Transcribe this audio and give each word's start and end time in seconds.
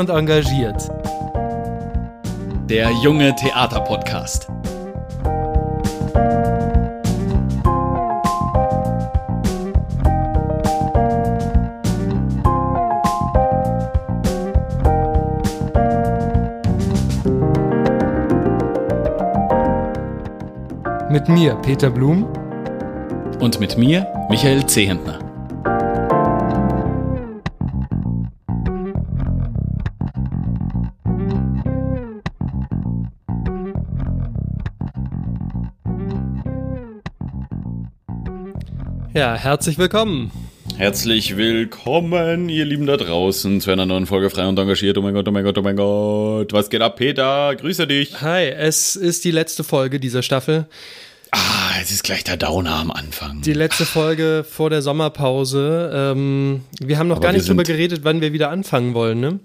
Und 0.00 0.08
engagiert. 0.08 0.90
Der 2.70 2.90
junge 3.02 3.36
Theaterpodcast. 3.36 4.48
Mit 21.10 21.28
mir, 21.28 21.56
Peter 21.56 21.90
Blum. 21.90 22.26
Und 23.38 23.60
mit 23.60 23.76
mir, 23.76 24.06
Michael 24.30 24.64
Zehentner. 24.64 25.29
Ja, 39.20 39.34
herzlich 39.34 39.76
willkommen. 39.76 40.30
Herzlich 40.78 41.36
willkommen, 41.36 42.48
ihr 42.48 42.64
Lieben 42.64 42.86
da 42.86 42.96
draußen, 42.96 43.60
zu 43.60 43.70
einer 43.70 43.84
neuen 43.84 44.06
Folge 44.06 44.30
Frei 44.30 44.46
und 44.48 44.58
Engagiert. 44.58 44.96
Oh 44.96 45.02
mein 45.02 45.12
Gott, 45.12 45.28
oh 45.28 45.30
mein 45.30 45.44
Gott, 45.44 45.58
oh 45.58 45.60
mein 45.60 45.76
Gott. 45.76 46.54
Was 46.54 46.70
geht 46.70 46.80
ab, 46.80 46.96
Peter? 46.96 47.54
Grüße 47.54 47.86
dich. 47.86 48.22
Hi, 48.22 48.46
es 48.46 48.96
ist 48.96 49.26
die 49.26 49.30
letzte 49.30 49.62
Folge 49.62 50.00
dieser 50.00 50.22
Staffel. 50.22 50.64
Ah, 51.32 51.72
es 51.82 51.90
ist 51.90 52.02
gleich 52.02 52.24
der 52.24 52.38
Downer 52.38 52.76
am 52.76 52.90
Anfang. 52.90 53.42
Die 53.42 53.52
letzte 53.52 53.84
Folge 53.84 54.42
vor 54.48 54.70
der 54.70 54.80
Sommerpause. 54.80 55.92
Ähm, 55.94 56.62
wir 56.80 56.96
haben 56.96 57.08
noch 57.08 57.16
Aber 57.16 57.26
gar 57.26 57.32
nicht 57.34 57.46
drüber 57.46 57.64
geredet, 57.64 58.04
wann 58.04 58.22
wir 58.22 58.32
wieder 58.32 58.48
anfangen 58.48 58.94
wollen, 58.94 59.20
ne? 59.20 59.38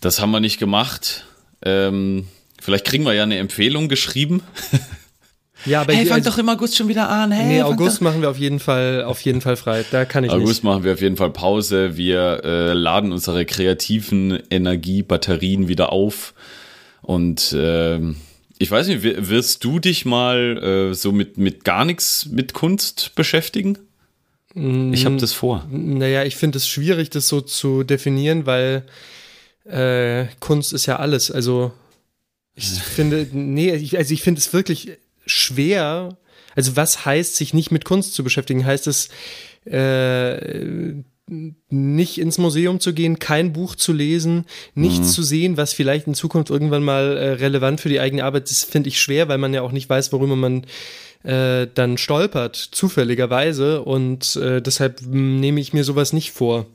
Das 0.00 0.22
haben 0.22 0.30
wir 0.30 0.40
nicht 0.40 0.58
gemacht. 0.58 1.26
Ähm, 1.62 2.26
vielleicht 2.58 2.86
kriegen 2.86 3.04
wir 3.04 3.12
ja 3.12 3.24
eine 3.24 3.36
Empfehlung 3.36 3.90
geschrieben. 3.90 4.40
Ja, 5.66 5.82
aber 5.82 5.92
Hey, 5.92 6.02
hier- 6.02 6.08
fang 6.10 6.18
also- 6.20 6.30
doch 6.30 6.38
im 6.38 6.48
August 6.48 6.76
schon 6.76 6.88
wieder 6.88 7.08
an. 7.08 7.32
Hey, 7.32 7.46
Nee, 7.56 7.62
August 7.62 7.96
doch- 7.98 8.00
machen 8.02 8.22
wir 8.22 8.30
auf 8.30 8.38
jeden 8.38 8.60
Fall, 8.60 9.04
auf 9.04 9.20
jeden 9.22 9.40
Fall 9.40 9.56
frei. 9.56 9.84
Da 9.90 10.04
kann 10.04 10.24
ich 10.24 10.30
August 10.30 10.64
machen 10.64 10.84
wir 10.84 10.92
auf 10.94 11.00
jeden 11.00 11.16
Fall 11.16 11.30
Pause. 11.30 11.96
Wir 11.96 12.40
äh, 12.44 12.72
laden 12.72 13.12
unsere 13.12 13.44
kreativen 13.44 14.38
Energiebatterien 14.50 15.68
wieder 15.68 15.92
auf. 15.92 16.34
Und 17.02 17.54
ähm, 17.58 18.16
ich 18.58 18.70
weiß 18.70 18.86
nicht, 18.88 19.02
wi- 19.02 19.16
wirst 19.28 19.64
du 19.64 19.78
dich 19.78 20.04
mal 20.04 20.90
äh, 20.90 20.94
so 20.94 21.12
mit, 21.12 21.38
mit 21.38 21.64
gar 21.64 21.84
nichts 21.84 22.26
mit 22.26 22.52
Kunst 22.54 23.12
beschäftigen? 23.14 23.78
Ich 24.54 25.04
habe 25.04 25.16
das 25.16 25.32
vor. 25.32 25.64
nicht. 25.70 25.98
Naja, 26.00 26.24
ich 26.24 26.34
finde 26.34 26.58
es 26.58 26.66
schwierig, 26.66 27.08
das 27.10 27.28
so 27.28 27.40
zu 27.40 27.84
definieren, 27.84 28.46
weil 28.46 28.82
äh, 29.64 30.26
Kunst 30.40 30.72
ist 30.72 30.86
ja 30.86 30.96
alles. 30.96 31.30
Also 31.30 31.72
ich 32.56 32.64
finde, 32.82 33.28
nee, 33.32 33.72
ich, 33.74 33.96
also 33.96 34.12
ich 34.12 34.22
finde 34.22 34.40
es 34.40 34.52
wirklich 34.52 34.90
schwer. 35.50 36.16
Also 36.56 36.76
was 36.76 37.04
heißt, 37.04 37.36
sich 37.36 37.54
nicht 37.54 37.70
mit 37.70 37.84
Kunst 37.84 38.14
zu 38.14 38.24
beschäftigen? 38.24 38.64
Heißt 38.64 38.86
es, 38.86 39.08
äh, 39.64 40.94
nicht 41.68 42.18
ins 42.18 42.38
Museum 42.38 42.80
zu 42.80 42.92
gehen, 42.92 43.20
kein 43.20 43.52
Buch 43.52 43.76
zu 43.76 43.92
lesen, 43.92 44.46
nichts 44.74 45.12
zu 45.12 45.22
sehen, 45.22 45.56
was 45.56 45.72
vielleicht 45.72 46.08
in 46.08 46.14
Zukunft 46.14 46.50
irgendwann 46.50 46.82
mal 46.82 47.16
äh, 47.16 47.32
relevant 47.34 47.80
für 47.80 47.88
die 47.88 48.00
eigene 48.00 48.24
Arbeit 48.24 48.50
ist, 48.50 48.70
finde 48.70 48.88
ich 48.88 49.00
schwer, 49.00 49.28
weil 49.28 49.38
man 49.38 49.54
ja 49.54 49.62
auch 49.62 49.70
nicht 49.70 49.88
weiß, 49.88 50.12
worüber 50.12 50.34
man 50.34 50.64
äh, 51.22 51.68
dann 51.72 51.98
stolpert, 51.98 52.56
zufälligerweise. 52.56 53.82
Und 53.82 54.34
äh, 54.36 54.60
deshalb 54.60 55.02
mh, 55.02 55.40
nehme 55.40 55.60
ich 55.60 55.72
mir 55.72 55.84
sowas 55.84 56.12
nicht 56.12 56.32
vor. 56.32 56.66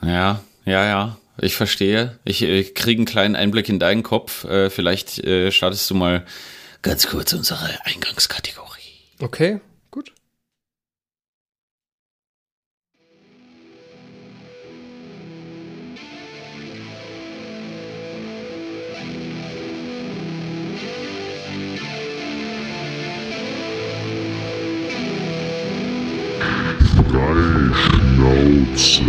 Ja, 0.00 0.42
ja, 0.64 0.86
ja. 0.86 1.18
Ich 1.40 1.56
verstehe. 1.56 2.18
Ich 2.24 2.42
äh, 2.42 2.62
kriege 2.62 3.00
einen 3.00 3.06
kleinen 3.06 3.34
Einblick 3.34 3.68
in 3.68 3.80
deinen 3.80 4.02
Kopf. 4.02 4.44
Äh, 4.44 4.70
vielleicht 4.70 5.18
äh, 5.18 5.50
startest 5.50 5.90
du 5.90 5.94
mal 5.94 6.24
ganz 6.82 7.06
kurz 7.06 7.32
unsere 7.32 7.78
Eingangskategorie. 7.84 8.82
Okay, 9.20 9.60
gut. 9.90 10.12
Schnauze. 28.74 29.04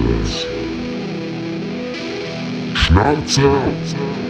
Schnauze. 2.76 4.23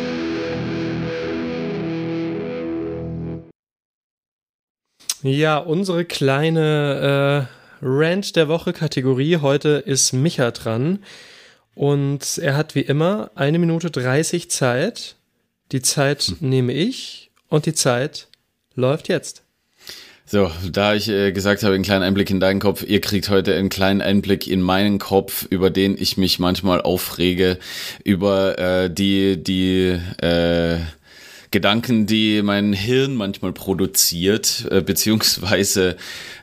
Ja, 5.23 5.57
unsere 5.57 6.03
kleine 6.03 7.47
äh, 7.81 7.85
Rant 7.85 8.35
der 8.35 8.50
Woche 8.50 8.73
Kategorie 8.73 9.38
heute 9.38 9.81
ist 9.85 10.11
Micha 10.11 10.51
dran. 10.51 11.00
Und 11.75 12.38
er 12.39 12.57
hat 12.57 12.75
wie 12.75 12.81
immer 12.81 13.31
eine 13.33 13.57
Minute 13.57 13.89
30 13.89 14.51
Zeit. 14.51 15.16
Die 15.72 15.81
Zeit 15.81 16.33
nehme 16.41 16.73
ich 16.73 17.31
und 17.47 17.66
die 17.66 17.73
Zeit 17.73 18.28
läuft 18.75 19.07
jetzt. 19.07 19.44
So, 20.25 20.51
da 20.69 20.94
ich 20.94 21.07
äh, 21.07 21.31
gesagt 21.31 21.63
habe, 21.63 21.73
einen 21.73 21.85
kleinen 21.85 22.03
Einblick 22.03 22.29
in 22.29 22.41
deinen 22.41 22.59
Kopf, 22.59 22.83
ihr 22.83 23.00
kriegt 23.00 23.29
heute 23.29 23.56
einen 23.56 23.69
kleinen 23.69 24.01
Einblick 24.01 24.45
in 24.45 24.62
meinen 24.62 25.00
Kopf, 25.00 25.47
über 25.50 25.69
den 25.69 25.95
ich 25.97 26.17
mich 26.17 26.38
manchmal 26.38 26.81
aufrege, 26.81 27.59
über 28.03 28.59
äh, 28.59 28.94
die, 28.94 29.41
die 29.41 30.00
äh, 30.22 30.79
Gedanken, 31.53 32.06
die 32.08 32.41
mein 32.41 32.74
Hirn 32.74 33.16
manchmal 33.16 33.53
produziert, 33.53 34.68
äh, 34.69 34.81
beziehungsweise 34.81 35.96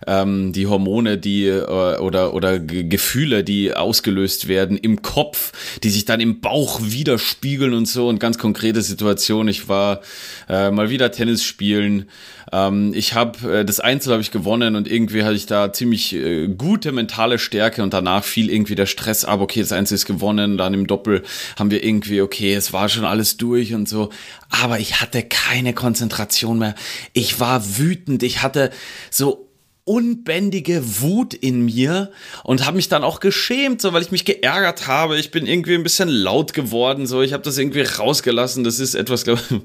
ähm, 0.06 0.52
die 0.54 0.66
Hormone, 0.66 1.18
die 1.18 1.46
äh, 1.48 1.98
oder 1.98 2.32
oder 2.32 2.58
Ge- 2.60 2.84
Gefühle, 2.84 3.44
die 3.44 3.74
ausgelöst 3.74 4.48
werden 4.48 4.78
im 4.78 5.02
Kopf, 5.02 5.52
die 5.82 5.90
sich 5.90 6.06
dann 6.06 6.20
im 6.20 6.40
Bauch 6.40 6.80
widerspiegeln 6.82 7.74
und 7.74 7.86
so. 7.86 8.08
Und 8.08 8.20
ganz 8.20 8.38
konkrete 8.38 8.80
Situation. 8.82 9.48
Ich 9.48 9.68
war 9.68 10.00
äh, 10.48 10.70
mal 10.70 10.88
wieder 10.88 11.10
Tennis 11.10 11.44
spielen. 11.44 12.06
Ähm, 12.52 12.92
ich 12.94 13.14
habe 13.14 13.60
äh, 13.60 13.64
das 13.64 13.80
Einzel 13.80 14.12
habe 14.12 14.22
ich 14.22 14.30
gewonnen 14.30 14.76
und 14.76 14.90
irgendwie 14.90 15.22
hatte 15.22 15.34
ich 15.34 15.46
da 15.46 15.72
ziemlich 15.72 16.14
äh, 16.14 16.48
gute 16.48 16.92
mentale 16.92 17.38
Stärke 17.38 17.82
und 17.82 17.94
danach 17.94 18.24
fiel 18.24 18.50
irgendwie 18.50 18.74
der 18.74 18.86
Stress 18.86 19.24
ab. 19.24 19.40
Okay, 19.40 19.60
das 19.60 19.72
Einzel 19.72 19.94
ist 19.94 20.06
gewonnen. 20.06 20.56
Dann 20.56 20.74
im 20.74 20.86
Doppel 20.86 21.22
haben 21.58 21.70
wir 21.70 21.84
irgendwie 21.84 22.20
okay, 22.20 22.54
es 22.54 22.72
war 22.72 22.88
schon 22.88 23.04
alles 23.04 23.36
durch 23.36 23.74
und 23.74 23.88
so. 23.88 24.10
Aber 24.48 24.80
ich 24.80 25.00
hatte 25.00 25.22
keine 25.22 25.74
Konzentration 25.74 26.58
mehr. 26.58 26.74
Ich 27.12 27.38
war 27.38 27.78
wütend. 27.78 28.22
Ich 28.22 28.42
hatte 28.42 28.70
so 29.10 29.50
unbändige 29.84 31.00
Wut 31.00 31.34
in 31.34 31.64
mir 31.64 32.12
und 32.44 32.64
habe 32.64 32.76
mich 32.76 32.88
dann 32.88 33.02
auch 33.02 33.18
geschämt, 33.18 33.80
so 33.80 33.92
weil 33.92 34.02
ich 34.02 34.12
mich 34.12 34.24
geärgert 34.24 34.86
habe. 34.86 35.18
Ich 35.18 35.30
bin 35.30 35.46
irgendwie 35.46 35.74
ein 35.74 35.82
bisschen 35.82 36.08
laut 36.08 36.52
geworden, 36.52 37.06
so 37.06 37.22
ich 37.22 37.32
habe 37.32 37.42
das 37.42 37.58
irgendwie 37.58 37.82
rausgelassen. 37.82 38.62
Das 38.62 38.78
ist 38.78 38.94
etwas, 38.94 39.24
glaube 39.24 39.40
ich, 39.50 39.56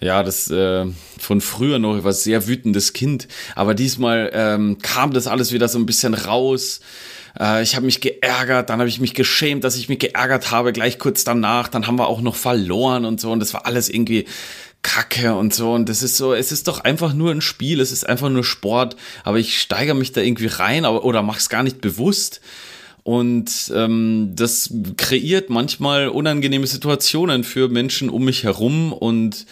ja, 0.00 0.22
das 0.22 0.50
äh, 0.50 0.86
von 1.18 1.40
früher 1.40 1.78
noch, 1.78 1.96
ich 1.96 2.04
war 2.04 2.12
sehr 2.12 2.46
wütendes 2.46 2.92
Kind, 2.92 3.28
aber 3.54 3.74
diesmal 3.74 4.30
ähm, 4.32 4.78
kam 4.80 5.12
das 5.12 5.26
alles 5.26 5.52
wieder 5.52 5.68
so 5.68 5.78
ein 5.78 5.86
bisschen 5.86 6.14
raus. 6.14 6.80
Äh, 7.38 7.62
ich 7.62 7.76
habe 7.76 7.86
mich 7.86 8.00
geärgert, 8.00 8.70
dann 8.70 8.80
habe 8.80 8.88
ich 8.88 9.00
mich 9.00 9.14
geschämt, 9.14 9.62
dass 9.64 9.76
ich 9.76 9.88
mich 9.88 9.98
geärgert 9.98 10.50
habe, 10.50 10.72
gleich 10.72 10.98
kurz 10.98 11.24
danach. 11.24 11.68
Dann 11.68 11.86
haben 11.86 11.98
wir 11.98 12.08
auch 12.08 12.22
noch 12.22 12.36
verloren 12.36 13.04
und 13.04 13.20
so 13.20 13.30
und 13.30 13.40
das 13.40 13.52
war 13.52 13.66
alles 13.66 13.88
irgendwie 13.88 14.24
Kacke 14.82 15.34
und 15.34 15.52
so. 15.52 15.72
Und 15.72 15.88
das 15.88 16.02
ist 16.02 16.16
so, 16.16 16.32
es 16.32 16.52
ist 16.52 16.68
doch 16.68 16.80
einfach 16.80 17.12
nur 17.12 17.30
ein 17.30 17.42
Spiel, 17.42 17.80
es 17.80 17.92
ist 17.92 18.08
einfach 18.08 18.30
nur 18.30 18.44
Sport, 18.44 18.96
aber 19.24 19.38
ich 19.38 19.60
steigere 19.60 19.94
mich 19.94 20.12
da 20.12 20.20
irgendwie 20.22 20.46
rein 20.46 20.84
aber, 20.84 21.04
oder 21.04 21.22
mach's 21.22 21.48
gar 21.48 21.62
nicht 21.62 21.80
bewusst. 21.80 22.40
Und 23.02 23.72
ähm, 23.74 24.32
das 24.34 24.72
kreiert 24.96 25.48
manchmal 25.50 26.08
unangenehme 26.08 26.66
Situationen 26.66 27.44
für 27.44 27.68
Menschen 27.68 28.10
um 28.10 28.24
mich 28.24 28.44
herum 28.44 28.92
und 28.92 29.46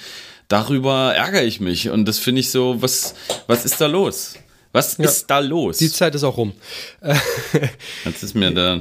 darüber 0.49 1.15
ärgere 1.15 1.45
ich 1.45 1.61
mich. 1.61 1.91
Und 1.91 2.07
das 2.07 2.19
finde 2.19 2.41
ich 2.41 2.51
so, 2.51 2.81
was, 2.83 3.15
was 3.47 3.65
ist 3.65 3.81
da 3.81 3.87
los? 3.87 4.35
Was 4.73 4.97
Ja. 4.99 5.05
ist 5.05 5.27
da 5.29 5.39
los? 5.39 5.79
Die 5.79 5.91
Zeit 5.91 6.15
ist 6.15 6.25
auch 6.25 6.37
rum. 6.37 6.53
Jetzt 8.05 8.23
ist 8.23 8.35
mir 8.35 8.51
da 8.53 8.81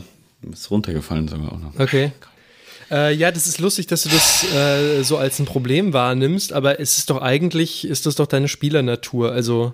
ist 0.52 0.70
runtergefallen 0.70 1.28
sogar 1.28 1.52
auch 1.54 1.60
noch. 1.60 1.80
Okay. 1.80 2.12
Äh, 2.92 3.14
ja, 3.16 3.32
das 3.32 3.48
ist 3.48 3.60
lustig, 3.60 3.88
dass 3.88 4.04
du 4.04 4.10
das 4.10 4.44
äh, 4.54 5.04
so 5.04 5.18
als 5.18 5.40
ein 5.40 5.46
Problem 5.46 5.94
wahrnimmst, 5.94 6.54
aber 6.54 6.80
es 6.80 6.98
ist 6.98 7.10
doch 7.10 7.22
eigentlich, 7.22 7.86
ist 7.86 8.06
das 8.06 8.16
doch 8.16 8.28
deine 8.28 8.48
Spielernatur. 8.48 9.32
Also, 9.34 9.74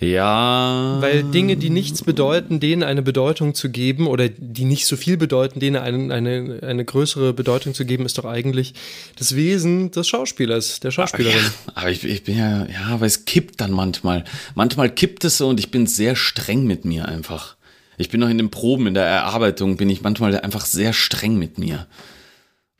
Ja. 0.00 0.98
weil 1.00 1.24
Dinge, 1.24 1.56
die 1.56 1.70
nichts 1.70 2.04
bedeuten, 2.04 2.60
denen 2.60 2.84
eine 2.84 3.02
Bedeutung 3.02 3.54
zu 3.54 3.68
geben 3.68 4.06
oder 4.06 4.28
die 4.28 4.64
nicht 4.64 4.86
so 4.86 4.96
viel 4.96 5.16
bedeuten, 5.16 5.58
denen 5.58 5.76
eine, 5.76 6.14
eine, 6.14 6.60
eine 6.62 6.84
größere 6.84 7.32
Bedeutung 7.32 7.74
zu 7.74 7.84
geben, 7.84 8.06
ist 8.06 8.16
doch 8.16 8.24
eigentlich 8.24 8.74
das 9.16 9.34
Wesen 9.34 9.90
des 9.90 10.06
Schauspielers, 10.06 10.78
der 10.78 10.92
Schauspielerin. 10.92 11.40
Ja, 11.42 11.72
aber 11.74 11.90
ich, 11.90 12.04
ich 12.04 12.22
bin 12.22 12.38
ja, 12.38 12.66
ja, 12.66 12.86
aber 12.90 13.06
es 13.06 13.24
kippt 13.24 13.60
dann 13.60 13.72
manchmal. 13.72 14.22
Manchmal 14.54 14.88
kippt 14.88 15.24
es 15.24 15.38
so 15.38 15.48
und 15.48 15.58
ich 15.58 15.72
bin 15.72 15.88
sehr 15.88 16.14
streng 16.14 16.64
mit 16.64 16.84
mir 16.84 17.08
einfach. 17.08 17.56
Ich 17.96 18.08
bin 18.08 18.20
noch 18.20 18.28
in 18.28 18.38
den 18.38 18.50
Proben, 18.50 18.86
in 18.86 18.94
der 18.94 19.04
Erarbeitung 19.04 19.76
bin 19.76 19.90
ich 19.90 20.02
manchmal 20.02 20.38
einfach 20.38 20.64
sehr 20.64 20.92
streng 20.92 21.36
mit 21.36 21.58
mir. 21.58 21.88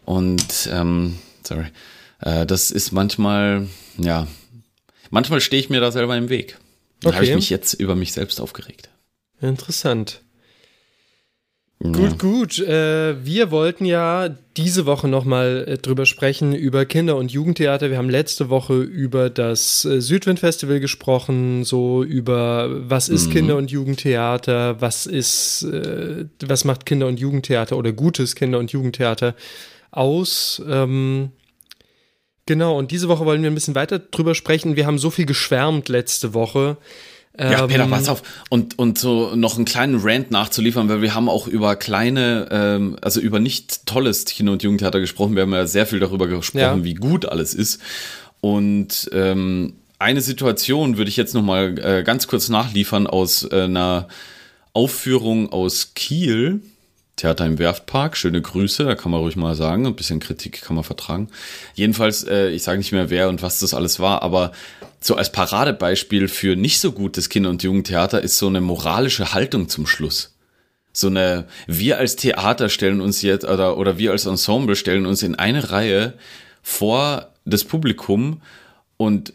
Und, 0.04 0.70
ähm, 0.72 1.18
sorry, 1.42 1.66
äh, 2.20 2.46
das 2.46 2.70
ist 2.70 2.92
manchmal, 2.92 3.66
ja, 3.98 4.28
manchmal 5.10 5.40
stehe 5.40 5.60
ich 5.60 5.68
mir 5.68 5.80
da 5.80 5.90
selber 5.90 6.16
im 6.16 6.28
Weg. 6.28 6.56
Da 7.00 7.12
habe 7.14 7.24
ich 7.24 7.30
Okay. 7.30 7.36
mich 7.36 7.50
jetzt 7.50 7.74
über 7.74 7.94
mich 7.94 8.12
selbst 8.12 8.40
aufgeregt. 8.40 8.90
Interessant. 9.40 10.22
Ja. 11.80 11.92
Gut, 11.92 12.18
gut. 12.18 12.58
Äh, 12.58 13.24
wir 13.24 13.52
wollten 13.52 13.84
ja 13.84 14.30
diese 14.56 14.84
Woche 14.84 15.06
nochmal 15.06 15.64
äh, 15.68 15.78
drüber 15.78 16.06
sprechen, 16.06 16.52
über 16.52 16.84
Kinder- 16.86 17.14
und 17.14 17.30
Jugendtheater. 17.30 17.88
Wir 17.88 17.98
haben 17.98 18.10
letzte 18.10 18.48
Woche 18.48 18.80
über 18.82 19.30
das 19.30 19.84
äh, 19.84 20.00
Südwind-Festival 20.00 20.80
gesprochen, 20.80 21.62
so 21.62 22.02
über 22.02 22.68
was 22.90 23.08
ist 23.08 23.28
Mhm. 23.28 23.32
Kinder- 23.32 23.56
und 23.58 23.70
Jugendtheater, 23.70 24.80
was 24.80 25.06
ist, 25.06 25.62
äh, 25.62 26.24
was 26.44 26.64
macht 26.64 26.84
Kinder- 26.84 27.06
und 27.06 27.20
Jugendtheater 27.20 27.76
oder 27.76 27.92
gutes 27.92 28.34
Kinder- 28.34 28.58
und 28.58 28.72
Jugendtheater 28.72 29.36
aus. 29.92 30.60
Ähm, 30.68 31.30
genau, 32.48 32.76
und 32.76 32.90
diese 32.90 33.06
Woche 33.08 33.24
wollen 33.24 33.42
wir 33.42 33.50
ein 33.50 33.54
bisschen 33.54 33.76
weiter 33.76 34.00
drüber 34.00 34.34
sprechen. 34.34 34.74
Wir 34.74 34.86
haben 34.86 34.98
so 34.98 35.10
viel 35.10 35.26
geschwärmt 35.26 35.88
letzte 35.88 36.34
Woche. 36.34 36.76
Ja, 37.38 37.62
Ähm, 37.62 37.68
Peter, 37.68 37.86
pass 37.86 38.08
auf. 38.08 38.22
Und, 38.48 38.76
und 38.80 38.98
so 38.98 39.36
noch 39.36 39.54
einen 39.54 39.64
kleinen 39.64 40.00
Rant 40.02 40.32
nachzuliefern, 40.32 40.88
weil 40.88 41.02
wir 41.02 41.14
haben 41.14 41.28
auch 41.28 41.46
über 41.46 41.76
kleine, 41.76 42.48
ähm, 42.50 42.96
also 43.00 43.20
über 43.20 43.38
nicht 43.38 43.86
tolles 43.86 44.24
Kinder- 44.24 44.50
und 44.52 44.62
Jugendtheater 44.64 44.98
gesprochen. 44.98 45.36
Wir 45.36 45.42
haben 45.42 45.52
ja 45.52 45.66
sehr 45.66 45.86
viel 45.86 46.00
darüber 46.00 46.26
gesprochen, 46.26 46.58
Ja. 46.60 46.82
wie 46.84 46.94
gut 46.94 47.26
alles 47.26 47.54
ist. 47.54 47.80
Und 48.40 49.08
ähm, 49.12 49.74
eine 50.00 50.20
Situation 50.20 50.96
würde 50.96 51.10
ich 51.10 51.16
jetzt 51.16 51.34
noch 51.34 51.42
mal 51.42 51.78
äh, 51.78 52.02
ganz 52.02 52.26
kurz 52.26 52.48
nachliefern 52.48 53.06
aus 53.06 53.44
äh, 53.44 53.62
einer 53.64 54.08
Aufführung 54.72 55.52
aus 55.52 55.92
Kiel. 55.94 56.60
Theater 57.18 57.44
im 57.46 57.58
Werftpark, 57.58 58.16
schöne 58.16 58.40
Grüße, 58.40 58.84
da 58.84 58.94
kann 58.94 59.10
man 59.10 59.20
ruhig 59.20 59.36
mal 59.36 59.54
sagen, 59.54 59.86
ein 59.86 59.96
bisschen 59.96 60.20
Kritik 60.20 60.62
kann 60.62 60.76
man 60.76 60.84
vertragen. 60.84 61.28
Jedenfalls, 61.74 62.24
äh, 62.24 62.48
ich 62.48 62.62
sage 62.62 62.78
nicht 62.78 62.92
mehr 62.92 63.10
wer 63.10 63.28
und 63.28 63.42
was 63.42 63.58
das 63.58 63.74
alles 63.74 63.98
war, 64.00 64.22
aber 64.22 64.52
so 65.00 65.16
als 65.16 65.32
Paradebeispiel 65.32 66.28
für 66.28 66.56
nicht 66.56 66.80
so 66.80 66.92
gutes 66.92 67.28
Kinder- 67.28 67.50
und 67.50 67.62
Jugendtheater 67.62 68.22
ist 68.22 68.38
so 68.38 68.46
eine 68.46 68.60
moralische 68.60 69.34
Haltung 69.34 69.68
zum 69.68 69.86
Schluss. 69.86 70.36
So 70.92 71.08
eine, 71.08 71.46
wir 71.66 71.98
als 71.98 72.16
Theater 72.16 72.68
stellen 72.68 73.00
uns 73.00 73.22
jetzt, 73.22 73.44
oder, 73.44 73.76
oder 73.76 73.98
wir 73.98 74.12
als 74.12 74.26
Ensemble 74.26 74.76
stellen 74.76 75.04
uns 75.04 75.22
in 75.22 75.34
eine 75.34 75.70
Reihe 75.70 76.14
vor 76.62 77.34
das 77.44 77.64
Publikum 77.64 78.42
und 78.96 79.32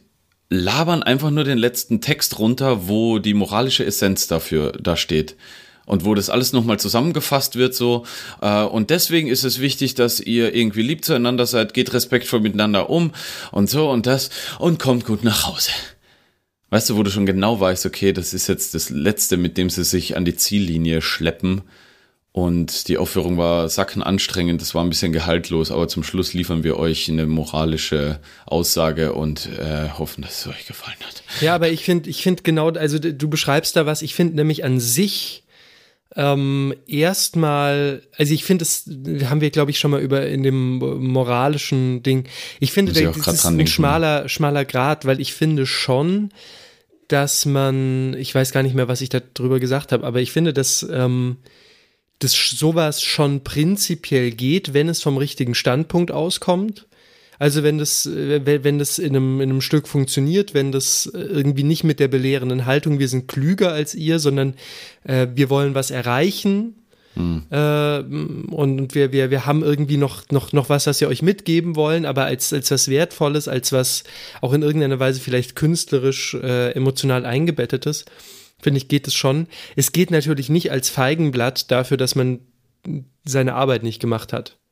labern 0.50 1.04
einfach 1.04 1.32
nur 1.32 1.44
den 1.44 1.58
letzten 1.58 2.00
Text 2.00 2.40
runter, 2.40 2.88
wo 2.88 3.20
die 3.20 3.34
moralische 3.34 3.86
Essenz 3.86 4.28
dafür 4.28 4.72
da 4.74 4.96
steht. 4.96 5.36
Und 5.86 6.06
wo 6.06 6.16
das 6.16 6.30
alles 6.30 6.54
nochmal 6.54 6.80
zusammengefasst 6.80 7.56
wird, 7.56 7.76
so. 7.76 8.06
Äh, 8.42 8.64
und 8.64 8.90
deswegen 8.90 9.28
ist 9.28 9.44
es 9.44 9.60
wichtig, 9.60 9.96
dass 9.96 10.20
ihr 10.20 10.56
irgendwie 10.56 10.82
lieb 10.82 11.04
zueinander 11.04 11.46
seid, 11.46 11.74
geht 11.74 11.94
respektvoll 11.94 12.40
miteinander 12.40 12.90
um 12.90 13.12
und 13.52 13.70
so 13.70 13.90
und 13.90 14.06
das 14.06 14.30
und 14.60 14.80
kommt 14.80 15.06
gut 15.06 15.24
nach 15.24 15.46
Hause. 15.48 15.72
Weißt 16.70 16.90
du, 16.90 16.96
wo 16.96 17.04
du 17.04 17.12
schon 17.12 17.26
genau 17.26 17.60
weißt, 17.60 17.86
okay, 17.86 18.14
das 18.14 18.34
ist 18.34 18.48
jetzt 18.48 18.74
das 18.74 18.90
Letzte, 18.90 19.38
mit 19.38 19.58
dem 19.58 19.70
sie 19.70 19.84
sich 19.84 20.18
an 20.18 20.26
die 20.26 20.36
Ziellinie 20.36 21.02
schleppen. 21.02 21.62
Und 22.32 22.88
die 22.88 22.98
Aufführung 22.98 23.38
war 23.38 23.70
sackenanstrengend, 23.70 24.60
das 24.60 24.74
war 24.74 24.84
ein 24.84 24.90
bisschen 24.90 25.14
gehaltlos, 25.14 25.70
aber 25.70 25.88
zum 25.88 26.02
Schluss 26.02 26.34
liefern 26.34 26.64
wir 26.64 26.80
euch 26.80 27.08
eine 27.08 27.28
moralische 27.28 28.20
Aussage 28.48 29.14
und 29.14 29.50
äh, 29.60 29.90
hoffen, 29.90 30.24
dass 30.24 30.40
es 30.40 30.48
euch 30.48 30.66
gefallen 30.66 30.98
hat. 31.06 31.22
Ja, 31.42 31.54
aber 31.54 31.70
ich 31.70 31.84
finde, 31.84 32.10
ich 32.10 32.24
finde 32.24 32.42
genau, 32.42 32.72
also 32.72 32.98
du 32.98 33.30
beschreibst 33.30 33.76
da 33.76 33.86
was, 33.86 34.02
ich 34.02 34.16
finde 34.16 34.36
nämlich 34.36 34.64
an 34.64 34.80
sich 34.80 35.43
ähm, 36.16 36.74
erstmal, 36.88 38.04
also 38.18 38.34
ich 38.34 38.44
finde, 38.44 38.64
das 38.66 38.86
haben 39.30 39.42
wir, 39.42 39.50
glaube 39.50 39.72
ich, 39.72 39.80
schon 39.80 39.92
mal 39.92 40.02
über 40.02 40.28
in 40.28 40.44
dem 40.44 40.78
moralischen 40.78 42.04
Ding. 42.04 42.26
Ich 42.60 42.72
finde, 42.72 42.92
da- 42.94 43.00
das 43.12 43.28
ist 43.28 43.46
ein 43.46 43.58
denken. 43.58 43.72
schmaler, 43.72 44.30
schmaler 44.30 44.66
Grad, 44.66 45.06
weil 45.06 45.20
ich 45.20 45.34
finde 45.34 45.66
schon, 45.66 46.30
dass 47.08 47.46
man, 47.46 48.16
ich 48.18 48.34
weiß 48.34 48.52
gar 48.52 48.64
nicht 48.64 48.76
mehr, 48.76 48.88
was 48.88 49.02
ich 49.02 49.10
da 49.10 49.22
drüber 49.34 49.60
gesagt 49.60 49.92
habe, 49.92 50.06
aber 50.06 50.22
ich 50.22 50.32
finde, 50.32 50.54
dass 50.54 50.86
ähm, 50.92 51.38
dass 52.20 52.36
sch- 52.36 52.56
sowas 52.58 53.02
schon 53.02 53.44
prinzipiell 53.44 54.32
geht, 54.32 54.74
wenn 54.74 54.88
es 54.88 55.02
vom 55.02 55.18
richtigen 55.18 55.56
Standpunkt 55.56 56.12
auskommt. 56.12 56.86
Also 57.44 57.62
wenn 57.62 57.78
das, 57.78 58.06
äh, 58.06 58.64
wenn 58.64 58.80
das 58.80 59.00
in 59.00 59.18
einem, 59.18 59.42
in 59.42 59.50
einem 59.50 59.60
Stück 59.60 59.90
funktioniert, 59.90 60.54
wenn 60.54 60.72
das 60.72 61.08
äh, 61.08 61.18
irgendwie 61.18 61.64
nicht 61.64 61.84
mit 61.84 62.00
der 62.00 62.08
belehrenden 62.08 62.66
Haltung, 62.66 63.00
wir 63.00 63.10
sind 63.10 63.28
klüger 63.28 63.74
als 63.74 63.96
ihr, 63.96 64.20
sondern 64.20 64.54
äh, 65.04 65.28
wir 65.36 65.50
wollen 65.50 65.76
was 65.76 65.92
erreichen 65.92 66.76
äh, 67.18 68.00
und 68.00 68.96
wir, 68.96 69.12
wir, 69.12 69.30
wir 69.30 69.46
haben 69.46 69.62
irgendwie 69.62 69.98
noch, 69.98 70.24
noch, 70.32 70.54
noch 70.54 70.70
was, 70.70 70.88
was 70.88 71.02
wir 71.02 71.10
euch 71.10 71.22
mitgeben 71.22 71.76
wollen, 71.76 72.06
aber 72.06 72.24
als, 72.24 72.54
als 72.54 72.72
was 72.72 72.88
Wertvolles, 72.88 73.50
als 73.50 73.74
was 73.74 74.06
auch 74.40 74.54
in 74.54 74.62
irgendeiner 74.62 75.02
Weise 75.02 75.20
vielleicht 75.20 75.58
künstlerisch, 75.58 76.36
äh, 76.36 76.72
emotional 76.72 77.26
eingebettetes, 77.26 78.06
finde 78.62 78.78
ich, 78.78 78.88
geht 78.88 79.06
es 79.06 79.16
schon. 79.16 79.48
Es 79.76 79.92
geht 79.92 80.12
natürlich 80.12 80.48
nicht 80.48 80.72
als 80.72 80.90
Feigenblatt 80.90 81.70
dafür, 81.72 81.98
dass 81.98 82.16
man 82.16 82.40
seine 83.26 83.56
Arbeit 83.56 83.84
nicht 83.84 84.00
gemacht 84.00 84.32
hat. 84.32 84.63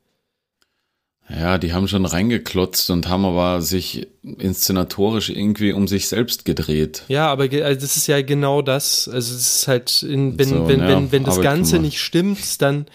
Ja, 1.33 1.57
die 1.57 1.73
haben 1.73 1.87
schon 1.87 2.05
reingeklotzt 2.05 2.89
und 2.89 3.07
haben 3.07 3.25
aber 3.25 3.61
sich 3.61 4.07
inszenatorisch 4.23 5.29
irgendwie 5.29 5.71
um 5.71 5.87
sich 5.87 6.07
selbst 6.07 6.45
gedreht. 6.45 7.03
Ja, 7.07 7.27
aber 7.27 7.43
also 7.43 7.79
das 7.79 7.97
ist 7.97 8.07
ja 8.07 8.21
genau 8.21 8.61
das. 8.61 9.07
Also 9.07 9.35
es 9.35 9.55
ist 9.57 9.67
halt, 9.67 10.03
in, 10.03 10.37
wenn, 10.37 10.49
So, 10.49 10.67
wenn, 10.67 10.79
ja, 10.79 10.87
wenn, 10.87 11.11
wenn 11.11 11.23
das 11.23 11.35
Arbeit 11.35 11.51
Ganze 11.51 11.79
nicht 11.79 11.99
stimmt, 12.01 12.61
dann 12.61 12.85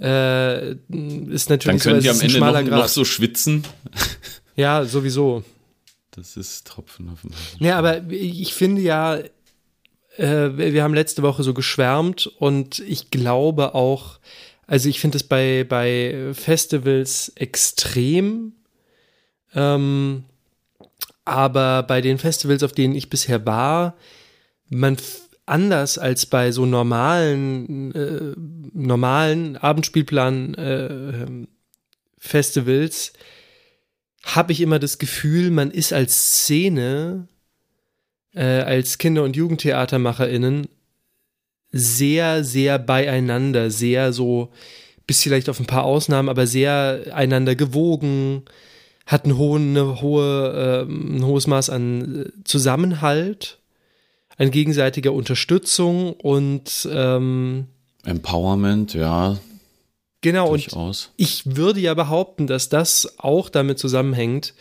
äh, 0.00 0.72
ist 0.72 1.50
natürlich 1.50 1.64
Dann 1.64 1.78
so, 1.78 1.90
können 1.90 1.98
es 1.98 2.04
die 2.04 2.10
am 2.10 2.20
Ende 2.20 2.30
schmaler 2.30 2.62
noch, 2.62 2.70
noch 2.78 2.88
so 2.88 3.04
schwitzen. 3.04 3.64
Ja, 4.54 4.84
sowieso. 4.84 5.44
Das 6.10 6.36
ist 6.36 6.66
Tropfen 6.66 7.08
auf 7.08 7.22
dem 7.22 7.30
heißen 7.30 7.64
Ja, 7.66 7.78
aber 7.78 8.02
ich 8.10 8.52
finde 8.52 8.82
ja, 8.82 9.18
äh, 10.16 10.50
wir 10.56 10.82
haben 10.82 10.94
letzte 10.94 11.22
Woche 11.22 11.42
so 11.42 11.54
geschwärmt 11.54 12.26
und 12.26 12.80
ich 12.80 13.10
glaube 13.10 13.74
auch, 13.74 14.18
also 14.66 14.88
ich 14.88 15.00
finde 15.00 15.16
es 15.16 15.24
bei, 15.24 15.64
bei 15.68 16.32
Festivals 16.32 17.32
extrem, 17.34 18.52
ähm, 19.54 20.24
aber 21.24 21.82
bei 21.82 22.00
den 22.00 22.18
Festivals, 22.18 22.62
auf 22.62 22.72
denen 22.72 22.94
ich 22.94 23.10
bisher 23.10 23.44
war, 23.46 23.96
man 24.68 24.96
anders 25.46 25.98
als 25.98 26.26
bei 26.26 26.52
so 26.52 26.66
normalen, 26.66 27.92
äh, 27.94 28.34
normalen 28.72 29.56
Abendspielplan 29.56 30.54
äh, 30.54 31.46
Festivals, 32.18 33.12
habe 34.24 34.52
ich 34.52 34.60
immer 34.60 34.78
das 34.78 34.98
Gefühl, 34.98 35.50
man 35.50 35.70
ist 35.70 35.92
als 35.92 36.42
Szene, 36.42 37.28
äh, 38.34 38.44
als 38.44 38.98
Kinder- 38.98 39.24
und 39.24 39.36
JugendtheatermacherInnen 39.36 40.68
sehr, 41.72 42.44
sehr 42.44 42.78
beieinander, 42.78 43.70
sehr 43.70 44.12
so, 44.12 44.50
bis 45.06 45.22
vielleicht 45.22 45.48
auf 45.48 45.58
ein 45.58 45.66
paar 45.66 45.84
Ausnahmen, 45.84 46.28
aber 46.28 46.46
sehr 46.46 47.06
einander 47.12 47.54
gewogen, 47.56 48.44
hat 49.06 49.24
einen 49.24 49.36
hohen, 49.36 50.00
hohe, 50.00 50.84
ähm, 50.86 51.16
ein 51.16 51.26
hohes 51.26 51.46
Maß 51.46 51.70
an 51.70 52.26
äh, 52.26 52.44
Zusammenhalt, 52.44 53.58
an 54.36 54.50
gegenseitiger 54.50 55.12
Unterstützung 55.12 56.12
und 56.12 56.88
ähm, 56.92 57.66
Empowerment, 58.04 58.94
ja, 58.94 59.38
genau, 60.20 60.48
und 60.48 60.64
durchaus. 60.66 61.10
ich 61.16 61.56
würde 61.56 61.80
ja 61.80 61.94
behaupten, 61.94 62.46
dass 62.46 62.68
das 62.68 63.18
auch 63.18 63.48
damit 63.48 63.78
zusammenhängt, 63.78 64.54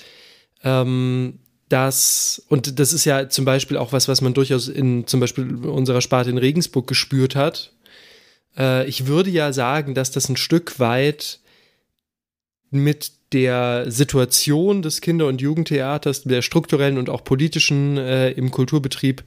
ähm, 0.64 1.40
dass, 1.72 2.44
und 2.50 2.80
das 2.80 2.92
ist 2.92 3.06
ja 3.06 3.30
zum 3.30 3.46
Beispiel 3.46 3.78
auch 3.78 3.94
was, 3.94 4.08
was 4.08 4.22
man 4.22 4.34
durchaus 4.34 4.68
in 4.68 5.08
zum 5.08 5.20
Beispiel 5.20 5.66
unserer 5.66 6.02
Sparte 6.02 6.30
in 6.30 6.38
Regensburg 6.38 6.88
gespürt 6.88 7.36
hat. 7.36 7.72
Äh, 8.58 8.88
ich 8.88 9.08
würde 9.08 9.30
ja 9.30 9.54
sagen, 9.54 9.94
dass 9.94 10.12
das 10.12 10.28
ein 10.28 10.38
Stück 10.38 10.80
weit 10.80 11.40
mit 12.72 13.12
der 13.32 13.90
Situation 13.90 14.82
des 14.82 15.00
Kinder- 15.00 15.28
und 15.28 15.42
Jugendtheaters, 15.42 16.24
der 16.24 16.42
strukturellen 16.42 16.98
und 16.98 17.10
auch 17.10 17.24
politischen 17.24 17.98
äh, 17.98 18.32
im 18.32 18.52
Kulturbetrieb 18.52 19.24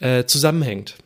äh, 0.00 0.24
zusammenhängt. 0.24 0.96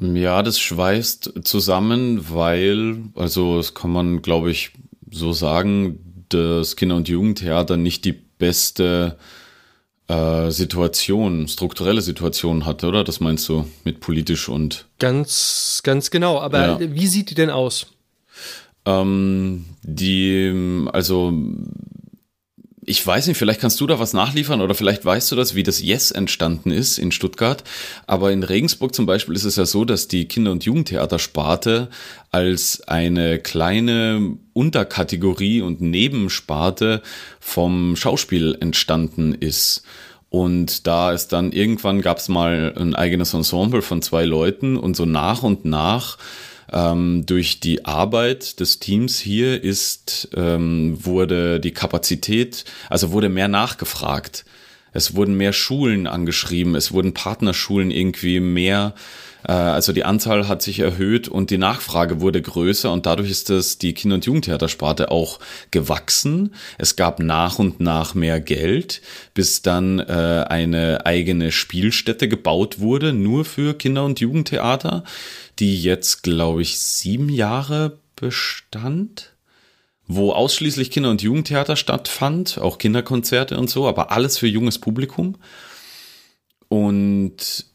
Ja, 0.00 0.42
das 0.42 0.60
schweißt 0.60 1.32
zusammen, 1.44 2.30
weil, 2.30 2.98
also 3.14 3.56
das 3.56 3.74
kann 3.74 3.90
man, 3.90 4.22
glaube 4.22 4.50
ich, 4.50 4.70
so 5.10 5.32
sagen, 5.32 6.24
das 6.28 6.76
Kinder- 6.76 6.96
und 6.96 7.08
Jugendtheater 7.08 7.76
nicht 7.76 8.04
die 8.04 8.12
beste 8.12 9.18
äh, 10.08 10.50
Situation, 10.50 11.48
strukturelle 11.48 12.00
Situation 12.02 12.66
hatte, 12.66 12.86
oder? 12.88 13.04
Das 13.04 13.20
meinst 13.20 13.48
du 13.48 13.66
mit 13.84 14.00
politisch 14.00 14.48
und 14.48 14.86
Ganz, 14.98 15.80
ganz 15.82 16.10
genau. 16.10 16.40
Aber 16.40 16.58
Ja. 16.58 16.78
wie 16.80 17.06
sieht 17.06 17.30
die 17.30 17.34
denn 17.34 17.50
aus? 17.50 17.86
ähm, 18.86 19.64
die, 19.82 20.86
also 20.92 21.32
ich 22.86 23.06
weiß 23.06 23.26
nicht, 23.26 23.38
vielleicht 23.38 23.60
kannst 23.60 23.80
du 23.80 23.86
da 23.86 23.98
was 23.98 24.12
nachliefern 24.12 24.60
oder 24.60 24.74
vielleicht 24.74 25.04
weißt 25.04 25.32
du 25.32 25.36
das, 25.36 25.54
wie 25.54 25.62
das 25.62 25.82
Yes 25.82 26.10
entstanden 26.10 26.70
ist 26.70 26.98
in 26.98 27.12
Stuttgart. 27.12 27.64
Aber 28.06 28.32
in 28.32 28.42
Regensburg 28.42 28.94
zum 28.94 29.06
Beispiel 29.06 29.34
ist 29.34 29.44
es 29.44 29.56
ja 29.56 29.66
so, 29.66 29.84
dass 29.84 30.08
die 30.08 30.26
Kinder- 30.26 30.52
und 30.52 30.64
Jugendtheatersparte 30.64 31.88
als 32.30 32.82
eine 32.86 33.38
kleine 33.38 34.36
Unterkategorie 34.52 35.62
und 35.62 35.80
Nebensparte 35.80 37.02
vom 37.40 37.96
Schauspiel 37.96 38.56
entstanden 38.60 39.34
ist. 39.34 39.84
Und 40.28 40.86
da 40.86 41.12
ist 41.12 41.28
dann 41.28 41.52
irgendwann 41.52 42.00
gab 42.02 42.18
es 42.18 42.28
mal 42.28 42.74
ein 42.76 42.94
eigenes 42.94 43.34
Ensemble 43.34 43.82
von 43.82 44.02
zwei 44.02 44.24
Leuten 44.24 44.76
und 44.76 44.96
so 44.96 45.04
nach 45.04 45.42
und 45.42 45.64
nach 45.64 46.18
ähm, 46.74 47.24
durch 47.24 47.60
die 47.60 47.84
Arbeit 47.84 48.58
des 48.58 48.80
Teams 48.80 49.18
hier 49.18 49.62
ist, 49.62 50.28
ähm, 50.34 50.98
wurde 51.04 51.60
die 51.60 51.72
Kapazität, 51.72 52.64
also 52.90 53.12
wurde 53.12 53.28
mehr 53.28 53.48
nachgefragt. 53.48 54.44
Es 54.92 55.14
wurden 55.14 55.36
mehr 55.36 55.52
Schulen 55.52 56.06
angeschrieben, 56.06 56.74
es 56.74 56.92
wurden 56.92 57.14
Partnerschulen 57.14 57.90
irgendwie 57.90 58.40
mehr 58.40 58.94
also 59.52 59.92
die 59.92 60.04
Anzahl 60.04 60.48
hat 60.48 60.62
sich 60.62 60.78
erhöht 60.78 61.28
und 61.28 61.50
die 61.50 61.58
Nachfrage 61.58 62.20
wurde 62.20 62.40
größer 62.40 62.90
und 62.90 63.06
dadurch 63.06 63.30
ist 63.30 63.50
das 63.50 63.78
die 63.78 63.92
Kinder- 63.92 64.14
und 64.14 64.26
Jugendtheatersparte 64.26 65.10
auch 65.10 65.38
gewachsen. 65.70 66.54
Es 66.78 66.96
gab 66.96 67.20
nach 67.20 67.58
und 67.58 67.80
nach 67.80 68.14
mehr 68.14 68.40
Geld, 68.40 69.02
bis 69.34 69.62
dann 69.62 69.98
äh, 69.98 70.44
eine 70.48 71.04
eigene 71.04 71.52
Spielstätte 71.52 72.28
gebaut 72.28 72.80
wurde, 72.80 73.12
nur 73.12 73.44
für 73.44 73.74
Kinder- 73.74 74.04
und 74.04 74.20
Jugendtheater, 74.20 75.04
die 75.58 75.82
jetzt, 75.82 76.22
glaube 76.22 76.62
ich, 76.62 76.78
sieben 76.78 77.28
Jahre 77.28 77.98
bestand 78.16 79.34
wo 80.06 80.32
ausschließlich 80.32 80.90
Kinder- 80.90 81.10
und 81.10 81.22
Jugendtheater 81.22 81.76
stattfand, 81.76 82.58
auch 82.58 82.78
Kinderkonzerte 82.78 83.56
und 83.56 83.70
so, 83.70 83.88
aber 83.88 84.10
alles 84.10 84.36
für 84.36 84.46
junges 84.46 84.78
Publikum. 84.78 85.36
Und 86.68 87.66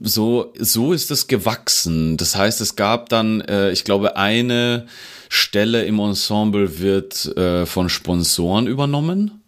so, 0.00 0.52
so 0.58 0.92
ist 0.92 1.10
es 1.10 1.26
gewachsen. 1.26 2.16
Das 2.16 2.36
heißt, 2.36 2.60
es 2.60 2.76
gab 2.76 3.08
dann, 3.08 3.40
äh, 3.42 3.70
ich 3.72 3.84
glaube, 3.84 4.16
eine 4.16 4.86
Stelle 5.28 5.84
im 5.84 5.98
Ensemble 5.98 6.78
wird 6.78 7.36
äh, 7.36 7.66
von 7.66 7.88
Sponsoren 7.88 8.66
übernommen. 8.66 9.42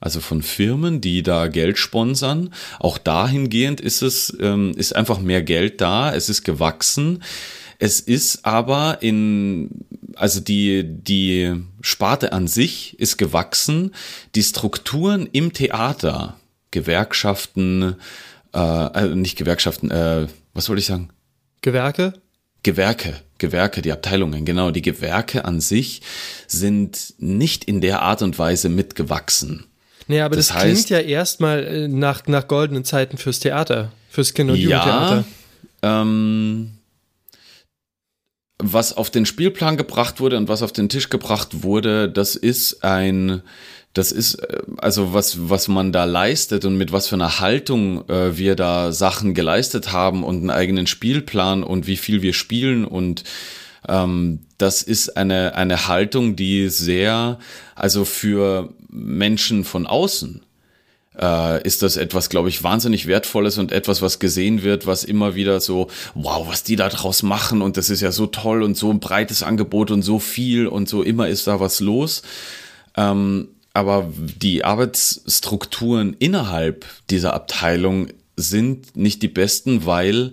Also 0.00 0.18
von 0.18 0.42
Firmen, 0.42 1.00
die 1.00 1.22
da 1.22 1.46
Geld 1.46 1.78
sponsern. 1.78 2.52
Auch 2.80 2.98
dahingehend 2.98 3.80
ist 3.80 4.02
es, 4.02 4.36
ähm, 4.40 4.72
ist 4.76 4.96
einfach 4.96 5.20
mehr 5.20 5.42
Geld 5.42 5.80
da. 5.80 6.12
Es 6.12 6.28
ist 6.28 6.42
gewachsen. 6.42 7.22
Es 7.78 8.00
ist 8.00 8.44
aber 8.44 8.98
in, 9.00 9.70
also 10.16 10.40
die, 10.40 10.82
die 10.84 11.54
Sparte 11.80 12.32
an 12.32 12.48
sich 12.48 12.98
ist 12.98 13.16
gewachsen. 13.16 13.92
Die 14.34 14.42
Strukturen 14.42 15.28
im 15.30 15.52
Theater, 15.52 16.36
Gewerkschaften, 16.72 17.94
äh, 18.54 18.58
äh, 18.58 19.14
nicht 19.14 19.36
Gewerkschaften, 19.36 19.90
äh, 19.90 20.26
was 20.54 20.68
wollte 20.68 20.80
ich 20.80 20.86
sagen? 20.86 21.10
Gewerke? 21.62 22.14
Gewerke, 22.62 23.14
Gewerke, 23.38 23.82
die 23.82 23.92
Abteilungen, 23.92 24.44
genau, 24.44 24.70
die 24.70 24.82
Gewerke 24.82 25.44
an 25.44 25.60
sich 25.60 26.02
sind 26.46 27.14
nicht 27.18 27.64
in 27.64 27.80
der 27.80 28.02
Art 28.02 28.22
und 28.22 28.38
Weise 28.38 28.68
mitgewachsen. 28.68 29.66
Nee, 30.06 30.20
aber 30.20 30.36
das, 30.36 30.48
das 30.48 30.56
heißt, 30.56 30.86
klingt 30.86 30.90
ja 30.90 31.00
erstmal 31.00 31.64
äh, 31.64 31.88
nach, 31.88 32.26
nach 32.26 32.46
goldenen 32.46 32.84
Zeiten 32.84 33.18
fürs 33.18 33.40
Theater, 33.40 33.92
fürs 34.10 34.34
Kinder- 34.34 34.52
und 34.52 34.60
Jugendtheater. 34.60 35.24
Ja, 35.82 36.02
ähm, 36.02 36.72
was 38.58 38.96
auf 38.96 39.10
den 39.10 39.26
Spielplan 39.26 39.76
gebracht 39.76 40.20
wurde 40.20 40.36
und 40.36 40.48
was 40.48 40.62
auf 40.62 40.72
den 40.72 40.88
Tisch 40.88 41.10
gebracht 41.10 41.62
wurde, 41.62 42.08
das 42.08 42.36
ist 42.36 42.84
ein 42.84 43.42
das 43.94 44.12
ist 44.12 44.34
äh, 44.36 44.62
also 44.78 45.14
was 45.14 45.48
was 45.48 45.68
man 45.68 45.92
da 45.92 46.04
leistet 46.04 46.64
und 46.64 46.76
mit 46.76 46.92
was 46.92 47.08
für 47.08 47.16
einer 47.16 47.40
Haltung 47.40 48.08
äh, 48.08 48.36
wir 48.36 48.56
da 48.56 48.92
Sachen 48.92 49.34
geleistet 49.34 49.92
haben 49.92 50.24
und 50.24 50.38
einen 50.38 50.50
eigenen 50.50 50.86
Spielplan 50.86 51.62
und 51.62 51.86
wie 51.86 51.96
viel 51.96 52.22
wir 52.22 52.32
spielen 52.32 52.84
und 52.84 53.24
ähm, 53.88 54.40
das 54.58 54.82
ist 54.82 55.16
eine 55.16 55.54
eine 55.54 55.88
Haltung, 55.88 56.36
die 56.36 56.68
sehr 56.68 57.38
also 57.74 58.04
für 58.04 58.72
Menschen 58.88 59.64
von 59.64 59.86
außen 59.86 60.42
äh, 61.18 61.62
ist 61.62 61.82
das 61.82 61.96
etwas, 61.96 62.30
glaube 62.30 62.48
ich, 62.48 62.62
wahnsinnig 62.62 63.06
wertvolles 63.06 63.58
und 63.58 63.72
etwas, 63.72 64.02
was 64.02 64.18
gesehen 64.18 64.62
wird, 64.62 64.86
was 64.86 65.04
immer 65.04 65.34
wieder 65.34 65.60
so, 65.60 65.88
wow, 66.14 66.48
was 66.48 66.62
die 66.62 66.76
da 66.76 66.88
draus 66.88 67.22
machen 67.22 67.62
und 67.62 67.76
das 67.76 67.90
ist 67.90 68.00
ja 68.00 68.12
so 68.12 68.26
toll 68.26 68.62
und 68.62 68.76
so 68.76 68.90
ein 68.90 69.00
breites 69.00 69.42
Angebot 69.42 69.90
und 69.90 70.02
so 70.02 70.18
viel 70.18 70.66
und 70.66 70.88
so 70.88 71.02
immer 71.02 71.28
ist 71.28 71.46
da 71.46 71.60
was 71.60 71.80
los. 71.80 72.22
Ähm, 72.96 73.48
aber 73.74 74.12
die 74.16 74.64
Arbeitsstrukturen 74.64 76.14
innerhalb 76.18 76.86
dieser 77.10 77.34
Abteilung 77.34 78.08
sind 78.36 78.96
nicht 78.96 79.22
die 79.22 79.28
besten, 79.28 79.86
weil 79.86 80.32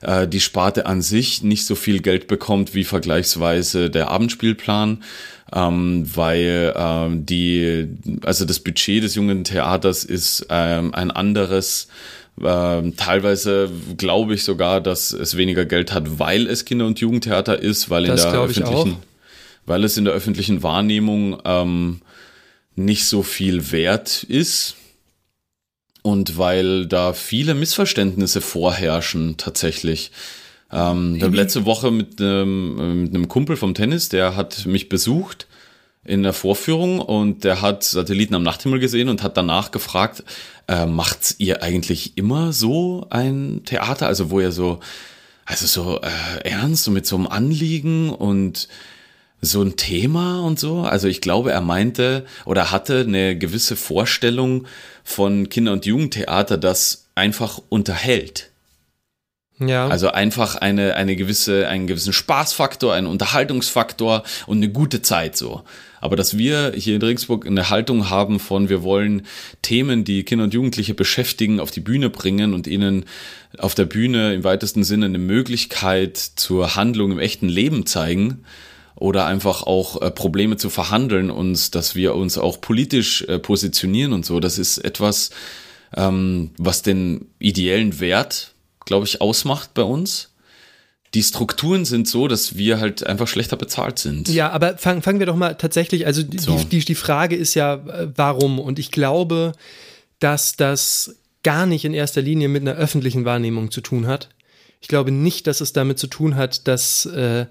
äh, 0.00 0.28
die 0.28 0.40
Sparte 0.40 0.86
an 0.86 1.02
sich 1.02 1.42
nicht 1.42 1.64
so 1.66 1.74
viel 1.74 2.00
Geld 2.00 2.26
bekommt 2.26 2.74
wie 2.74 2.84
vergleichsweise 2.84 3.90
der 3.90 4.10
Abendspielplan, 4.10 5.02
ähm, 5.52 6.10
weil 6.14 6.74
ähm, 6.76 7.26
die, 7.26 7.88
also 8.22 8.44
das 8.44 8.60
Budget 8.60 9.02
des 9.02 9.14
jungen 9.14 9.44
Theaters 9.44 10.04
ist 10.04 10.46
ähm, 10.50 10.94
ein 10.94 11.10
anderes. 11.10 11.88
Ähm, 12.40 12.96
teilweise 12.96 13.70
glaube 13.96 14.34
ich 14.34 14.44
sogar, 14.44 14.80
dass 14.80 15.12
es 15.12 15.36
weniger 15.36 15.64
Geld 15.64 15.92
hat, 15.92 16.18
weil 16.18 16.46
es 16.46 16.64
Kinder- 16.64 16.86
und 16.86 17.00
Jugendtheater 17.00 17.58
ist, 17.58 17.90
weil 17.90 18.04
in 18.04 18.14
der 18.14 18.32
öffentlichen, 18.32 18.96
weil 19.66 19.84
es 19.84 19.96
in 19.96 20.04
der 20.04 20.14
öffentlichen 20.14 20.62
Wahrnehmung 20.62 21.38
ähm, 21.44 22.00
nicht 22.78 23.06
so 23.06 23.22
viel 23.22 23.72
wert 23.72 24.22
ist 24.22 24.76
und 26.02 26.38
weil 26.38 26.86
da 26.86 27.12
viele 27.12 27.54
Missverständnisse 27.54 28.40
vorherrschen 28.40 29.36
tatsächlich. 29.36 30.10
Ähm, 30.72 31.16
ich 31.16 31.22
habe 31.22 31.36
letzte 31.36 31.64
Woche 31.64 31.90
mit, 31.90 32.20
ähm, 32.20 33.02
mit 33.02 33.14
einem 33.14 33.28
Kumpel 33.28 33.56
vom 33.56 33.74
Tennis, 33.74 34.08
der 34.08 34.36
hat 34.36 34.66
mich 34.66 34.88
besucht 34.88 35.46
in 36.04 36.22
der 36.22 36.32
Vorführung 36.32 37.00
und 37.00 37.44
der 37.44 37.60
hat 37.60 37.84
Satelliten 37.84 38.34
am 38.34 38.42
Nachthimmel 38.42 38.78
gesehen 38.78 39.08
und 39.08 39.22
hat 39.22 39.36
danach 39.36 39.70
gefragt, 39.70 40.24
äh, 40.66 40.86
macht 40.86 41.34
ihr 41.38 41.62
eigentlich 41.62 42.16
immer 42.16 42.52
so 42.52 43.06
ein 43.10 43.62
Theater, 43.64 44.06
also 44.06 44.30
wo 44.30 44.40
ihr 44.40 44.52
so, 44.52 44.80
also 45.44 45.66
so 45.66 46.00
äh, 46.00 46.48
ernst 46.48 46.88
und 46.88 46.94
mit 46.94 47.06
so 47.06 47.16
einem 47.16 47.26
Anliegen 47.26 48.10
und 48.10 48.68
so 49.40 49.62
ein 49.62 49.76
Thema 49.76 50.40
und 50.40 50.58
so. 50.58 50.80
Also 50.80 51.08
ich 51.08 51.20
glaube, 51.20 51.52
er 51.52 51.60
meinte 51.60 52.26
oder 52.44 52.70
hatte 52.70 53.00
eine 53.00 53.36
gewisse 53.36 53.76
Vorstellung 53.76 54.66
von 55.04 55.48
Kinder- 55.48 55.72
und 55.72 55.86
Jugendtheater, 55.86 56.58
das 56.58 57.06
einfach 57.14 57.60
unterhält. 57.68 58.50
Ja. 59.60 59.88
Also 59.88 60.10
einfach 60.10 60.56
eine, 60.56 60.94
eine 60.94 61.16
gewisse, 61.16 61.66
einen 61.66 61.88
gewissen 61.88 62.12
Spaßfaktor, 62.12 62.94
einen 62.94 63.08
Unterhaltungsfaktor 63.08 64.22
und 64.46 64.58
eine 64.58 64.68
gute 64.68 65.02
Zeit 65.02 65.36
so. 65.36 65.62
Aber 66.00 66.14
dass 66.14 66.38
wir 66.38 66.72
hier 66.76 66.94
in 66.94 67.02
Regensburg 67.02 67.44
eine 67.44 67.70
Haltung 67.70 68.08
haben 68.08 68.38
von, 68.38 68.68
wir 68.68 68.84
wollen 68.84 69.26
Themen, 69.62 70.04
die 70.04 70.22
Kinder 70.22 70.44
und 70.44 70.54
Jugendliche 70.54 70.94
beschäftigen, 70.94 71.58
auf 71.58 71.72
die 71.72 71.80
Bühne 71.80 72.08
bringen 72.08 72.54
und 72.54 72.68
ihnen 72.68 73.04
auf 73.58 73.74
der 73.74 73.86
Bühne 73.86 74.32
im 74.34 74.44
weitesten 74.44 74.84
Sinne 74.84 75.06
eine 75.06 75.18
Möglichkeit 75.18 76.16
zur 76.16 76.76
Handlung 76.76 77.10
im 77.10 77.18
echten 77.18 77.48
Leben 77.48 77.84
zeigen, 77.84 78.44
oder 78.98 79.26
einfach 79.26 79.62
auch 79.62 80.02
äh, 80.02 80.10
Probleme 80.10 80.56
zu 80.56 80.70
verhandeln 80.70 81.30
und 81.30 81.74
dass 81.74 81.94
wir 81.94 82.14
uns 82.14 82.36
auch 82.36 82.60
politisch 82.60 83.22
äh, 83.22 83.38
positionieren 83.38 84.12
und 84.12 84.26
so. 84.26 84.40
Das 84.40 84.58
ist 84.58 84.78
etwas, 84.78 85.30
ähm, 85.96 86.50
was 86.58 86.82
den 86.82 87.26
ideellen 87.38 88.00
Wert, 88.00 88.54
glaube 88.84 89.06
ich, 89.06 89.20
ausmacht 89.20 89.74
bei 89.74 89.82
uns. 89.82 90.30
Die 91.14 91.22
Strukturen 91.22 91.84
sind 91.84 92.08
so, 92.08 92.28
dass 92.28 92.56
wir 92.56 92.80
halt 92.80 93.06
einfach 93.06 93.28
schlechter 93.28 93.56
bezahlt 93.56 93.98
sind. 93.98 94.28
Ja, 94.28 94.50
aber 94.50 94.76
fang, 94.76 95.00
fangen 95.00 95.20
wir 95.20 95.26
doch 95.26 95.36
mal 95.36 95.54
tatsächlich, 95.54 96.04
also 96.04 96.22
die, 96.22 96.38
so. 96.38 96.58
die, 96.70 96.80
die 96.80 96.94
Frage 96.94 97.36
ist 97.36 97.54
ja, 97.54 97.74
äh, 97.74 98.08
warum? 98.14 98.58
Und 98.58 98.78
ich 98.78 98.90
glaube, 98.90 99.52
dass 100.18 100.56
das 100.56 101.16
gar 101.44 101.66
nicht 101.66 101.84
in 101.84 101.94
erster 101.94 102.20
Linie 102.20 102.48
mit 102.48 102.62
einer 102.62 102.74
öffentlichen 102.74 103.24
Wahrnehmung 103.24 103.70
zu 103.70 103.80
tun 103.80 104.08
hat. 104.08 104.28
Ich 104.80 104.88
glaube 104.88 105.12
nicht, 105.12 105.46
dass 105.46 105.60
es 105.60 105.72
damit 105.72 105.98
zu 105.98 106.08
tun 106.08 106.36
hat, 106.36 106.66
dass 106.66 107.06
äh, 107.06 107.46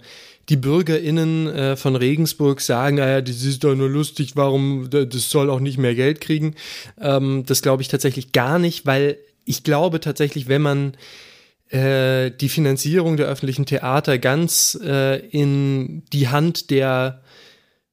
die 0.49 0.57
BürgerInnen 0.57 1.47
äh, 1.47 1.75
von 1.75 1.95
Regensburg 1.95 2.61
sagen, 2.61 2.97
naja, 2.97 3.21
das 3.21 3.43
ist 3.43 3.63
doch 3.63 3.75
nur 3.75 3.89
lustig, 3.89 4.35
warum, 4.35 4.89
das 4.89 5.29
soll 5.29 5.49
auch 5.49 5.59
nicht 5.59 5.77
mehr 5.77 5.95
Geld 5.95 6.21
kriegen. 6.21 6.55
Ähm, 6.99 7.43
das 7.45 7.61
glaube 7.61 7.81
ich 7.81 7.89
tatsächlich 7.89 8.31
gar 8.31 8.59
nicht, 8.59 8.85
weil 8.85 9.17
ich 9.45 9.63
glaube 9.63 9.99
tatsächlich, 9.99 10.47
wenn 10.47 10.61
man 10.61 10.93
äh, 11.69 12.31
die 12.31 12.49
Finanzierung 12.49 13.17
der 13.17 13.27
öffentlichen 13.27 13.65
Theater 13.65 14.17
ganz 14.17 14.79
äh, 14.81 15.19
in 15.27 16.03
die 16.13 16.29
Hand 16.29 16.69
der 16.69 17.21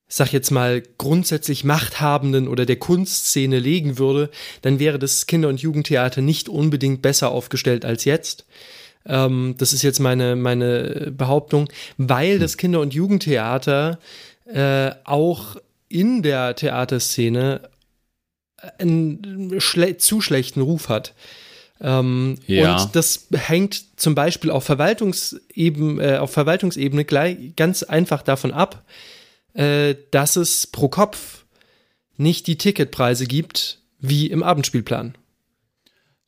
sag 0.07 0.33
jetzt 0.33 0.51
mal, 0.51 0.83
grundsätzlich 0.97 1.65
Machthabenden 1.65 2.47
oder 2.47 2.67
der 2.67 2.77
Kunstszene 2.77 3.59
legen 3.59 3.99
würde, 3.99 4.31
dann 4.63 4.79
wäre 4.79 4.99
das 4.99 5.27
Kinder- 5.27 5.49
und 5.49 5.61
Jugendtheater 5.61 6.21
nicht 6.21 6.49
unbedingt 6.49 7.03
besser 7.03 7.31
aufgestellt 7.31 7.85
als 7.85 8.05
jetzt. 8.05 8.47
Ähm, 9.07 9.55
das 9.59 9.73
ist 9.73 9.83
jetzt 9.83 10.01
meine, 10.01 10.37
meine 10.37 11.13
Behauptung, 11.17 11.69
weil 11.97 12.39
das 12.39 12.57
Kinder- 12.57 12.81
und 12.81 12.95
Jugendtheater 12.95 13.99
äh, 14.47 14.91
auch 15.05 15.57
in 15.89 16.23
der 16.23 16.57
Theaterszene 16.57 17.69
einen 18.79 19.61
schle 19.61 19.97
zu 19.99 20.21
schlechten 20.21 20.61
Ruf 20.61 20.89
hat. 20.89 21.15
Ähm, 21.81 22.39
Ja. 22.47 22.83
Und 22.83 22.97
das 22.97 23.29
hängt 23.33 23.99
zum 24.01 24.15
Beispiel 24.15 24.51
auf, 24.51 24.65
Verwaltungseben, 24.65 26.01
äh, 26.01 26.17
auf 26.17 26.33
Verwaltungsebene 26.33 27.05
gleich, 27.05 27.37
ganz 27.57 27.83
einfach 27.83 28.23
davon 28.23 28.53
ab, 28.53 28.85
äh, 29.55 29.95
dass 30.11 30.37
es 30.37 30.67
pro 30.67 30.89
Kopf 30.89 31.45
nicht 32.17 32.47
die 32.47 32.57
Ticketpreise 32.59 33.27
gibt 33.27 33.81
wie 33.99 34.27
im 34.29 34.43
Abendspielplan. 34.43 35.15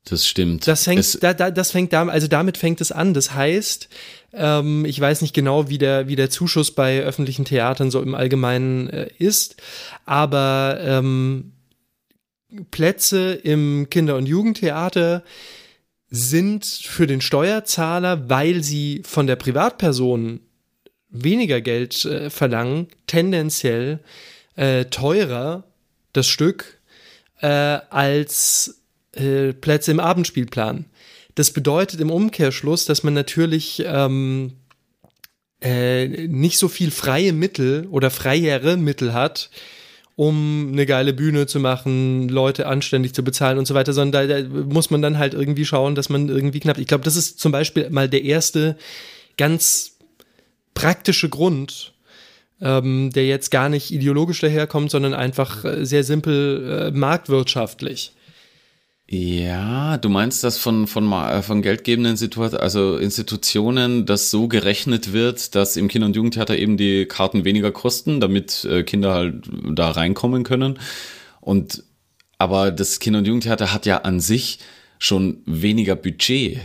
Das 0.08 0.24
stimmt. 0.24 0.68
Das 0.68 0.84
fängt, 0.84 1.22
da, 1.22 1.34
da, 1.34 1.50
das 1.50 1.72
fängt 1.72 1.92
da, 1.92 2.06
also 2.06 2.28
damit 2.28 2.56
fängt 2.56 2.80
es 2.80 2.92
an. 2.92 3.12
Das 3.12 3.34
heißt, 3.34 3.88
ähm, 4.34 4.84
ich 4.84 5.00
weiß 5.00 5.20
nicht 5.20 5.34
genau, 5.34 5.68
wie 5.68 5.78
der, 5.78 6.06
wie 6.06 6.14
der 6.14 6.30
Zuschuss 6.30 6.70
bei 6.70 7.00
öffentlichen 7.00 7.44
Theatern 7.44 7.90
so 7.90 8.00
im 8.00 8.14
Allgemeinen 8.14 8.88
äh, 8.88 9.08
ist, 9.18 9.56
aber 10.04 10.78
ähm, 10.80 11.52
Plätze 12.70 13.32
im 13.32 13.88
Kinder- 13.90 14.16
und 14.16 14.26
Jugendtheater 14.26 15.24
sind 16.08 16.64
für 16.64 17.08
den 17.08 17.20
Steuerzahler, 17.20 18.30
weil 18.30 18.62
sie 18.62 19.02
von 19.04 19.26
der 19.26 19.36
Privatperson 19.36 20.38
weniger 21.08 21.60
Geld 21.60 22.04
äh, 22.04 22.30
verlangen, 22.30 22.86
tendenziell 23.08 23.98
äh, 24.54 24.84
teurer 24.84 25.64
das 26.12 26.28
Stück 26.28 26.78
äh, 27.40 27.48
als 27.48 28.82
äh, 29.16 29.52
Plätze 29.52 29.90
im 29.90 30.00
Abendspielplan. 30.00 30.86
Das 31.34 31.50
bedeutet 31.50 32.00
im 32.00 32.10
Umkehrschluss, 32.10 32.86
dass 32.86 33.02
man 33.02 33.14
natürlich 33.14 33.82
ähm, 33.86 34.52
äh, 35.60 36.28
nicht 36.28 36.58
so 36.58 36.68
viel 36.68 36.90
freie 36.90 37.32
Mittel 37.32 37.86
oder 37.90 38.10
freiere 38.10 38.76
Mittel 38.76 39.12
hat, 39.12 39.50
um 40.16 40.70
eine 40.72 40.86
geile 40.86 41.12
Bühne 41.12 41.46
zu 41.46 41.60
machen, 41.60 42.28
Leute 42.28 42.66
anständig 42.66 43.14
zu 43.14 43.22
bezahlen 43.22 43.58
und 43.58 43.66
so 43.66 43.74
weiter, 43.74 43.92
sondern 43.92 44.28
da, 44.28 44.40
da 44.40 44.48
muss 44.48 44.90
man 44.90 45.02
dann 45.02 45.18
halt 45.18 45.34
irgendwie 45.34 45.66
schauen, 45.66 45.94
dass 45.94 46.08
man 46.08 46.28
irgendwie 46.28 46.60
knapp. 46.60 46.78
Ich 46.78 46.86
glaube, 46.86 47.04
das 47.04 47.16
ist 47.16 47.38
zum 47.38 47.52
Beispiel 47.52 47.90
mal 47.90 48.08
der 48.08 48.22
erste 48.24 48.76
ganz 49.36 49.98
praktische 50.72 51.28
Grund, 51.28 51.92
ähm, 52.62 53.10
der 53.14 53.26
jetzt 53.26 53.50
gar 53.50 53.68
nicht 53.68 53.90
ideologisch 53.90 54.40
daherkommt, 54.40 54.90
sondern 54.90 55.12
einfach 55.12 55.64
äh, 55.64 55.84
sehr 55.84 56.04
simpel 56.04 56.92
äh, 56.94 56.96
marktwirtschaftlich. 56.96 58.15
Ja, 59.08 59.98
du 59.98 60.08
meinst, 60.08 60.42
dass 60.42 60.58
von, 60.58 60.88
von, 60.88 61.12
äh, 61.12 61.40
von 61.42 61.62
geldgebenden 61.62 62.16
Situationen, 62.16 62.62
also 62.62 62.96
Institutionen, 62.96 64.04
das 64.04 64.30
so 64.30 64.48
gerechnet 64.48 65.12
wird, 65.12 65.54
dass 65.54 65.76
im 65.76 65.86
Kinder- 65.86 66.06
und 66.06 66.16
Jugendtheater 66.16 66.58
eben 66.58 66.76
die 66.76 67.06
Karten 67.06 67.44
weniger 67.44 67.70
kosten, 67.70 68.20
damit 68.20 68.64
äh, 68.64 68.82
Kinder 68.82 69.14
halt 69.14 69.48
da 69.70 69.92
reinkommen 69.92 70.42
können. 70.42 70.80
Und 71.40 71.84
aber 72.38 72.72
das 72.72 72.98
Kinder- 72.98 73.20
und 73.20 73.26
Jugendtheater 73.26 73.72
hat 73.72 73.86
ja 73.86 73.98
an 73.98 74.18
sich 74.20 74.58
schon 74.98 75.42
weniger 75.46 75.94
Budget. 75.94 76.60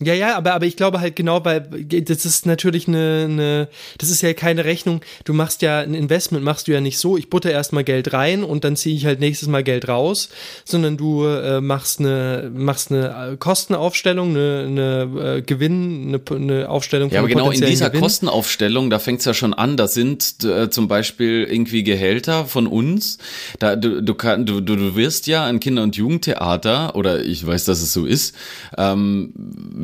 Ja, 0.00 0.12
ja, 0.12 0.36
aber, 0.36 0.54
aber 0.54 0.66
ich 0.66 0.76
glaube 0.76 1.00
halt 1.00 1.14
genau, 1.14 1.44
weil 1.44 1.60
das 1.60 2.26
ist 2.26 2.46
natürlich 2.46 2.88
eine, 2.88 3.26
eine, 3.30 3.68
das 3.98 4.10
ist 4.10 4.22
ja 4.22 4.34
keine 4.34 4.64
Rechnung. 4.64 5.02
Du 5.24 5.34
machst 5.34 5.62
ja 5.62 5.80
ein 5.80 5.94
Investment, 5.94 6.44
machst 6.44 6.66
du 6.66 6.72
ja 6.72 6.80
nicht 6.80 6.98
so, 6.98 7.16
ich 7.16 7.30
butter 7.30 7.52
erstmal 7.52 7.84
Geld 7.84 8.12
rein 8.12 8.42
und 8.42 8.64
dann 8.64 8.74
ziehe 8.74 8.96
ich 8.96 9.06
halt 9.06 9.20
nächstes 9.20 9.48
Mal 9.48 9.62
Geld 9.62 9.86
raus, 9.86 10.30
sondern 10.64 10.96
du 10.96 11.24
äh, 11.24 11.60
machst 11.60 12.00
eine, 12.00 12.50
machst 12.52 12.90
eine 12.90 13.34
äh, 13.34 13.36
Kostenaufstellung, 13.36 14.30
eine, 14.30 14.64
eine 14.66 15.36
äh, 15.36 15.42
Gewinn, 15.42 16.08
eine, 16.08 16.20
eine 16.36 16.68
Aufstellung 16.68 17.10
Ja, 17.10 17.20
aber 17.20 17.28
genau 17.28 17.52
in 17.52 17.60
dieser 17.60 17.90
Gewinn. 17.90 18.02
Kostenaufstellung, 18.02 18.90
da 18.90 18.98
fängt's 18.98 19.24
ja 19.24 19.32
schon 19.32 19.54
an. 19.54 19.76
Da 19.76 19.86
sind 19.86 20.42
äh, 20.42 20.70
zum 20.70 20.88
Beispiel 20.88 21.46
irgendwie 21.48 21.84
Gehälter 21.84 22.46
von 22.46 22.66
uns. 22.66 23.18
Da 23.60 23.76
du 23.76 24.02
du, 24.02 24.14
kann, 24.14 24.44
du 24.44 24.60
du 24.60 24.74
du 24.74 24.96
wirst 24.96 25.28
ja 25.28 25.44
an 25.44 25.60
Kinder- 25.60 25.84
und 25.84 25.94
Jugendtheater 25.94 26.96
oder 26.96 27.24
ich 27.24 27.46
weiß, 27.46 27.64
dass 27.64 27.80
es 27.80 27.92
so 27.92 28.06
ist, 28.06 28.34
ähm, 28.76 29.32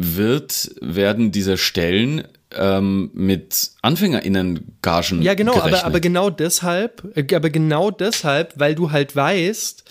wird 0.02 0.70
werden 0.80 1.30
diese 1.30 1.58
Stellen 1.58 2.24
ähm, 2.56 3.10
mit 3.12 3.70
AnfängerInnen-Gagen 3.82 5.22
Ja, 5.22 5.34
genau, 5.34 5.52
aber, 5.52 5.60
gerechnet. 5.62 5.84
aber 5.84 6.00
genau 6.00 6.30
deshalb, 6.30 7.16
äh, 7.16 7.34
aber 7.34 7.50
genau 7.50 7.90
deshalb, 7.90 8.54
weil 8.58 8.74
du 8.74 8.90
halt 8.90 9.14
weißt, 9.14 9.84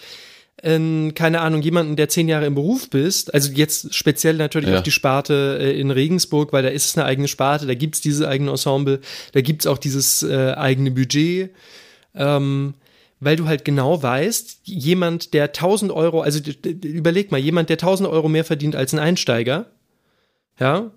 ähm, 0.64 1.14
keine 1.16 1.40
Ahnung, 1.42 1.62
jemanden, 1.62 1.96
der 1.96 2.10
zehn 2.10 2.28
Jahre 2.28 2.46
im 2.48 2.56
Beruf 2.56 2.90
bist, 2.90 3.34
also 3.34 3.52
jetzt 3.54 3.94
speziell 3.94 4.36
natürlich 4.36 4.70
Ja. 4.72 4.78
auf 4.78 4.84
die 4.84 4.92
Sparte 4.92 5.58
äh, 5.62 5.80
in 5.80 5.90
Regensburg, 5.92 6.52
weil 6.52 6.64
da 6.64 6.70
ist 6.70 6.86
es 6.86 6.98
eine 6.98 7.06
eigene 7.06 7.28
Sparte, 7.30 7.66
da 7.66 7.76
gibt's 7.76 8.02
dieses 8.02 8.26
eigene 8.26 8.52
Ensemble, 8.52 9.00
da 9.34 9.42
gibt's 9.42 9.68
auch 9.68 9.78
dieses 9.78 10.22
äh, 10.24 10.54
eigene 10.58 10.92
Budget, 10.92 11.52
ähm, 12.16 12.74
weil 13.22 13.36
du 13.38 13.48
halt 13.48 13.64
genau 13.64 14.02
weißt, 14.04 14.62
jemand, 14.64 15.34
der 15.34 15.46
1000 15.46 15.92
Euro, 15.94 16.22
also 16.22 16.40
überleg 16.84 17.32
mal, 17.32 17.38
jemand, 17.38 17.70
der 17.70 17.76
1000 17.78 18.10
Euro 18.10 18.28
mehr 18.28 18.44
verdient 18.44 18.76
als 18.76 18.92
ein 18.94 19.00
Einsteiger, 19.00 19.68
ja, 20.60 20.92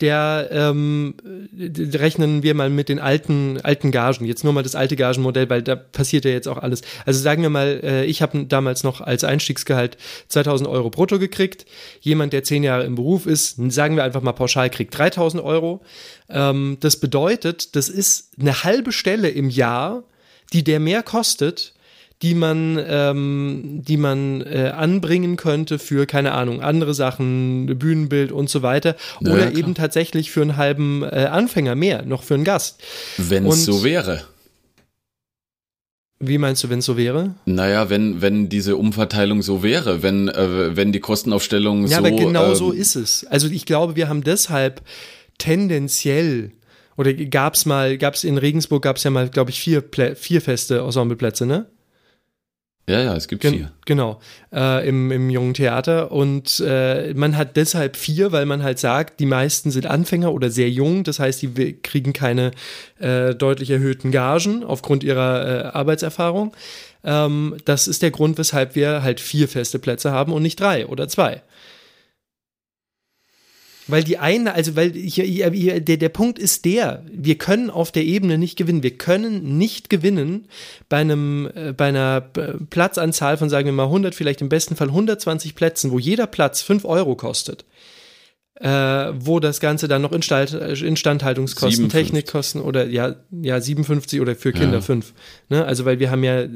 der 0.00 0.48
ähm, 0.52 1.14
rechnen 1.58 2.42
wir 2.42 2.54
mal 2.54 2.68
mit 2.68 2.90
den 2.90 2.98
alten 2.98 3.58
alten 3.62 3.90
Gagen. 3.90 4.26
Jetzt 4.26 4.44
nur 4.44 4.52
mal 4.52 4.62
das 4.62 4.74
alte 4.74 4.94
Gagenmodell, 4.94 5.48
weil 5.48 5.62
da 5.62 5.74
passiert 5.74 6.26
ja 6.26 6.32
jetzt 6.32 6.48
auch 6.48 6.58
alles. 6.58 6.82
Also 7.06 7.20
sagen 7.20 7.40
wir 7.40 7.48
mal, 7.48 7.80
äh, 7.82 8.04
ich 8.04 8.20
habe 8.20 8.44
damals 8.44 8.84
noch 8.84 9.00
als 9.00 9.24
Einstiegsgehalt 9.24 9.96
2000 10.28 10.68
Euro 10.68 10.90
brutto 10.90 11.18
gekriegt. 11.18 11.64
Jemand, 12.00 12.34
der 12.34 12.44
zehn 12.44 12.62
Jahre 12.62 12.84
im 12.84 12.94
Beruf 12.94 13.24
ist, 13.24 13.56
sagen 13.72 13.96
wir 13.96 14.04
einfach 14.04 14.20
mal 14.20 14.32
pauschal, 14.32 14.68
kriegt 14.68 14.96
3000 14.96 15.42
Euro. 15.42 15.82
Ähm, 16.28 16.76
das 16.80 16.98
bedeutet, 17.00 17.74
das 17.74 17.88
ist 17.88 18.32
eine 18.38 18.64
halbe 18.64 18.92
Stelle 18.92 19.30
im 19.30 19.48
Jahr, 19.48 20.04
die 20.52 20.62
der 20.62 20.78
mehr 20.78 21.02
kostet, 21.02 21.72
die 22.22 22.34
man, 22.34 22.82
ähm, 22.88 23.82
die 23.86 23.96
man 23.96 24.40
äh, 24.40 24.72
anbringen 24.74 25.36
könnte 25.36 25.78
für, 25.78 26.06
keine 26.06 26.32
Ahnung, 26.32 26.62
andere 26.62 26.94
Sachen, 26.94 27.66
Bühnenbild 27.78 28.32
und 28.32 28.48
so 28.48 28.62
weiter. 28.62 28.96
Ja, 29.20 29.32
Oder 29.32 29.46
klar. 29.48 29.58
eben 29.58 29.74
tatsächlich 29.74 30.30
für 30.30 30.42
einen 30.42 30.56
halben 30.56 31.02
äh, 31.02 31.28
Anfänger 31.30 31.74
mehr, 31.74 32.02
noch 32.02 32.22
für 32.22 32.34
einen 32.34 32.44
Gast. 32.44 32.82
wenn 33.18 33.46
es 33.46 33.64
so 33.64 33.84
wäre. 33.84 34.22
Wie 36.18 36.38
meinst 36.38 36.64
du, 36.64 36.70
wenn 36.70 36.78
es 36.78 36.86
so 36.86 36.96
wäre? 36.96 37.34
Naja, 37.44 37.90
wenn, 37.90 38.22
wenn 38.22 38.48
diese 38.48 38.76
Umverteilung 38.76 39.42
so 39.42 39.62
wäre, 39.62 40.02
wenn, 40.02 40.28
äh, 40.28 40.74
wenn 40.74 40.92
die 40.92 41.00
Kostenaufstellung 41.00 41.82
Ja, 41.82 41.88
so. 41.88 42.06
aber 42.06 42.10
genau 42.10 42.54
so 42.54 42.72
ähm, 42.72 42.80
ist 42.80 42.96
es. 42.96 43.26
Also 43.26 43.48
ich 43.48 43.66
glaube, 43.66 43.96
wir 43.96 44.08
haben 44.08 44.24
deshalb 44.24 44.80
tendenziell 45.36 46.52
oder 46.96 47.12
gab's 47.12 47.66
mal, 47.66 47.98
gab's 47.98 48.24
in 48.24 48.38
Regensburg 48.38 48.82
gab's 48.82 49.04
ja 49.04 49.10
mal, 49.10 49.28
glaube 49.28 49.50
ich, 49.50 49.60
vier, 49.60 49.82
Plä 49.82 50.14
vier 50.14 50.40
feste 50.40 50.78
Ensembleplätze, 50.78 51.44
ne? 51.44 51.66
Ja, 52.88 53.00
ja, 53.02 53.16
es 53.16 53.26
gibt 53.26 53.42
Gen 53.42 53.54
vier. 53.54 53.72
Genau, 53.84 54.20
äh, 54.52 54.88
im, 54.88 55.10
im 55.10 55.28
jungen 55.28 55.54
Theater. 55.54 56.12
Und 56.12 56.62
äh, 56.64 57.12
man 57.14 57.36
hat 57.36 57.56
deshalb 57.56 57.96
vier, 57.96 58.30
weil 58.30 58.46
man 58.46 58.62
halt 58.62 58.78
sagt, 58.78 59.18
die 59.18 59.26
meisten 59.26 59.72
sind 59.72 59.86
Anfänger 59.86 60.32
oder 60.32 60.50
sehr 60.50 60.70
jung. 60.70 61.02
Das 61.02 61.18
heißt, 61.18 61.42
die 61.42 61.72
kriegen 61.82 62.12
keine 62.12 62.52
äh, 63.00 63.34
deutlich 63.34 63.70
erhöhten 63.70 64.12
Gagen 64.12 64.62
aufgrund 64.62 65.02
ihrer 65.02 65.46
äh, 65.46 65.76
Arbeitserfahrung. 65.76 66.52
Ähm, 67.02 67.56
das 67.64 67.88
ist 67.88 68.02
der 68.02 68.12
Grund, 68.12 68.38
weshalb 68.38 68.76
wir 68.76 69.02
halt 69.02 69.18
vier 69.18 69.48
feste 69.48 69.80
Plätze 69.80 70.12
haben 70.12 70.32
und 70.32 70.42
nicht 70.42 70.60
drei 70.60 70.86
oder 70.86 71.08
zwei. 71.08 71.42
Weil 73.88 74.02
die 74.02 74.18
eine, 74.18 74.54
also 74.54 74.74
weil 74.74 74.92
hier, 74.92 75.24
hier, 75.24 75.80
der, 75.80 75.96
der 75.96 76.08
Punkt 76.08 76.38
ist 76.38 76.64
der, 76.64 77.04
wir 77.10 77.38
können 77.38 77.70
auf 77.70 77.92
der 77.92 78.04
Ebene 78.04 78.36
nicht 78.36 78.56
gewinnen. 78.56 78.82
Wir 78.82 78.96
können 78.96 79.58
nicht 79.58 79.90
gewinnen 79.90 80.48
bei 80.88 80.98
einem, 80.98 81.48
äh, 81.54 81.72
bei 81.72 81.86
einer 81.86 82.28
äh, 82.36 82.54
Platzanzahl 82.68 83.36
von, 83.36 83.48
sagen 83.48 83.66
wir 83.66 83.72
mal, 83.72 83.84
100, 83.84 84.14
vielleicht 84.14 84.40
im 84.40 84.48
besten 84.48 84.74
Fall 84.74 84.88
120 84.88 85.54
Plätzen, 85.54 85.92
wo 85.92 85.98
jeder 85.98 86.26
Platz 86.26 86.62
5 86.62 86.84
Euro 86.84 87.14
kostet. 87.14 87.64
Äh, 88.58 88.68
wo 89.18 89.38
das 89.38 89.60
Ganze 89.60 89.86
dann 89.86 90.00
noch 90.00 90.12
Instand, 90.12 90.54
äh, 90.54 90.72
Instandhaltungskosten, 90.72 91.90
57. 91.90 91.90
Technikkosten 91.92 92.62
oder 92.62 92.86
ja, 92.86 93.16
ja, 93.30 93.60
57 93.60 94.20
oder 94.20 94.34
für 94.34 94.52
Kinder 94.52 94.78
Ja. 94.78 94.80
5. 94.80 95.12
Ne? 95.50 95.64
Also 95.64 95.84
weil 95.84 95.98
wir 95.98 96.10
haben 96.10 96.24
ja 96.24 96.46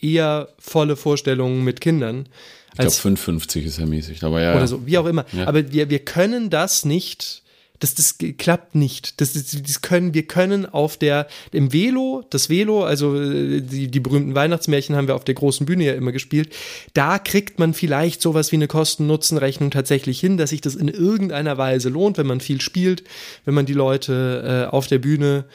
eher 0.00 0.48
volle 0.58 0.96
Vorstellungen 0.96 1.64
mit 1.64 1.80
Kindern. 1.80 2.28
Ich 2.68 2.74
glaube, 2.74 2.84
als 2.84 3.00
5,50 3.00 3.62
ist 3.62 3.78
ja 3.78 3.86
mäßig, 3.86 4.22
aber 4.22 4.42
ja. 4.42 4.54
oder 4.54 4.66
so, 4.66 4.86
wie 4.86 4.98
auch 4.98 5.06
immer. 5.06 5.24
Ja. 5.32 5.46
Aber 5.48 5.72
wir, 5.72 5.90
wir 5.90 5.98
können 6.00 6.50
das 6.50 6.84
nicht, 6.84 7.42
das, 7.80 7.94
das 7.94 8.16
klappt 8.38 8.74
nicht. 8.74 9.20
Das, 9.20 9.32
das, 9.32 9.56
das 9.62 9.82
können, 9.82 10.14
wir 10.14 10.24
können 10.24 10.66
auf 10.66 10.96
der, 10.96 11.26
im 11.52 11.72
Velo, 11.72 12.24
das 12.30 12.50
Velo, 12.50 12.84
also 12.84 13.20
äh, 13.20 13.60
die, 13.60 13.88
die 13.88 14.00
berühmten 14.00 14.34
Weihnachtsmärchen 14.34 14.96
haben 14.96 15.08
wir 15.08 15.14
auf 15.14 15.24
der 15.24 15.34
großen 15.34 15.66
Bühne 15.66 15.84
ja 15.84 15.94
immer 15.94 16.12
gespielt, 16.12 16.54
da 16.94 17.18
kriegt 17.18 17.58
man 17.58 17.74
vielleicht 17.74 18.20
sowas 18.20 18.52
wie 18.52 18.56
eine 18.56 18.68
Kosten-Nutzen-Rechnung 18.68 19.70
tatsächlich 19.70 20.20
hin, 20.20 20.36
dass 20.36 20.50
sich 20.50 20.60
das 20.60 20.74
in 20.74 20.88
irgendeiner 20.88 21.58
Weise 21.58 21.88
lohnt, 21.88 22.18
wenn 22.18 22.26
man 22.26 22.40
viel 22.40 22.60
spielt, 22.60 23.02
wenn 23.44 23.54
man 23.54 23.66
die 23.66 23.74
Leute 23.74 24.66
äh, 24.68 24.70
auf 24.70 24.86
der 24.86 24.98
Bühne 24.98 25.44
äh, 25.46 25.52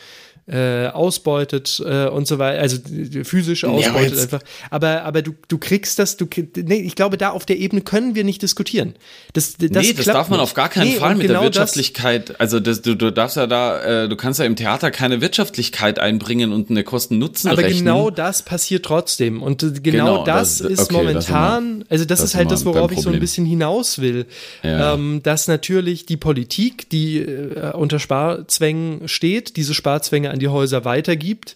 ausbeutet 0.91 1.81
äh, 1.85 2.07
und 2.07 2.27
so 2.27 2.37
weiter, 2.37 2.59
also 2.61 2.77
äh, 2.77 3.23
physisch 3.23 3.63
ausbeutet 3.63 4.15
ja, 4.15 4.23
einfach. 4.23 4.41
Aber, 4.69 5.03
aber 5.03 5.21
du, 5.21 5.33
du 5.47 5.57
kriegst 5.57 5.99
das, 5.99 6.17
du, 6.17 6.27
nee, 6.57 6.81
ich 6.81 6.95
glaube, 6.95 7.17
da 7.17 7.29
auf 7.29 7.45
der 7.45 7.57
Ebene 7.57 7.81
können 7.81 8.13
wir 8.15 8.23
nicht 8.23 8.41
diskutieren. 8.41 8.95
Das, 9.33 9.55
das 9.57 9.69
nee, 9.71 9.93
das 9.93 10.05
darf 10.05 10.29
man 10.29 10.39
nicht. 10.39 10.43
auf 10.43 10.53
gar 10.53 10.69
keinen 10.69 10.89
nee, 10.89 10.95
Fall 10.97 11.15
mit 11.15 11.27
genau 11.27 11.39
der 11.39 11.45
Wirtschaftlichkeit. 11.45 12.39
Also 12.41 12.59
das, 12.59 12.81
du, 12.81 12.95
du 12.95 13.11
darfst 13.11 13.37
ja 13.37 13.47
da, 13.47 14.03
äh, 14.03 14.09
du 14.09 14.15
kannst 14.17 14.39
ja 14.39 14.45
im 14.45 14.55
Theater 14.55 14.91
keine 14.91 15.21
Wirtschaftlichkeit 15.21 15.99
einbringen 15.99 16.51
und 16.51 16.69
eine 16.69 16.83
Kosten-Nutzen 16.83 17.49
Aber 17.49 17.61
rechnen. 17.61 17.85
genau 17.85 18.09
das 18.09 18.41
passiert 18.43 18.83
trotzdem. 18.85 19.41
Und 19.41 19.63
äh, 19.63 19.71
genau, 19.81 20.03
Genau, 20.03 20.23
das, 20.25 20.57
das- 20.57 20.71
ist 20.71 20.79
okay, 20.81 20.93
momentan, 20.93 21.79
das 21.81 21.91
also 21.91 22.05
das, 22.05 22.19
das 22.19 22.29
ist 22.29 22.35
halt 22.35 22.51
das, 22.51 22.65
worauf 22.65 22.91
ich 22.91 22.99
so 22.99 23.09
ein 23.09 23.19
bisschen 23.19 23.45
hinaus 23.45 23.99
will. 23.99 24.25
Ja. 24.61 24.93
Ähm, 24.93 25.21
dass 25.23 25.47
natürlich 25.47 26.05
die 26.05 26.17
Politik, 26.17 26.89
die 26.89 27.19
äh, 27.19 27.71
unter 27.73 27.99
Sparzwängen 27.99 29.07
steht, 29.07 29.55
diese 29.55 29.73
Sparzwänge 29.73 30.32
an 30.33 30.39
die 30.39 30.49
Häuser 30.49 30.83
weitergibt. 30.83 31.55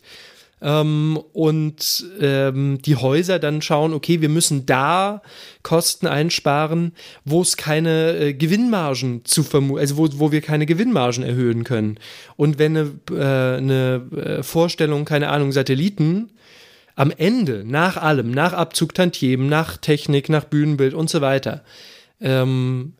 Ähm, 0.60 1.20
und 1.34 2.06
ähm, 2.20 2.80
die 2.84 2.96
Häuser 2.96 3.38
dann 3.38 3.62
schauen, 3.62 3.94
okay, 3.94 4.22
wir 4.22 4.30
müssen 4.30 4.66
da 4.66 5.22
Kosten 5.62 6.08
einsparen, 6.08 6.94
wo 7.26 7.42
es 7.42 7.58
keine 7.58 8.18
äh, 8.18 8.34
Gewinnmargen 8.34 9.24
zu 9.24 9.44
vermuten, 9.44 9.80
also 9.80 9.98
wo, 9.98 10.08
wo 10.14 10.32
wir 10.32 10.42
keine 10.42 10.66
Gewinnmargen 10.66 11.24
erhöhen 11.24 11.64
können. 11.64 12.00
Und 12.38 12.58
wenn 12.58 12.78
eine, 12.78 12.92
äh, 13.12 13.58
eine 13.58 14.08
äh, 14.16 14.44
Vorstellung, 14.44 15.06
keine 15.06 15.30
Ahnung, 15.30 15.52
Satelliten 15.52 16.32
am 16.96 17.12
Ende, 17.12 17.64
nach 17.64 17.98
allem, 17.98 18.32
nach 18.32 18.54
Abzug 18.54 18.96
Tantiemen, 18.96 19.50
nach 19.50 19.78
Technik, 19.78 20.30
nach 20.30 20.46
Bühnenbild 20.46 20.96
und 20.96 21.12
so 21.12 21.22
weiter, 21.22 21.64
ähm, 22.20 22.94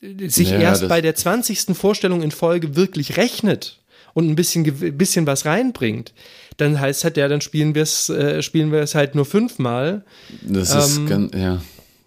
sich 0.00 0.50
Ja, 0.50 0.58
erst 0.58 0.88
bei 0.88 1.00
der 1.00 1.14
20. 1.14 1.76
Vorstellung 1.76 2.22
in 2.22 2.32
Folge 2.32 2.74
wirklich 2.74 3.16
rechnet 3.16 3.79
und 4.14 4.28
ein 4.28 4.34
bisschen, 4.34 4.64
bisschen 4.96 5.26
was 5.26 5.44
reinbringt, 5.44 6.12
dann 6.56 6.78
heißt 6.78 7.04
halt, 7.04 7.16
ja, 7.16 7.28
dann 7.28 7.40
spielen 7.40 7.74
wir 7.74 7.82
es, 7.82 8.08
äh, 8.08 8.42
spielen 8.42 8.72
wir 8.72 8.80
es 8.80 8.94
halt 8.94 9.14
nur 9.14 9.24
fünfmal. 9.24 10.04
Das 10.42 10.74
ist 10.74 10.98
Ähm, 10.98 11.06
ganz, 11.06 11.34
ja, 11.34 11.60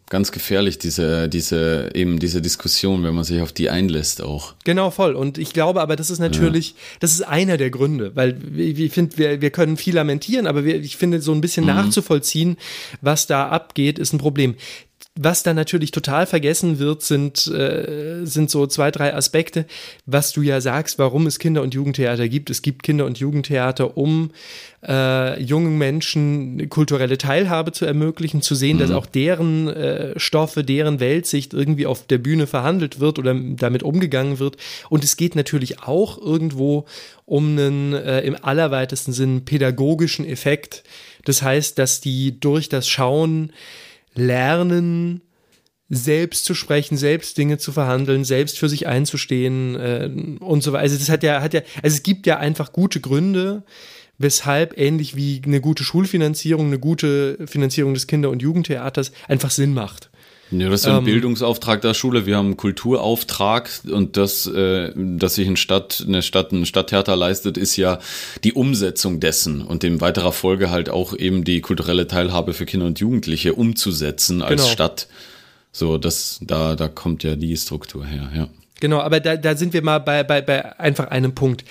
ganz 0.09 0.31
gefährlich, 0.31 0.77
diese, 0.77 1.27
diese, 1.27 1.89
eben 1.95 2.19
diese 2.19 2.39
Diskussion, 2.39 3.03
wenn 3.03 3.15
man 3.15 3.23
sich 3.23 3.41
auf 3.41 3.51
die 3.51 3.71
einlässt 3.71 4.21
auch. 4.21 4.53
Genau, 4.63 4.91
voll. 4.91 5.15
Und 5.15 5.39
ich 5.39 5.53
glaube 5.53 5.81
aber, 5.81 5.95
das 5.95 6.11
ist 6.11 6.19
natürlich, 6.19 6.75
das 6.99 7.13
ist 7.13 7.23
einer 7.23 7.57
der 7.57 7.71
Gründe, 7.71 8.11
weil 8.15 8.37
ich 8.55 8.91
finde, 8.91 9.17
wir, 9.17 9.41
wir 9.41 9.49
können 9.49 9.75
viel 9.75 9.95
lamentieren, 9.95 10.45
aber 10.45 10.65
wir, 10.65 10.75
ich 10.75 10.97
finde, 10.97 11.19
so 11.19 11.31
ein 11.31 11.41
bisschen 11.41 11.65
nachzuvollziehen, 11.65 12.57
was 13.01 13.25
da 13.25 13.47
abgeht, 13.47 13.97
ist 13.97 14.13
ein 14.13 14.19
Problem. 14.19 14.53
Was 15.15 15.43
da 15.43 15.53
natürlich 15.53 15.91
total 15.91 16.25
vergessen 16.25 16.79
wird, 16.79 17.03
sind, 17.03 17.45
äh, 17.45 18.25
sind 18.25 18.49
so 18.49 18.65
zwei, 18.65 18.89
drei 18.89 19.13
Aspekte, 19.13 19.67
was 20.07 20.31
du 20.31 20.41
ja 20.41 20.59
sagst, 20.59 20.97
warum 20.97 21.27
es 21.27 21.37
Kinder- 21.37 21.61
und 21.61 21.75
Jugendtheater 21.75 22.27
gibt. 22.27 22.49
Es 22.49 22.63
gibt 22.63 22.81
Kinder- 22.81 23.05
und 23.05 23.19
Jugendtheater, 23.19 23.95
um 23.95 24.31
äh, 24.81 25.39
jungen 25.39 25.77
Menschen 25.77 26.67
kulturelle 26.67 27.19
Teilhabe 27.19 27.73
zu 27.73 27.85
ermöglichen, 27.85 28.41
zu 28.41 28.55
sehen, 28.55 28.79
dass 28.79 28.89
auch 28.89 29.05
deren 29.05 29.67
äh, 29.67 30.19
Stoffe, 30.19 30.63
deren 30.63 30.99
Weltsicht 30.99 31.53
irgendwie 31.53 31.85
auf 31.85 32.07
der 32.07 32.17
Bühne 32.17 32.47
verhandelt 32.47 32.99
wird 32.99 33.19
oder 33.19 33.35
damit 33.35 33.83
umgegangen 33.83 34.39
wird. 34.39 34.57
Und 34.89 35.03
es 35.03 35.15
geht 35.15 35.35
natürlich 35.35 35.83
auch 35.83 36.19
irgendwo 36.19 36.85
um 37.25 37.51
einen 37.51 37.93
äh, 37.93 38.21
im 38.21 38.35
allerweitesten 38.41 39.13
Sinn 39.13 39.45
pädagogischen 39.45 40.25
Effekt. 40.25 40.83
Das 41.23 41.43
heißt, 41.43 41.77
dass 41.77 42.01
die 42.01 42.39
durch 42.39 42.67
das 42.67 42.87
Schauen 42.87 43.53
lernen, 44.15 45.21
selbst 45.89 46.45
zu 46.45 46.55
sprechen, 46.55 46.97
selbst 46.97 47.37
Dinge 47.37 47.57
zu 47.57 47.71
verhandeln, 47.71 48.23
selbst 48.23 48.57
für 48.57 48.69
sich 48.69 48.87
einzustehen 48.87 49.75
äh, 49.75 50.09
und 50.39 50.63
so 50.63 50.73
weiter. 50.73 50.83
Also 50.83 50.97
das 50.97 51.09
hat 51.09 51.23
ja, 51.23 51.41
hat 51.41 51.53
ja, 51.53 51.61
also 51.81 51.95
es 51.95 52.03
gibt 52.03 52.25
ja 52.25 52.37
einfach 52.37 52.73
gute 52.73 52.99
Gründe, 52.99 53.63
weshalb 54.17 54.77
ähnlich 54.77 55.15
wie 55.15 55.41
eine 55.45 55.61
gute 55.61 55.83
Schulfinanzierung, 55.83 56.67
eine 56.67 56.79
gute 56.79 57.37
Finanzierung 57.47 57.93
des 57.93 58.07
Kinder- 58.07 58.29
und 58.29 58.41
Jugendtheaters 58.41 59.11
einfach 59.27 59.51
Sinn 59.51 59.73
macht. 59.73 60.09
Ja, 60.51 60.69
das 60.69 60.81
ist 60.81 60.87
ein 60.87 60.97
Ähm, 60.99 61.05
Bildungsauftrag 61.05 61.81
der 61.81 61.93
Schule. 61.95 62.25
Wir 62.25 62.37
haben 62.37 62.47
einen 62.47 62.57
Kulturauftrag 62.57 63.69
und 63.91 64.17
das, 64.17 64.45
äh, 64.45 64.91
dass 64.95 65.35
sich 65.35 65.47
eine 65.47 65.57
Stadt, 65.57 66.03
eine 66.07 66.21
Stadt, 66.21 66.51
ein 66.51 66.65
Stadttheater 66.65 67.15
leistet, 67.15 67.57
ist 67.57 67.75
ja 67.75 67.99
die 68.43 68.53
Umsetzung 68.53 69.19
dessen 69.19 69.61
und 69.61 69.83
in 69.83 69.99
weiterer 69.99 70.31
Folge 70.31 70.69
halt 70.69 70.89
auch 70.89 71.15
eben 71.17 71.43
die 71.43 71.61
kulturelle 71.61 72.07
Teilhabe 72.07 72.53
für 72.53 72.65
Kinder 72.65 72.85
und 72.85 72.99
Jugendliche 72.99 73.55
umzusetzen 73.55 74.41
als 74.43 74.61
Genau. 74.61 74.71
Stadt. 74.71 75.07
So, 75.71 75.97
das, 75.97 76.39
da, 76.41 76.75
da 76.75 76.87
kommt 76.87 77.23
ja 77.23 77.35
die 77.35 77.57
Struktur 77.57 78.05
her, 78.05 78.29
ja. 78.35 78.47
Genau, 78.79 78.99
aber 78.99 79.19
da, 79.21 79.37
da 79.37 79.55
sind 79.55 79.73
wir 79.73 79.81
mal 79.81 79.99
bei, 79.99 80.23
bei, 80.23 80.41
bei 80.41 80.77
einfach 80.79 81.07
einem 81.07 81.33
Punkt. 81.33 81.63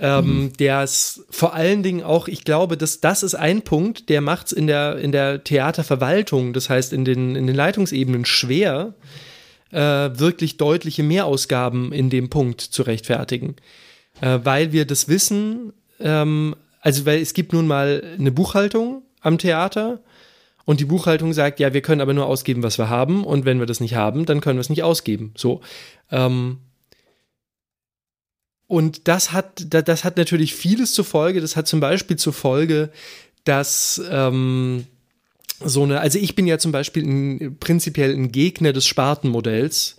Ähm, 0.00 0.52
Der 0.58 0.84
ist 0.84 1.24
vor 1.30 1.54
allen 1.54 1.82
Dingen 1.82 2.02
auch, 2.02 2.28
ich 2.28 2.44
glaube, 2.44 2.76
dass 2.76 3.00
das 3.00 3.22
ist 3.22 3.34
ein 3.34 3.62
Punkt, 3.62 4.08
der 4.08 4.20
macht 4.20 4.46
es 4.46 4.52
in 4.52 4.66
der, 4.66 4.96
in 4.96 5.12
der 5.12 5.42
Theaterverwaltung, 5.42 6.52
das 6.52 6.70
heißt 6.70 6.92
in 6.92 7.04
den, 7.04 7.34
in 7.34 7.46
den 7.46 7.56
Leitungsebenen 7.56 8.24
schwer, 8.24 8.94
äh, 9.70 9.78
wirklich 9.78 10.56
deutliche 10.56 11.02
Mehrausgaben 11.02 11.92
in 11.92 12.10
dem 12.10 12.30
Punkt 12.30 12.60
zu 12.60 12.82
rechtfertigen. 12.82 13.56
Äh, 14.20 14.38
weil 14.44 14.72
wir 14.72 14.86
das 14.86 15.08
wissen, 15.08 15.72
ähm, 16.00 16.54
also 16.80 17.04
weil 17.04 17.20
es 17.20 17.34
gibt 17.34 17.52
nun 17.52 17.66
mal 17.66 18.02
eine 18.18 18.30
Buchhaltung 18.30 19.02
am 19.20 19.38
Theater 19.38 20.00
und 20.64 20.80
die 20.80 20.84
Buchhaltung 20.84 21.32
sagt, 21.32 21.60
ja, 21.60 21.72
wir 21.74 21.82
können 21.82 22.00
aber 22.00 22.14
nur 22.14 22.26
ausgeben, 22.26 22.62
was 22.62 22.78
wir 22.78 22.88
haben 22.88 23.24
und 23.24 23.44
wenn 23.44 23.58
wir 23.58 23.66
das 23.66 23.80
nicht 23.80 23.94
haben, 23.94 24.26
dann 24.26 24.40
können 24.40 24.58
wir 24.58 24.62
es 24.62 24.70
nicht 24.70 24.82
ausgeben. 24.82 25.32
So. 25.36 25.60
Ähm, 26.10 26.58
und 28.68 29.08
das 29.08 29.32
hat, 29.32 29.64
da- 29.70 29.82
das 29.82 30.04
hat 30.04 30.16
natürlich 30.16 30.54
vieles 30.54 30.92
zur 30.92 31.04
Folge. 31.04 31.40
Das 31.40 31.56
hat 31.56 31.66
zum 31.66 31.80
Beispiel 31.80 32.16
zur 32.16 32.32
Folge, 32.34 32.90
dass 33.44 34.00
ähm, 34.10 34.84
so 35.64 35.82
eine, 35.82 36.00
also 36.00 36.18
ich 36.18 36.34
bin 36.36 36.46
ja 36.46 36.58
zum 36.58 36.70
Beispiel 36.70 37.02
ein, 37.04 37.56
prinzipiell 37.58 38.14
ein 38.14 38.30
Gegner 38.30 38.72
des 38.72 38.86
Spartenmodells. 38.86 39.96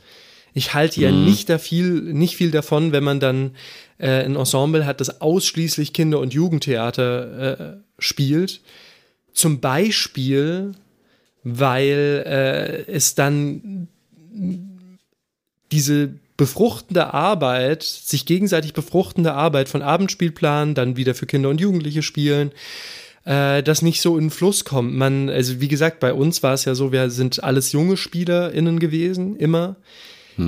Ich 0.54 0.74
halte 0.74 1.02
ja 1.02 1.12
nicht, 1.12 1.50
da 1.50 1.58
viel, 1.58 1.90
nicht 2.02 2.36
viel 2.36 2.52
davon, 2.52 2.92
wenn 2.92 3.04
man 3.04 3.20
dann 3.20 3.52
äh, 3.98 4.24
ein 4.24 4.36
Ensemble 4.36 4.86
hat, 4.86 5.00
das 5.02 5.20
ausschließlich 5.22 5.92
Kinder- 5.94 6.20
und 6.20 6.34
Jugendtheater 6.34 7.60
äh, 7.60 7.78
spielt. 8.00 8.62
Zum 9.34 9.60
Beispiel, 9.60 10.72
weil 11.44 12.24
äh, 12.26 12.92
es 12.92 13.16
dann 13.16 13.88
diese 15.72 16.14
befruchtende 16.40 17.14
Arbeit, 17.14 17.84
sich 17.84 18.26
gegenseitig 18.26 18.72
befruchtende 18.72 19.34
Arbeit 19.34 19.68
von 19.68 19.82
Abendspielplan, 19.82 20.74
dann 20.74 20.96
wieder 20.96 21.14
für 21.14 21.26
Kinder 21.26 21.50
und 21.50 21.60
Jugendliche 21.60 22.02
spielen, 22.02 22.54
äh, 23.26 23.62
das 23.62 23.82
nicht 23.82 24.00
so 24.00 24.16
in 24.18 24.26
den 24.26 24.30
Fluss 24.30 24.64
kommt. 24.64 24.96
Man, 24.96 25.30
also 25.30 25.60
wie 25.60 25.68
gesagt, 25.68 26.00
bei 26.00 26.14
uns 26.14 26.42
war 26.42 26.54
es 26.54 26.64
ja 26.64 26.76
so, 26.76 26.94
wir 26.94 27.10
sind 27.10 27.44
alles 27.44 27.74
junge 27.74 27.98
SpielerInnen 27.98 28.80
gewesen, 28.80 29.36
immer. 29.36 29.76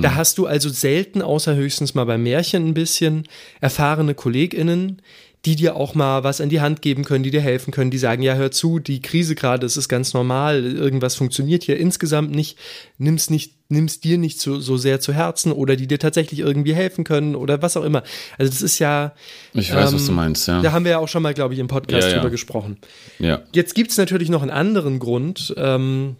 Da 0.00 0.14
hast 0.14 0.38
du 0.38 0.46
also 0.46 0.70
selten, 0.70 1.20
außer 1.20 1.54
höchstens 1.54 1.94
mal 1.94 2.06
beim 2.06 2.22
Märchen 2.22 2.68
ein 2.68 2.72
bisschen, 2.72 3.28
erfahrene 3.60 4.14
KollegInnen, 4.14 5.02
die 5.44 5.54
dir 5.54 5.76
auch 5.76 5.94
mal 5.94 6.24
was 6.24 6.40
an 6.40 6.48
die 6.48 6.62
Hand 6.62 6.80
geben 6.80 7.04
können, 7.04 7.24
die 7.24 7.30
dir 7.30 7.42
helfen 7.42 7.72
können, 7.72 7.90
die 7.90 7.98
sagen, 7.98 8.22
ja, 8.22 8.34
hör 8.34 8.50
zu, 8.50 8.78
die 8.78 9.02
Krise 9.02 9.34
gerade, 9.34 9.66
es 9.66 9.76
ist 9.76 9.90
ganz 9.90 10.14
normal, 10.14 10.64
irgendwas 10.64 11.16
funktioniert 11.16 11.64
hier 11.64 11.76
insgesamt 11.76 12.30
nicht, 12.30 12.56
nimm's 12.96 13.28
nicht, 13.28 13.54
nimm's 13.72 13.98
dir 14.00 14.18
nicht 14.18 14.40
so, 14.40 14.60
so 14.60 14.76
sehr 14.76 15.00
zu 15.00 15.12
Herzen 15.12 15.50
oder 15.52 15.74
die 15.76 15.86
dir 15.88 15.98
tatsächlich 15.98 16.40
irgendwie 16.40 16.74
helfen 16.74 17.02
können 17.04 17.34
oder 17.34 17.62
was 17.62 17.76
auch 17.76 17.84
immer. 17.84 18.02
Also 18.38 18.52
das 18.52 18.62
ist 18.62 18.78
ja, 18.78 19.12
Ich 19.54 19.74
weiß, 19.74 19.92
was 19.92 20.02
Ähm, 20.02 20.06
du 20.08 20.12
meinst, 20.12 20.46
ja. 20.48 20.60
da 20.62 20.72
haben 20.72 20.84
wir 20.84 20.92
ja 20.92 20.98
auch 20.98 21.08
schon 21.08 21.22
mal, 21.22 21.34
glaube 21.34 21.54
ich, 21.54 21.60
im 21.60 21.68
Podcast 21.68 22.04
Ja, 22.04 22.08
ja. 22.08 22.14
drüber 22.18 22.30
gesprochen. 22.30 22.76
ja. 23.18 23.42
Jetzt 23.52 23.74
gibt 23.74 23.90
es 23.90 23.96
natürlich 23.98 24.28
noch 24.28 24.42
einen 24.42 24.50
anderen 24.50 24.98
Grund, 24.98 25.52
ähm, 25.56 26.16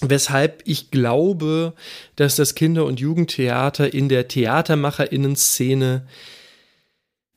weshalb 0.00 0.62
ich 0.64 0.90
glaube, 0.90 1.74
dass 2.16 2.36
das 2.36 2.54
Kinder- 2.54 2.84
und 2.84 3.00
Jugendtheater 3.00 3.92
in 3.92 4.08
der 4.08 4.28
Theatermacherinnen-Szene 4.28 6.06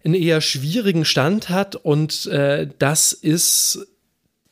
einen 0.04 0.14
eher 0.16 0.42
schwierigen 0.42 1.06
Stand 1.06 1.50
hat 1.50 1.76
und 1.76 2.26
äh, 2.28 2.68
das 2.80 3.14
ist 3.14 3.88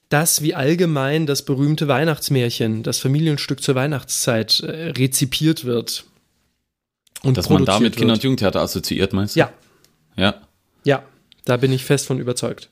das, 0.10 0.41
wie 0.41 0.56
allgemein 0.56 1.26
das 1.26 1.43
berühmte 1.43 1.88
Weihnachtsmärchen, 1.88 2.84
das 2.84 3.00
Familienstück 3.00 3.62
zur 3.62 3.76
Weihnachtszeit 3.76 4.60
äh, 4.62 4.89
rezipiert 4.91 5.65
wird. 5.65 6.06
Und 7.22 7.38
Dass 7.38 7.50
man 7.50 7.65
damit 7.65 7.95
Kinder- 7.95 8.13
und. 8.13 8.24
Jugendtheater 8.24 8.62
assoziiert, 8.62 9.13
meinst 9.13 9.36
du? 9.36 9.41
Ja, 9.41 9.54
Ja. 10.15 10.36
ja, 10.84 11.04
da 11.45 11.58
bin 11.58 11.72
ich 11.72 11.84
fest 11.86 12.08
von 12.08 12.19
überzeugt. 12.19 12.69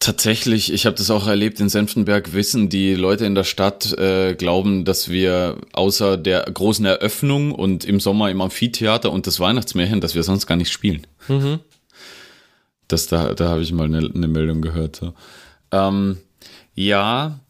Tatsächlich, 0.00 0.72
ich 0.72 0.86
habe 0.86 0.94
das 0.94 1.10
auch 1.10 1.26
erlebt 1.26 1.58
in 1.58 1.68
Senftenberg, 1.68 2.32
wissen 2.32 2.68
die 2.68 2.94
Leute 2.94 3.26
in 3.26 3.34
der 3.34 3.42
Stadt, 3.42 3.92
äh, 3.98 4.34
glauben, 4.36 4.84
dass 4.84 5.08
wir 5.08 5.56
außer 5.72 6.16
der 6.16 6.42
großen 6.44 6.84
Eröffnung 6.86 7.50
und 7.50 7.84
im 7.84 7.98
Sommer 7.98 8.30
im 8.30 8.40
Amphitheater 8.40 9.10
und 9.10 9.26
das 9.26 9.40
Weihnachtsmärchen, 9.40 10.00
dass 10.00 10.14
wir 10.14 10.22
sonst 10.22 10.46
gar 10.46 10.54
nicht 10.54 10.70
spielen. 10.70 11.04
Mhm. 11.26 11.58
Das, 12.86 13.08
da 13.08 13.34
da 13.34 13.48
habe 13.48 13.62
ich 13.62 13.72
mal 13.72 13.86
eine, 13.86 13.98
eine 13.98 14.28
Meldung 14.28 14.62
gehört. 14.62 14.96
So. 14.96 15.14
Ähm, 15.72 16.18
ja, 16.74 17.40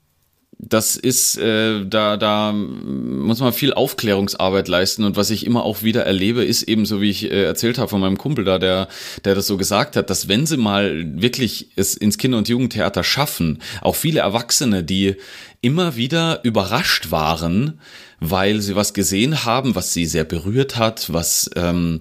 das 0.61 0.97
ist, 0.97 1.39
äh, 1.39 1.87
da, 1.87 2.17
da 2.17 2.53
muss 2.53 3.41
man 3.41 3.53
viel 3.53 3.73
Aufklärungsarbeit 3.73 4.67
leisten. 4.67 5.05
Und 5.05 5.17
was 5.17 5.31
ich 5.31 5.47
immer 5.47 5.63
auch 5.63 5.83
wieder 5.83 6.05
erlebe, 6.05 6.45
ist 6.45 6.65
eben 6.65 6.85
so, 6.85 7.01
wie 7.01 7.11
ich 7.11 7.31
äh, 7.31 7.45
erzählt 7.45 7.79
habe 7.79 7.89
von 7.89 8.01
meinem 8.01 8.19
Kumpel 8.19 8.45
da, 8.45 8.59
der, 8.59 8.89
der 9.25 9.37
das 9.37 9.47
so 9.47 9.57
gesagt 9.57 9.95
hat, 9.95 10.11
dass 10.11 10.27
wenn 10.27 10.47
sie 10.47 10.57
mal 10.57 11.05
wirklich 11.21 11.71
es 11.77 11.95
ins 11.95 12.19
Kinder- 12.19 12.39
und 12.39 12.49
Jugendtheater 12.49 13.05
schaffen, 13.05 13.63
auch 13.83 13.95
viele 13.95 14.21
Erwachsene, 14.21 14.83
die 14.83 15.17
immer 15.61 15.95
wieder 15.95 16.41
überrascht 16.45 17.13
waren, 17.13 17.81
weil 18.21 18.61
sie 18.61 18.77
was 18.77 18.95
gesehen 18.95 19.45
haben, 19.45 19.75
was 19.75 19.93
sie 19.93 20.07
sehr 20.07 20.25
berührt 20.25 20.77
hat, 20.77 21.13
was 21.13 21.51
ähm, 21.57 22.01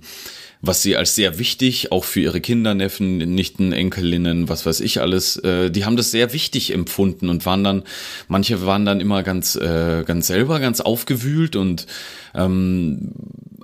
was 0.62 0.82
sie 0.82 0.96
als 0.98 1.16
sehr 1.16 1.38
wichtig, 1.38 1.92
auch 1.92 2.04
für 2.04 2.20
ihre 2.20 2.42
Kinder, 2.42 2.74
Neffen, 2.74 3.18
Nichten, 3.18 3.72
Enkelinnen, 3.72 4.50
was 4.50 4.66
weiß 4.66 4.80
ich 4.80 5.02
alles, 5.02 5.38
äh, 5.38 5.70
die 5.70 5.86
haben 5.86 5.98
das 5.98 6.12
sehr 6.12 6.34
wichtig 6.34 6.74
empfunden 6.74 7.30
und 7.30 7.46
waren 7.46 7.64
dann, 7.64 7.84
manche 8.28 8.66
waren 8.66 8.86
dann 8.86 9.00
immer 9.00 9.24
ganz, 9.24 9.56
äh, 9.56 10.04
ganz 10.04 10.28
selber, 10.28 10.60
ganz 10.60 10.82
aufgewühlt 10.82 11.56
und 11.56 11.86
ähm, 12.34 13.12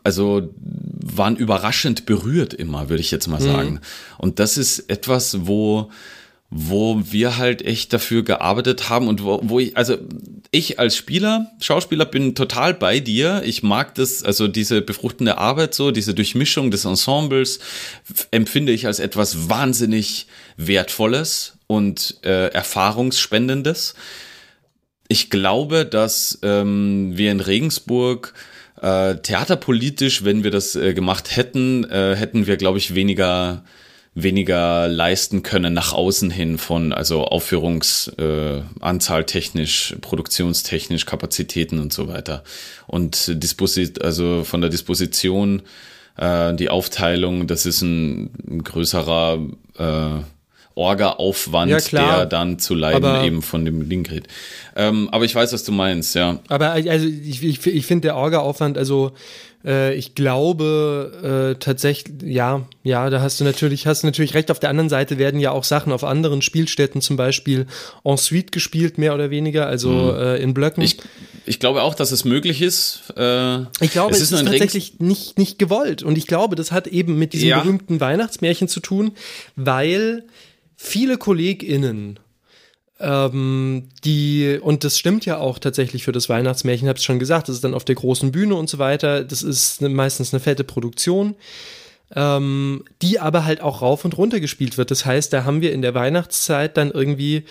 also 0.03 0.53
waren 0.55 1.35
überraschend 1.35 2.05
berührt 2.05 2.53
immer, 2.53 2.89
würde 2.89 3.01
ich 3.01 3.11
jetzt 3.11 3.27
mal 3.27 3.39
mhm. 3.39 3.45
sagen. 3.45 3.71
Mhm. 3.71 3.79
Und 4.19 4.39
das 4.39 4.57
ist 4.57 4.79
etwas, 4.89 5.47
wo 5.47 5.89
wo 6.55 7.01
wir 7.03 7.37
halt 7.37 7.63
echt 7.63 7.93
dafür 7.93 8.23
gearbeitet 8.23 8.87
haben 8.87 9.07
und 9.07 9.23
wo, 9.23 9.39
wo 9.41 9.59
ich, 9.59 9.75
also 9.75 9.97
ich 10.51 10.77
als 10.77 10.95
Spieler, 10.95 11.51
Schauspieler 11.59 12.05
bin 12.05 12.35
total 12.35 12.75
bei 12.75 12.99
dir. 12.99 13.41
Ich 13.43 13.63
mag 13.63 13.95
das, 13.95 14.23
also 14.23 14.47
diese 14.47 14.83
befruchtende 14.83 15.39
Arbeit 15.39 15.73
so, 15.73 15.89
diese 15.89 16.13
Durchmischung 16.13 16.69
des 16.69 16.85
Ensembles 16.85 17.59
empfinde 18.29 18.71
ich 18.71 18.85
als 18.85 18.99
etwas 18.99 19.49
wahnsinnig 19.49 20.27
Wertvolles 20.55 21.57
und 21.65 22.19
äh, 22.23 22.49
Erfahrungsspendendes. 22.49 23.95
Ich 25.07 25.31
glaube, 25.31 25.87
dass 25.87 26.37
ähm, 26.43 27.13
wir 27.17 27.31
in 27.31 27.39
Regensburg 27.39 28.35
äh, 28.79 29.15
theaterpolitisch, 29.15 30.23
wenn 30.23 30.43
wir 30.43 30.51
das 30.51 30.75
äh, 30.75 30.93
gemacht 30.93 31.35
hätten, 31.35 31.83
äh, 31.85 32.15
hätten 32.15 32.45
wir, 32.45 32.57
glaube 32.57 32.77
ich, 32.77 32.93
weniger 32.93 33.63
weniger 34.15 34.87
leisten 34.87 35.41
können 35.41 35.73
nach 35.73 35.93
außen 35.93 36.29
hin 36.29 36.57
von, 36.57 36.93
also 36.93 37.25
Aufführungsanzahl 37.25 39.21
äh, 39.21 39.25
technisch, 39.25 39.95
produktionstechnisch, 40.01 41.05
Kapazitäten 41.05 41.79
und 41.79 41.91
so 41.91 42.07
weiter. 42.07 42.43
Und 42.85 43.43
Disposit, 43.43 44.03
also 44.03 44.43
von 44.43 44.61
der 44.61 44.69
Disposition, 44.69 45.63
äh, 46.17 46.53
die 46.53 46.69
Aufteilung, 46.69 47.47
das 47.47 47.65
ist 47.65 47.81
ein, 47.81 48.29
ein 48.47 48.63
größerer 48.63 49.39
äh, 49.79 50.23
Orga-Aufwand, 50.75 51.71
ja, 51.71 51.79
der 51.79 52.25
dann 52.25 52.57
zu 52.57 52.73
leiden 52.73 53.05
aber, 53.05 53.23
eben 53.23 53.41
von 53.41 53.63
dem 53.65 53.87
geht. 54.03 54.27
Ähm, 54.75 55.09
aber 55.11 55.25
ich 55.25 55.35
weiß, 55.35 55.53
was 55.53 55.63
du 55.63 55.71
meinst, 55.71 56.15
ja. 56.15 56.39
Aber 56.49 56.71
also 56.71 57.05
ich, 57.05 57.43
ich, 57.43 57.65
ich 57.65 57.85
finde 57.85 58.07
der 58.07 58.15
Orga-Aufwand, 58.15 58.77
also 58.77 59.13
äh, 59.65 59.95
ich 59.95 60.15
glaube 60.15 61.53
äh, 61.53 61.59
tatsächlich, 61.59 62.21
ja, 62.23 62.65
ja, 62.83 63.09
da 63.09 63.21
hast 63.21 63.39
du 63.39 63.43
natürlich, 63.43 63.87
hast 63.87 64.03
du 64.03 64.07
natürlich 64.07 64.33
recht. 64.33 64.51
Auf 64.51 64.59
der 64.59 64.69
anderen 64.69 64.89
Seite 64.89 65.17
werden 65.17 65.39
ja 65.39 65.51
auch 65.51 65.63
Sachen 65.63 65.91
auf 65.93 66.03
anderen 66.03 66.41
Spielstätten 66.41 67.01
zum 67.01 67.17
Beispiel 67.17 67.65
en 68.03 68.17
suite 68.17 68.51
gespielt, 68.51 68.97
mehr 68.97 69.13
oder 69.13 69.29
weniger, 69.29 69.67
also 69.67 69.89
mhm. 69.89 70.19
äh, 70.19 70.37
in 70.37 70.53
Blöcken. 70.53 70.83
Ich, 70.83 70.97
ich 71.45 71.59
glaube 71.59 71.83
auch, 71.83 71.95
dass 71.95 72.11
es 72.11 72.25
möglich 72.25 72.61
ist. 72.61 73.13
Äh, 73.15 73.61
ich 73.79 73.91
glaube, 73.91 74.11
es 74.11 74.21
ist, 74.21 74.31
es 74.31 74.41
ist 74.41 74.47
tatsächlich 74.47 74.99
nicht, 74.99 75.37
nicht 75.37 75.59
gewollt. 75.59 76.03
Und 76.03 76.17
ich 76.17 76.27
glaube, 76.27 76.55
das 76.55 76.71
hat 76.71 76.87
eben 76.87 77.17
mit 77.17 77.33
diesem 77.33 77.49
ja. 77.49 77.59
berühmten 77.59 77.99
Weihnachtsmärchen 77.99 78.67
zu 78.67 78.79
tun, 78.79 79.11
weil 79.55 80.23
viele 80.75 81.17
KollegInnen 81.17 82.19
ähm, 83.03 83.89
die, 84.05 84.59
und 84.61 84.85
das 84.85 84.97
stimmt 84.97 85.25
ja 85.25 85.37
auch 85.37 85.59
tatsächlich 85.59 86.05
für 86.05 86.13
das 86.13 86.29
Weihnachtsmärchen, 86.29 86.87
es 86.87 87.03
schon 87.03 87.19
gesagt, 87.19 87.49
das 87.49 87.55
ist 87.55 87.63
dann 87.63 87.73
auf 87.73 87.83
der 87.83 87.95
großen 87.95 88.31
Bühne 88.31 88.55
und 88.55 88.69
so 88.69 88.79
weiter. 88.79 89.25
Das 89.25 89.43
ist 89.43 89.81
ne, 89.81 89.89
meistens 89.89 90.33
eine 90.33 90.39
fette 90.39 90.63
Produktion, 90.63 91.35
ähm, 92.15 92.85
die 93.01 93.19
aber 93.19 93.43
halt 93.43 93.59
auch 93.59 93.81
rauf 93.81 94.05
und 94.05 94.17
runter 94.17 94.39
gespielt 94.39 94.77
wird. 94.77 94.89
Das 94.89 95.05
heißt, 95.05 95.33
da 95.33 95.43
haben 95.43 95.59
wir 95.59 95.73
in 95.73 95.81
der 95.81 95.93
Weihnachtszeit 95.93 96.77
dann 96.77 96.91
irgendwie 96.91 97.43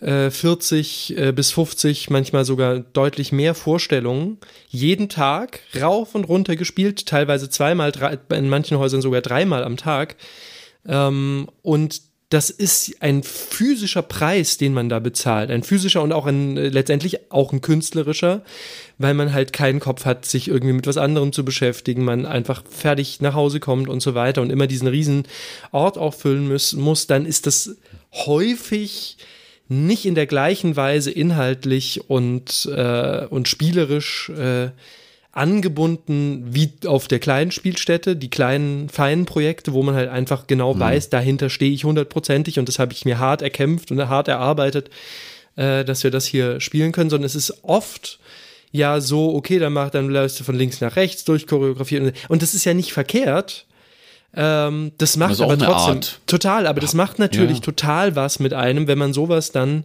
äh, 0.00 0.30
40 0.30 1.16
äh, 1.16 1.32
bis 1.32 1.52
50, 1.52 2.10
manchmal 2.10 2.44
sogar 2.44 2.80
deutlich 2.80 3.32
mehr 3.32 3.54
Vorstellungen, 3.54 4.36
jeden 4.68 5.08
Tag 5.08 5.60
rauf 5.80 6.14
und 6.14 6.24
runter 6.24 6.54
gespielt, 6.54 7.06
teilweise 7.06 7.48
zweimal, 7.48 7.92
drei, 7.92 8.18
in 8.34 8.50
manchen 8.50 8.76
Häusern 8.76 9.00
sogar 9.00 9.22
dreimal 9.22 9.64
am 9.64 9.78
Tag. 9.78 10.16
Ähm, 10.86 11.48
und 11.62 12.07
das 12.30 12.50
ist 12.50 13.00
ein 13.00 13.22
physischer 13.22 14.02
Preis, 14.02 14.58
den 14.58 14.74
man 14.74 14.90
da 14.90 14.98
bezahlt. 14.98 15.50
Ein 15.50 15.62
physischer 15.62 16.02
und 16.02 16.12
auch 16.12 16.26
ein, 16.26 16.56
letztendlich 16.56 17.32
auch 17.32 17.52
ein 17.52 17.62
künstlerischer, 17.62 18.42
weil 18.98 19.14
man 19.14 19.32
halt 19.32 19.54
keinen 19.54 19.80
Kopf 19.80 20.04
hat, 20.04 20.26
sich 20.26 20.48
irgendwie 20.48 20.74
mit 20.74 20.86
was 20.86 20.98
anderem 20.98 21.32
zu 21.32 21.42
beschäftigen, 21.42 22.04
man 22.04 22.26
einfach 22.26 22.64
fertig 22.68 23.22
nach 23.22 23.32
Hause 23.32 23.60
kommt 23.60 23.88
und 23.88 24.00
so 24.00 24.14
weiter 24.14 24.42
und 24.42 24.50
immer 24.50 24.66
diesen 24.66 24.88
riesen 24.88 25.22
Ort 25.72 25.96
auch 25.96 26.12
füllen 26.12 26.48
muss, 26.48 26.74
muss 26.74 27.06
dann 27.06 27.24
ist 27.24 27.46
das 27.46 27.76
häufig 28.12 29.16
nicht 29.68 30.04
in 30.04 30.14
der 30.14 30.26
gleichen 30.26 30.76
Weise 30.76 31.10
inhaltlich 31.10 32.10
und, 32.10 32.68
äh, 32.74 33.26
und 33.26 33.48
spielerisch 33.48 34.30
äh, 34.30 34.70
angebunden 35.38 36.44
wie 36.50 36.72
auf 36.86 37.08
der 37.08 37.18
kleinen 37.18 37.50
Spielstätte, 37.50 38.16
die 38.16 38.28
kleinen, 38.28 38.88
feinen 38.88 39.24
Projekte, 39.24 39.72
wo 39.72 39.82
man 39.82 39.94
halt 39.94 40.10
einfach 40.10 40.46
genau 40.46 40.74
mhm. 40.74 40.80
weiß, 40.80 41.10
dahinter 41.10 41.48
stehe 41.48 41.72
ich 41.72 41.84
hundertprozentig 41.84 42.58
und 42.58 42.68
das 42.68 42.78
habe 42.78 42.92
ich 42.92 43.04
mir 43.04 43.18
hart 43.18 43.40
erkämpft 43.40 43.90
und 43.90 44.08
hart 44.08 44.28
erarbeitet, 44.28 44.90
äh, 45.56 45.84
dass 45.84 46.04
wir 46.04 46.10
das 46.10 46.26
hier 46.26 46.60
spielen 46.60 46.92
können, 46.92 47.10
sondern 47.10 47.26
es 47.26 47.34
ist 47.34 47.62
oft 47.62 48.18
ja 48.70 49.00
so, 49.00 49.34
okay, 49.34 49.58
dann 49.58 49.72
mach, 49.72 49.90
dann 49.90 50.08
läufst 50.08 50.40
du 50.40 50.44
von 50.44 50.54
links 50.56 50.80
nach 50.80 50.96
rechts 50.96 51.24
durch 51.24 51.46
choreografieren 51.46 52.12
und 52.28 52.42
das 52.42 52.54
ist 52.54 52.64
ja 52.64 52.74
nicht 52.74 52.92
verkehrt. 52.92 53.64
Ähm, 54.34 54.92
das 54.98 55.16
macht 55.16 55.32
das 55.32 55.40
aber 55.40 55.56
trotzdem 55.56 55.94
Art. 55.94 56.20
total, 56.26 56.66
aber 56.66 56.80
das 56.80 56.92
macht 56.92 57.18
natürlich 57.18 57.58
ja. 57.58 57.64
total 57.64 58.14
was 58.14 58.40
mit 58.40 58.52
einem, 58.52 58.86
wenn 58.86 58.98
man 58.98 59.14
sowas 59.14 59.52
dann 59.52 59.84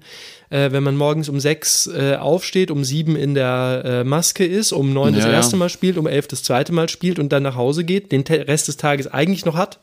äh, 0.54 0.72
wenn 0.72 0.84
man 0.84 0.96
morgens 0.96 1.30
um 1.30 1.40
sechs 1.40 1.88
äh, 1.88 2.16
aufsteht, 2.16 2.70
um 2.70 2.84
sieben 2.84 3.16
in 3.16 3.34
der 3.34 3.82
äh, 3.84 4.04
Maske 4.04 4.46
ist, 4.46 4.72
um 4.72 4.94
neun 4.94 5.16
ja, 5.16 5.22
das 5.22 5.30
erste 5.30 5.58
Mal 5.58 5.70
spielt, 5.70 5.98
um 5.98 6.06
elf 6.06 6.28
das 6.28 6.44
zweite 6.44 6.72
Mal 6.72 6.90
spielt 6.90 7.18
und 7.18 7.34
dann 7.34 7.42
nach 7.42 7.56
Hause 7.56 7.84
geht, 7.84 8.12
den 8.12 8.22
Rest 8.22 8.68
des 8.68 8.78
Tages 8.78 9.08
eigentlich 9.08 9.46
noch 9.46 9.56
hat 9.56 9.80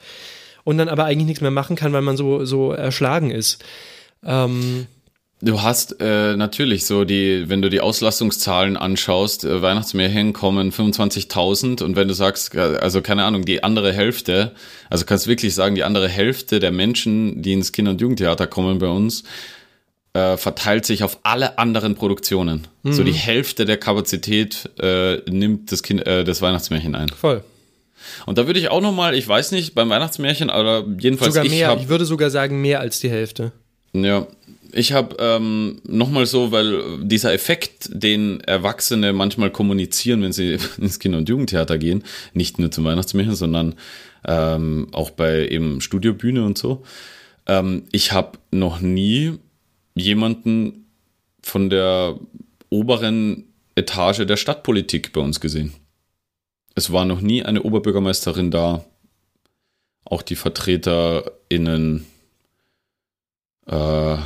und 0.62 0.78
dann 0.78 0.88
aber 0.88 1.06
eigentlich 1.06 1.26
nichts 1.26 1.40
mehr 1.40 1.50
machen 1.50 1.74
kann, 1.74 1.92
weil 1.92 2.02
man 2.02 2.16
so, 2.16 2.44
so 2.44 2.70
erschlagen 2.70 3.32
ist. 3.32 3.64
Ähm, 4.24 4.86
Du 5.42 5.62
hast 5.62 6.02
äh, 6.02 6.36
natürlich 6.36 6.84
so 6.84 7.04
die, 7.04 7.48
wenn 7.48 7.62
du 7.62 7.70
die 7.70 7.80
Auslastungszahlen 7.80 8.76
anschaust, 8.76 9.44
äh, 9.44 9.62
Weihnachtsmärchen 9.62 10.34
kommen 10.34 10.70
25.000 10.70 11.82
und 11.82 11.96
wenn 11.96 12.08
du 12.08 12.14
sagst, 12.14 12.54
äh, 12.54 12.58
also 12.58 13.00
keine 13.00 13.24
Ahnung, 13.24 13.46
die 13.46 13.64
andere 13.64 13.90
Hälfte, 13.94 14.52
also 14.90 15.06
kannst 15.06 15.28
wirklich 15.28 15.54
sagen, 15.54 15.74
die 15.74 15.82
andere 15.82 16.10
Hälfte 16.10 16.60
der 16.60 16.72
Menschen, 16.72 17.40
die 17.40 17.54
ins 17.54 17.72
Kinder- 17.72 17.92
und 17.92 18.02
Jugendtheater 18.02 18.46
kommen 18.46 18.80
bei 18.80 18.88
uns, 18.88 19.24
äh, 20.12 20.36
verteilt 20.36 20.86
sich 20.86 21.02
auf 21.04 21.18
alle 21.22 21.58
anderen 21.58 21.94
Produktionen. 21.94 22.66
Mhm. 22.82 22.92
So 22.92 23.04
die 23.04 23.12
Hälfte 23.12 23.64
der 23.64 23.76
Kapazität 23.76 24.68
äh, 24.80 25.18
nimmt 25.30 25.70
das, 25.72 25.82
kind, 25.82 26.06
äh, 26.06 26.24
das 26.24 26.42
Weihnachtsmärchen 26.42 26.94
ein. 26.94 27.08
Voll. 27.08 27.44
Und 28.26 28.38
da 28.38 28.46
würde 28.46 28.58
ich 28.58 28.70
auch 28.70 28.80
noch 28.80 28.92
mal, 28.92 29.14
ich 29.14 29.28
weiß 29.28 29.52
nicht, 29.52 29.74
beim 29.74 29.90
Weihnachtsmärchen, 29.90 30.50
aber 30.50 30.84
jedenfalls 30.98 31.34
sogar 31.34 31.48
mehr. 31.48 31.52
Ich, 31.52 31.64
hab, 31.66 31.80
ich 31.80 31.88
würde 31.88 32.04
sogar 32.04 32.30
sagen 32.30 32.60
mehr 32.60 32.80
als 32.80 32.98
die 33.00 33.10
Hälfte. 33.10 33.52
Ja, 33.92 34.26
ich 34.72 34.92
habe 34.92 35.16
ähm, 35.18 35.80
nochmal 35.84 36.26
so, 36.26 36.52
weil 36.52 36.82
dieser 37.02 37.32
Effekt, 37.32 37.90
den 37.92 38.40
Erwachsene 38.40 39.12
manchmal 39.12 39.50
kommunizieren, 39.50 40.22
wenn 40.22 40.32
sie 40.32 40.58
ins 40.78 40.98
Kinder- 40.98 41.18
und 41.18 41.28
Jugendtheater 41.28 41.78
gehen, 41.78 42.04
nicht 42.32 42.58
nur 42.58 42.70
zum 42.70 42.84
Weihnachtsmärchen, 42.84 43.34
sondern 43.34 43.74
ähm, 44.26 44.88
auch 44.92 45.10
bei 45.10 45.48
eben 45.48 45.80
Studiobühne 45.80 46.44
und 46.44 46.58
so. 46.58 46.82
Ähm, 47.46 47.84
ich 47.92 48.12
habe 48.12 48.38
noch 48.50 48.80
nie 48.80 49.38
jemanden 50.00 50.86
von 51.42 51.70
der 51.70 52.18
oberen 52.68 53.44
Etage 53.74 54.26
der 54.26 54.36
Stadtpolitik 54.36 55.12
bei 55.12 55.20
uns 55.20 55.40
gesehen. 55.40 55.72
Es 56.74 56.92
war 56.92 57.04
noch 57.04 57.20
nie 57.20 57.42
eine 57.42 57.62
Oberbürgermeisterin 57.62 58.50
da. 58.50 58.84
Auch 60.04 60.22
die 60.22 60.36
VertreterInnen, 60.36 62.06
äh, 63.66 64.16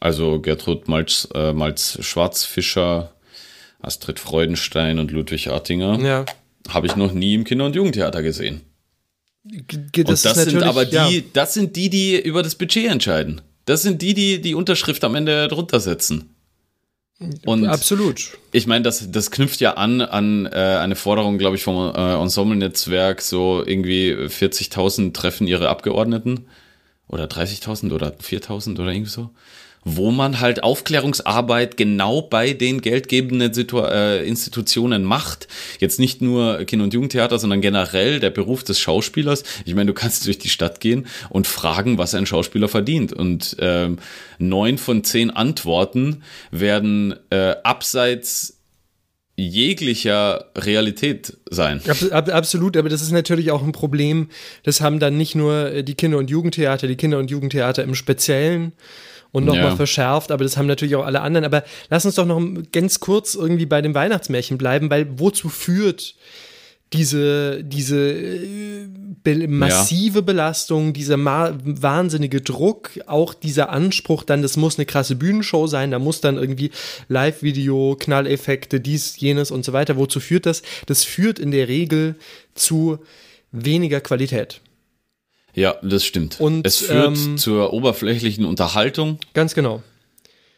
also 0.00 0.40
Gertrud 0.40 0.88
Malz, 0.88 1.28
äh, 1.34 1.52
Malz 1.52 1.98
Schwarzfischer, 2.00 3.12
Astrid 3.80 4.18
Freudenstein 4.18 4.98
und 4.98 5.10
Ludwig 5.10 5.48
Artinger, 5.48 5.98
ja. 6.00 6.24
habe 6.68 6.86
ich 6.86 6.96
noch 6.96 7.12
nie 7.12 7.34
im 7.34 7.44
Kinder- 7.44 7.66
und 7.66 7.76
Jugendtheater 7.76 8.22
gesehen. 8.22 8.62
Das 9.44 10.24
und 10.24 10.24
das 10.24 10.44
sind 10.44 10.62
aber 10.62 10.84
die, 10.84 10.94
ja. 10.94 11.22
das 11.32 11.54
sind 11.54 11.74
die, 11.74 11.90
die 11.90 12.20
über 12.20 12.42
das 12.42 12.54
Budget 12.54 12.90
entscheiden. 12.90 13.40
Das 13.64 13.82
sind 13.82 14.02
die, 14.02 14.14
die 14.14 14.40
die 14.40 14.54
Unterschrift 14.54 15.04
am 15.04 15.14
Ende 15.14 15.48
drunter 15.48 15.80
setzen. 15.80 16.34
Und 17.46 17.66
Absolut. 17.66 18.36
Ich 18.50 18.66
meine, 18.66 18.82
das, 18.82 19.10
das 19.10 19.30
knüpft 19.30 19.60
ja 19.60 19.74
an 19.74 20.00
an 20.00 20.46
äh, 20.46 20.50
eine 20.50 20.96
Forderung, 20.96 21.38
glaube 21.38 21.56
ich, 21.56 21.62
vom 21.62 21.94
äh, 21.94 22.14
Ensemble-Netzwerk, 22.14 23.20
so 23.20 23.62
irgendwie 23.64 24.12
40.000 24.12 25.12
treffen 25.12 25.46
ihre 25.46 25.68
Abgeordneten 25.68 26.46
oder 27.08 27.24
30.000 27.24 27.92
oder 27.92 28.08
4.000 28.08 28.80
oder 28.80 28.90
irgendwie 28.90 29.10
so. 29.10 29.30
Wo 29.84 30.10
man 30.10 30.40
halt 30.40 30.62
Aufklärungsarbeit 30.62 31.76
genau 31.76 32.22
bei 32.22 32.52
den 32.52 32.80
geldgebenden 32.80 33.52
Situ 33.52 33.80
äh, 33.80 34.26
Institutionen 34.26 35.04
macht. 35.04 35.48
Jetzt 35.80 35.98
nicht 35.98 36.22
nur 36.22 36.64
Kinder- 36.64 36.84
und 36.84 36.94
Jugendtheater, 36.94 37.38
sondern 37.38 37.60
generell 37.60 38.20
der 38.20 38.30
Beruf 38.30 38.62
des 38.62 38.78
Schauspielers. 38.78 39.42
Ich 39.64 39.74
meine, 39.74 39.88
du 39.88 39.94
kannst 39.94 40.26
durch 40.26 40.38
die 40.38 40.48
Stadt 40.48 40.80
gehen 40.80 41.06
und 41.30 41.46
fragen, 41.46 41.98
was 41.98 42.14
ein 42.14 42.26
Schauspieler 42.26 42.68
verdient. 42.68 43.12
Und 43.12 43.56
ähm, 43.58 43.98
neun 44.38 44.78
von 44.78 45.04
zehn 45.04 45.30
Antworten 45.30 46.22
werden 46.50 47.14
äh, 47.30 47.56
abseits 47.64 48.58
jeglicher 49.34 50.50
Realität 50.56 51.38
sein. 51.50 51.80
Ab, 52.10 52.28
absolut, 52.28 52.76
aber 52.76 52.88
das 52.88 53.02
ist 53.02 53.12
natürlich 53.12 53.50
auch 53.50 53.62
ein 53.62 53.72
Problem. 53.72 54.28
Das 54.62 54.80
haben 54.80 55.00
dann 55.00 55.16
nicht 55.16 55.34
nur 55.34 55.72
äh, 55.72 55.84
die 55.84 55.94
Kinder- 55.94 56.18
und 56.18 56.30
Jugendtheater, 56.30 56.86
die 56.86 56.96
Kinder- 56.96 57.18
und 57.18 57.30
Jugendtheater 57.30 57.82
im 57.82 57.94
Speziellen 57.94 58.72
und 59.32 59.44
nochmal 59.46 59.64
ja. 59.64 59.76
verschärft, 59.76 60.30
aber 60.30 60.44
das 60.44 60.56
haben 60.56 60.66
natürlich 60.66 60.94
auch 60.94 61.04
alle 61.04 61.22
anderen. 61.22 61.44
Aber 61.44 61.64
lass 61.90 62.04
uns 62.04 62.14
doch 62.14 62.26
noch 62.26 62.40
ganz 62.70 63.00
kurz 63.00 63.34
irgendwie 63.34 63.66
bei 63.66 63.82
dem 63.82 63.94
Weihnachtsmärchen 63.94 64.58
bleiben, 64.58 64.90
weil 64.90 65.18
wozu 65.18 65.48
führt 65.48 66.14
diese, 66.92 67.64
diese 67.64 68.12
äh, 68.12 68.86
be 69.24 69.48
massive 69.48 70.18
ja. 70.18 70.20
Belastung, 70.20 70.92
dieser 70.92 71.16
wahnsinnige 71.24 72.42
Druck, 72.42 72.90
auch 73.06 73.34
dieser 73.34 73.70
Anspruch, 73.70 74.24
dann, 74.24 74.42
das 74.42 74.56
muss 74.56 74.78
eine 74.78 74.86
krasse 74.86 75.16
Bühnenshow 75.16 75.66
sein, 75.66 75.90
da 75.90 75.98
muss 75.98 76.20
dann 76.20 76.36
irgendwie 76.36 76.70
Live-Video, 77.08 77.96
Knalleffekte, 77.98 78.80
dies, 78.80 79.18
jenes 79.18 79.50
und 79.50 79.64
so 79.64 79.72
weiter. 79.72 79.96
Wozu 79.96 80.20
führt 80.20 80.46
das? 80.46 80.62
Das 80.86 81.04
führt 81.04 81.38
in 81.38 81.50
der 81.50 81.68
Regel 81.68 82.16
zu 82.54 82.98
weniger 83.52 84.00
Qualität. 84.00 84.60
Ja, 85.54 85.76
das 85.82 86.04
stimmt. 86.04 86.40
Und, 86.40 86.66
es 86.66 86.78
führt 86.78 87.16
ähm, 87.16 87.38
zur 87.38 87.72
oberflächlichen 87.72 88.44
Unterhaltung. 88.44 89.18
Ganz 89.34 89.54
genau. 89.54 89.82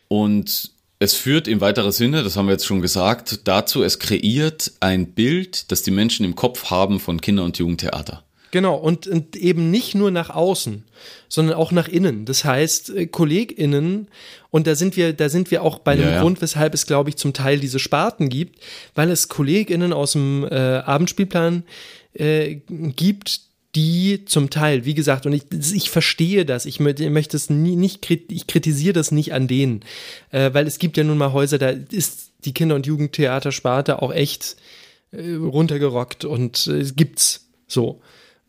Und 0.08 0.70
es 0.98 1.14
führt 1.14 1.48
im 1.48 1.60
weiteren 1.60 1.92
Sinne, 1.92 2.22
das 2.22 2.36
haben 2.36 2.46
wir 2.46 2.52
jetzt 2.52 2.66
schon 2.66 2.80
gesagt, 2.80 3.40
dazu, 3.44 3.82
es 3.82 3.98
kreiert 3.98 4.72
ein 4.80 5.12
Bild, 5.12 5.70
das 5.72 5.82
die 5.82 5.90
Menschen 5.90 6.24
im 6.24 6.36
Kopf 6.36 6.70
haben 6.70 7.00
von 7.00 7.20
Kinder- 7.20 7.44
und 7.44 7.58
Jugendtheater. 7.58 8.22
Genau, 8.52 8.76
und, 8.76 9.08
und, 9.08 9.34
eben 9.34 9.72
nicht 9.72 9.96
nur 9.96 10.12
nach 10.12 10.30
außen, 10.30 10.84
sondern 11.28 11.56
auch 11.56 11.72
nach 11.72 11.88
innen. 11.88 12.24
Das 12.24 12.44
heißt, 12.44 12.90
äh, 12.90 13.06
KollegInnen, 13.08 14.06
und 14.50 14.68
da 14.68 14.76
sind 14.76 14.96
wir, 14.96 15.12
da 15.12 15.28
sind 15.28 15.50
wir 15.50 15.64
auch 15.64 15.80
bei 15.80 15.92
einem 15.92 16.04
Ja, 16.04 16.12
ja. 16.12 16.20
Grund, 16.22 16.40
weshalb 16.40 16.72
es, 16.72 16.86
glaube 16.86 17.10
ich, 17.10 17.16
zum 17.16 17.32
Teil 17.32 17.58
diese 17.58 17.80
Sparten 17.80 18.28
gibt, 18.28 18.60
weil 18.94 19.10
es 19.10 19.28
KollegInnen 19.28 19.92
aus 19.92 20.12
dem 20.12 20.44
äh, 20.44 20.54
Abendspielplan 20.54 21.64
äh, 22.12 22.60
gibt, 22.68 23.40
die 23.74 24.24
zum 24.24 24.50
Teil, 24.50 24.84
wie 24.84 24.94
gesagt, 24.94 25.26
und 25.26 25.32
ich, 25.32 25.44
ich 25.50 25.90
verstehe 25.90 26.44
das, 26.44 26.66
ich 26.66 26.80
möchte, 26.80 27.04
ich 27.04 27.10
möchte 27.10 27.36
es 27.36 27.50
nie, 27.50 27.76
nicht, 27.76 28.08
ich 28.10 28.46
kritisiere 28.46 28.92
das 28.92 29.10
nicht 29.10 29.32
an 29.32 29.48
denen, 29.48 29.80
äh, 30.30 30.52
weil 30.52 30.66
es 30.66 30.78
gibt 30.78 30.96
ja 30.96 31.04
nun 31.04 31.18
mal 31.18 31.32
Häuser, 31.32 31.58
da 31.58 31.70
ist 31.70 32.30
die 32.44 32.54
Kinder- 32.54 32.76
und 32.76 32.86
Jugendtheatersparte 32.86 34.00
auch 34.02 34.12
echt 34.12 34.56
äh, 35.10 35.32
runtergerockt 35.34 36.24
und 36.24 36.66
äh, 36.66 36.84
gibt's. 36.94 37.48
So. 37.66 38.00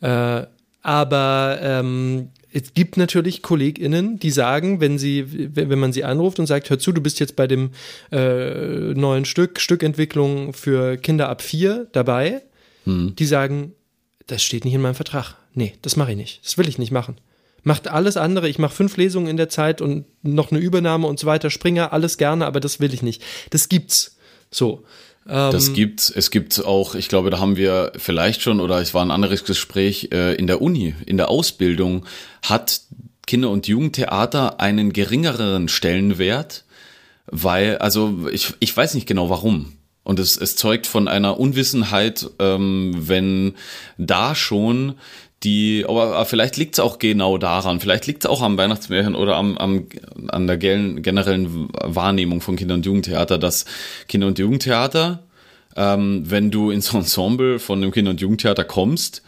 Äh, 0.01 0.43
aber 0.81 1.59
ähm, 1.61 2.29
es 2.53 2.73
gibt 2.75 2.95
natürlich 2.97 3.41
KollegInnen, 3.41 4.19
die 4.19 4.29
sagen, 4.29 4.79
wenn 4.79 4.99
sie, 4.99 5.25
wenn 5.55 5.79
man 5.79 5.91
sie 5.91 6.03
anruft 6.03 6.39
und 6.39 6.45
sagt, 6.45 6.69
hör 6.69 6.77
zu, 6.77 6.91
du 6.91 7.01
bist 7.01 7.19
jetzt 7.19 7.35
bei 7.35 7.47
dem 7.47 7.71
äh, 8.11 8.93
neuen 8.93 9.25
Stück, 9.25 9.59
Stückentwicklung 9.59 10.53
für 10.53 10.97
Kinder 10.97 11.29
ab 11.29 11.41
vier 11.41 11.87
dabei, 11.91 12.43
die 12.87 13.25
sagen, 13.25 13.73
das 14.27 14.43
steht 14.43 14.65
nicht 14.65 14.73
in 14.73 14.81
meinem 14.81 14.95
Vertrag. 14.95 15.35
Nee, 15.53 15.73
das 15.81 15.95
mache 15.95 16.11
ich 16.11 16.17
nicht. 16.17 16.43
Das 16.43 16.57
will 16.57 16.67
ich 16.67 16.77
nicht 16.77 16.91
machen. 16.91 17.17
Macht 17.63 17.87
alles 17.87 18.17
andere. 18.17 18.47
Ich 18.47 18.59
mache 18.59 18.75
fünf 18.75 18.97
Lesungen 18.97 19.27
in 19.27 19.37
der 19.37 19.49
Zeit 19.49 19.81
und 19.81 20.05
noch 20.21 20.51
eine 20.51 20.59
Übernahme 20.59 21.07
und 21.07 21.19
so 21.19 21.25
weiter. 21.27 21.49
Springer, 21.49 21.93
alles 21.93 22.17
gerne, 22.17 22.45
aber 22.45 22.59
das 22.59 22.79
will 22.79 22.93
ich 22.93 23.01
nicht. 23.01 23.23
Das 23.49 23.69
gibt's. 23.69 24.17
So. 24.51 24.83
Ähm, 25.27 25.51
Das 25.51 25.73
gibt 25.73 26.13
es 26.15 26.29
gibt 26.29 26.63
auch, 26.63 26.93
ich 26.95 27.09
glaube, 27.09 27.31
da 27.31 27.39
haben 27.39 27.55
wir 27.57 27.91
vielleicht 27.97 28.41
schon, 28.41 28.59
oder 28.59 28.79
es 28.81 28.93
war 28.93 29.03
ein 29.03 29.11
anderes 29.11 29.43
Gespräch, 29.45 30.09
äh, 30.11 30.35
in 30.35 30.45
der 30.47 30.61
Uni, 30.61 30.93
in 31.05 31.17
der 31.17 31.29
Ausbildung 31.29 32.05
hat 32.43 32.81
Kinder- 33.25 33.49
und 33.49 33.67
Jugendtheater 33.67 34.59
einen 34.59 34.93
geringeren 34.93 35.67
Stellenwert, 35.67 36.65
weil, 37.25 37.79
also 37.79 38.27
ich, 38.31 38.53
ich 38.59 38.75
weiß 38.75 38.93
nicht 38.93 39.07
genau 39.07 39.29
warum. 39.31 39.73
Und 40.05 40.19
es, 40.19 40.37
es 40.37 40.55
zeugt 40.55 40.87
von 40.87 41.07
einer 41.07 41.39
Unwissenheit, 41.39 42.29
ähm, 42.39 42.93
wenn 42.95 43.55
da 43.97 44.35
schon 44.35 44.93
die, 45.43 45.83
aber 45.87 46.25
vielleicht 46.25 46.57
liegt 46.57 46.75
es 46.75 46.79
auch 46.79 46.99
genau 46.99 47.37
daran, 47.37 47.79
vielleicht 47.79 48.05
liegt 48.05 48.23
es 48.23 48.29
auch 48.29 48.41
am 48.41 48.57
Weihnachtsmärchen 48.57 49.15
oder 49.15 49.35
am, 49.35 49.57
am, 49.57 49.87
an 50.27 50.47
der 50.47 50.57
generellen 50.57 51.69
Wahrnehmung 51.73 52.39
von 52.39 52.55
Kinder- 52.55 52.75
und 52.75 52.85
Jugendtheater, 52.85 53.37
dass 53.37 53.65
Kinder- 54.07 54.27
und 54.27 54.39
Jugendtheater, 54.39 55.23
ähm, 55.75 56.23
wenn 56.25 56.51
du 56.51 56.69
ins 56.69 56.93
Ensemble 56.93 57.59
von 57.59 57.81
dem 57.81 57.91
Kinder- 57.91 58.11
und 58.11 58.21
Jugendtheater 58.21 58.63
kommst, 58.63 59.23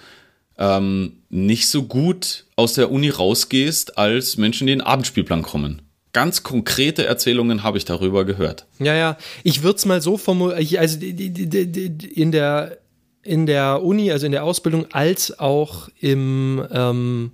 ähm, 0.60 1.14
nicht 1.30 1.70
so 1.70 1.84
gut 1.84 2.46
aus 2.56 2.74
der 2.74 2.92
Uni 2.92 3.10
rausgehst 3.10 3.98
als 3.98 4.38
Menschen, 4.38 4.68
die 4.68 4.74
in 4.74 4.80
den 4.80 4.88
Abendspielplan 4.88 5.42
kommen. 5.42 5.82
Ganz 6.18 6.42
konkrete 6.42 7.06
Erzählungen 7.06 7.62
habe 7.62 7.78
ich 7.78 7.86
darüber 7.86 8.26
gehört. 8.26 8.66
Ja, 8.80 8.96
ja. 8.96 9.18
Ich 9.44 9.62
würde 9.62 9.78
es 9.78 9.86
mal 9.86 10.02
so 10.02 10.18
formulieren, 10.18 10.82
also 10.82 10.98
in 11.00 12.32
der, 12.32 12.80
in 13.22 13.46
der 13.46 13.84
Uni, 13.84 14.12
also 14.12 14.26
in 14.26 14.32
der 14.32 14.44
Ausbildung, 14.44 14.88
als 14.92 15.38
auch 15.38 15.90
im, 16.00 16.66
ähm, 16.72 17.34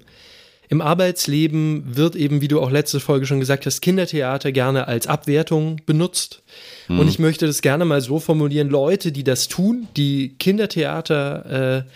im 0.67 0.81
Arbeitsleben 0.81 1.95
wird 1.95 2.17
eben, 2.17 2.41
wie 2.41 2.49
du 2.49 2.59
auch 2.59 2.71
letzte 2.71 2.99
Folge 2.99 3.25
schon 3.25 3.39
gesagt 3.39 3.65
hast, 3.65 3.79
Kindertheater 3.79 4.51
gerne 4.51 4.85
als 4.85 5.07
Abwertung 5.07 5.79
benutzt. 5.85 6.43
Und 6.89 7.07
ich 7.07 7.19
möchte 7.19 7.47
das 7.47 7.61
gerne 7.61 7.85
mal 7.85 8.01
so 8.01 8.19
formulieren, 8.19 8.67
Leute, 8.67 9.13
die 9.13 9.23
das 9.23 9.47
tun, 9.47 9.87
die 9.95 10.35
Kindertheater 10.37 11.85
äh, 11.85 11.89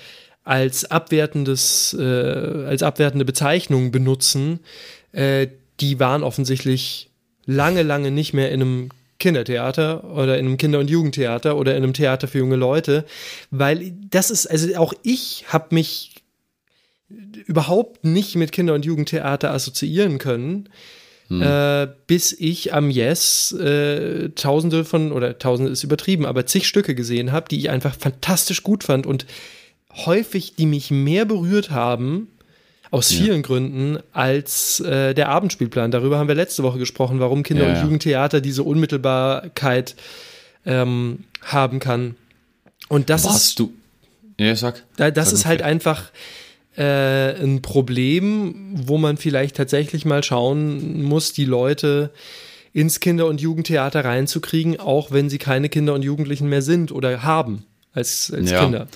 als 0.45 0.89
abwertendes, 0.89 1.97
äh, 2.00 2.04
als 2.65 2.82
abwertende 2.82 3.26
Bezeichnung 3.26 3.91
benutzen, 3.91 4.62
äh, 5.12 5.47
die 5.80 6.00
waren 6.00 6.24
offensichtlich 6.24 7.10
lange, 7.46 7.84
lange 7.84 8.12
nicht 8.12 8.34
mehr 8.34 8.52
in 8.52 8.62
einem 8.62 8.90
Kindertheater 9.20 10.04
oder 10.04 10.38
in 10.38 10.46
einem 10.46 10.58
Kinder- 10.58 10.80
und 10.80 10.90
Jugendtheater 10.90 11.58
oder 11.58 11.76
in 11.76 11.84
einem 11.84 11.94
Theater 11.94 12.28
für 12.28 12.40
junge 12.40 12.56
Leute, 12.56 13.06
weil 13.50 13.94
das 14.10 14.30
ist, 14.30 14.46
also 14.48 14.76
auch 14.76 14.94
ich 15.04 15.46
habe 15.48 15.74
mich 15.74 16.16
überhaupt 17.46 18.04
nicht 18.04 18.36
mit 18.36 18.52
Kinder- 18.52 18.74
und 18.74 18.86
Jugendtheater 18.86 19.52
assoziieren 19.52 20.18
können, 20.18 20.70
äh, 21.30 21.88
bis 22.08 22.32
ich 22.32 22.74
am 22.74 22.90
Yes 22.90 23.52
äh, 23.52 24.30
Tausende 24.30 24.86
von, 24.86 25.12
oder 25.12 25.38
Tausende 25.38 25.72
ist 25.72 25.84
übertrieben, 25.84 26.26
aber 26.26 26.46
zig 26.46 26.68
Stücke 26.68 26.96
gesehen 26.96 27.32
habe, 27.32 27.50
die 27.50 27.58
ich 27.60 27.70
einfach 27.70 27.96
fantastisch 27.96 28.63
gut 28.63 28.84
fand 28.86 29.06
und 29.06 29.26
häufig, 30.06 30.56
die 30.56 30.66
mich 30.66 30.90
mehr 30.90 31.26
berührt 31.26 31.70
haben, 31.70 32.30
aus 32.91 33.12
vielen 33.12 33.41
Gründen, 33.43 33.97
als 34.13 34.80
äh, 34.80 35.13
der 35.13 35.30
Abendspielplan. 35.30 35.91
Darüber 35.91 36.17
haben 36.17 36.28
wir 36.28 36.36
letzte 36.36 36.63
Woche 36.63 36.78
gesprochen, 36.80 37.19
warum 37.19 37.43
Kinder- 37.43 37.63
Ja, 37.63 37.69
und 37.69 37.76
ja. 37.76 37.84
Jugendtheater 37.84 38.41
diese 38.41 38.63
Unmittelbarkeit 38.63 39.95
ähm, 40.65 41.26
haben 41.41 41.80
kann. 41.80 42.15
Und 42.89 43.10
das 43.10 43.21
ist 43.21 43.28
Warst 43.30 43.60
du? 43.60 43.73
Ja, 44.39 44.56
sag. 44.56 44.84
da, 44.95 45.12
das 45.12 45.30
Sag 45.30 45.34
ist 45.38 45.45
halt 45.45 45.62
einfach 45.63 46.12
äh, 46.78 47.32
ein 47.41 47.62
Problem, 47.62 48.73
wo 48.86 48.97
man 48.97 49.17
vielleicht 49.17 49.56
tatsächlich 49.58 50.06
mal 50.06 50.23
schauen 50.23 51.02
muss, 51.04 51.34
die 51.34 51.45
Leute 51.45 52.12
ins 52.71 53.00
Kinder- 53.00 53.26
und 53.26 53.41
Jugendtheater 53.41 54.06
reinzukriegen, 54.06 54.80
auch 54.80 55.12
wenn 55.12 55.30
sie 55.30 55.39
keine 55.39 55.67
Kinder 55.69 55.93
und 55.95 56.04
Jugendlichen 56.04 56.47
mehr 56.47 56.62
sind 56.62 56.91
oder 56.91 57.23
haben 57.23 57.63
als, 57.93 58.32
als 58.32 58.52
Ja. 58.52 58.63
Kinder. 58.63 58.88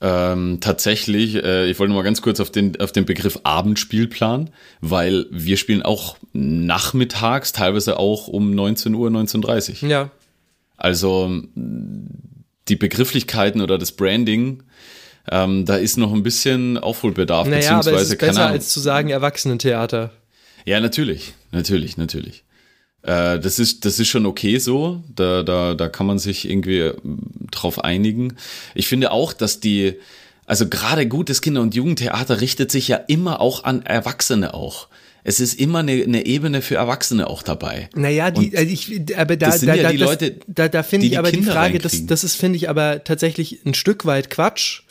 Ähm, 0.00 0.58
tatsächlich, 0.60 1.36
äh, 1.36 1.70
ich 1.70 1.78
wollte 1.78 1.94
mal 1.94 2.02
ganz 2.02 2.20
kurz 2.20 2.38
auf 2.40 2.50
den, 2.50 2.78
auf 2.80 2.92
den 2.92 3.06
Begriff 3.06 3.40
Abendspielplan, 3.44 4.50
weil 4.82 5.26
wir 5.30 5.56
spielen 5.56 5.82
auch 5.82 6.18
nachmittags, 6.34 7.52
teilweise 7.52 7.98
auch 7.98 8.28
um 8.28 8.54
19 8.54 8.94
Uhr, 8.94 9.08
19.30 9.08 9.84
Uhr. 9.84 9.88
Ja, 9.88 10.10
Also 10.76 11.32
die 11.54 12.76
Begrifflichkeiten 12.76 13.62
oder 13.62 13.78
das 13.78 13.92
Branding, 13.92 14.62
ähm, 15.30 15.64
da 15.64 15.76
ist 15.76 15.96
noch 15.96 16.12
ein 16.12 16.22
bisschen 16.22 16.76
Aufholbedarf, 16.76 17.48
naja, 17.48 17.70
aber 17.70 17.78
es 17.78 17.86
beziehungsweise 17.86 18.14
ist 18.14 18.20
besser 18.20 18.46
als 18.46 18.68
zu 18.68 18.80
sagen 18.80 19.08
Erwachsenentheater. 19.08 20.12
Ja, 20.66 20.80
natürlich, 20.80 21.34
natürlich, 21.52 21.96
natürlich. 21.96 22.44
Äh, 23.06 23.38
das 23.38 23.58
ist, 23.58 23.84
das 23.84 23.98
ist 24.00 24.08
schon 24.08 24.26
okay 24.26 24.58
so. 24.58 25.02
Da, 25.14 25.42
da, 25.42 25.74
da 25.74 25.88
kann 25.88 26.06
man 26.06 26.18
sich 26.18 26.48
irgendwie 26.48 26.80
äh, 26.80 26.94
drauf 27.50 27.84
einigen. 27.84 28.36
Ich 28.74 28.88
finde 28.88 29.12
auch, 29.12 29.32
dass 29.32 29.60
die, 29.60 29.94
also 30.44 30.68
gerade 30.68 31.06
gutes 31.06 31.40
Kinder- 31.40 31.62
und 31.62 31.74
Jugendtheater 31.74 32.40
richtet 32.40 32.72
sich 32.72 32.88
ja 32.88 32.96
immer 32.96 33.40
auch 33.40 33.64
an 33.64 33.82
Erwachsene 33.82 34.54
auch. 34.54 34.88
Es 35.22 35.40
ist 35.40 35.58
immer 35.58 35.80
eine, 35.80 35.92
eine 35.92 36.26
Ebene 36.26 36.62
für 36.62 36.76
Erwachsene 36.76 37.28
auch 37.28 37.42
dabei. 37.42 37.88
Naja, 37.94 38.30
die, 38.30 38.56
also 38.56 38.70
ich, 38.70 39.18
aber 39.18 39.36
da, 39.36 39.56
da, 39.56 39.74
ja 39.74 39.82
da, 39.82 39.90
die 39.90 39.98
das, 39.98 40.08
Leute, 40.08 40.36
da, 40.46 40.68
da 40.68 40.82
finde 40.82 41.02
die 41.02 41.06
ich 41.06 41.12
die 41.12 41.18
aber 41.18 41.30
die 41.30 41.38
Kinder 41.38 41.52
Frage, 41.52 41.78
das, 41.78 42.06
das 42.06 42.22
ist, 42.22 42.36
finde 42.36 42.56
ich, 42.56 42.68
aber 42.68 43.02
tatsächlich 43.02 43.60
ein 43.64 43.74
Stück 43.74 44.04
weit 44.04 44.30
Quatsch, 44.30 44.82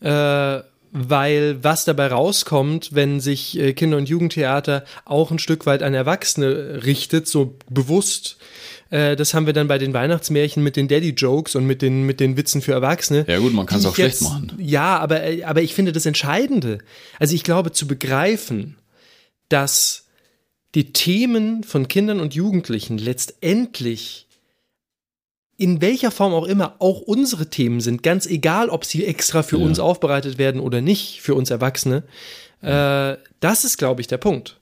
äh, 0.00 0.60
weil 0.96 1.62
was 1.62 1.84
dabei 1.84 2.06
rauskommt, 2.06 2.90
wenn 2.92 3.18
sich 3.18 3.58
äh, 3.58 3.72
Kinder- 3.72 3.96
und 3.96 4.08
Jugendtheater 4.08 4.84
auch 5.04 5.32
ein 5.32 5.40
Stück 5.40 5.66
weit 5.66 5.82
an 5.82 5.92
Erwachsene 5.92 6.84
richtet, 6.84 7.26
so 7.26 7.56
bewusst, 7.68 8.36
äh, 8.90 9.16
das 9.16 9.34
haben 9.34 9.46
wir 9.46 9.52
dann 9.52 9.66
bei 9.66 9.78
den 9.78 9.92
Weihnachtsmärchen 9.92 10.62
mit 10.62 10.76
den 10.76 10.86
Daddy-Jokes 10.86 11.56
und 11.56 11.66
mit 11.66 11.82
den, 11.82 12.04
mit 12.04 12.20
den 12.20 12.36
Witzen 12.36 12.62
für 12.62 12.72
Erwachsene. 12.72 13.24
Ja 13.28 13.38
gut, 13.40 13.52
man 13.52 13.66
kann 13.66 13.80
es 13.80 13.86
auch 13.86 13.94
schlecht 13.96 14.20
jetzt- 14.20 14.22
machen. 14.22 14.52
Ja, 14.58 14.98
aber, 14.98 15.24
äh, 15.24 15.42
aber 15.42 15.62
ich 15.62 15.74
finde 15.74 15.90
das 15.90 16.06
Entscheidende, 16.06 16.78
also 17.18 17.34
ich 17.34 17.42
glaube 17.42 17.72
zu 17.72 17.88
begreifen, 17.88 18.76
dass 19.48 20.06
die 20.76 20.92
Themen 20.92 21.64
von 21.64 21.88
Kindern 21.88 22.20
und 22.20 22.34
Jugendlichen 22.34 22.98
letztendlich 22.98 24.23
in 25.56 25.80
welcher 25.80 26.10
Form 26.10 26.32
auch 26.34 26.46
immer 26.46 26.76
auch 26.80 27.00
unsere 27.00 27.48
Themen 27.48 27.80
sind, 27.80 28.02
ganz 28.02 28.26
egal, 28.26 28.68
ob 28.70 28.84
sie 28.84 29.04
extra 29.04 29.42
für 29.42 29.58
Ja. 29.58 29.64
uns 29.64 29.78
aufbereitet 29.78 30.38
werden 30.38 30.60
oder 30.60 30.80
nicht, 30.80 31.20
für 31.22 31.34
uns 31.34 31.50
Erwachsene, 31.50 32.02
äh, 32.60 33.16
das 33.40 33.64
ist, 33.64 33.76
glaube 33.78 34.00
ich, 34.00 34.06
der 34.06 34.18
Punkt. 34.18 34.58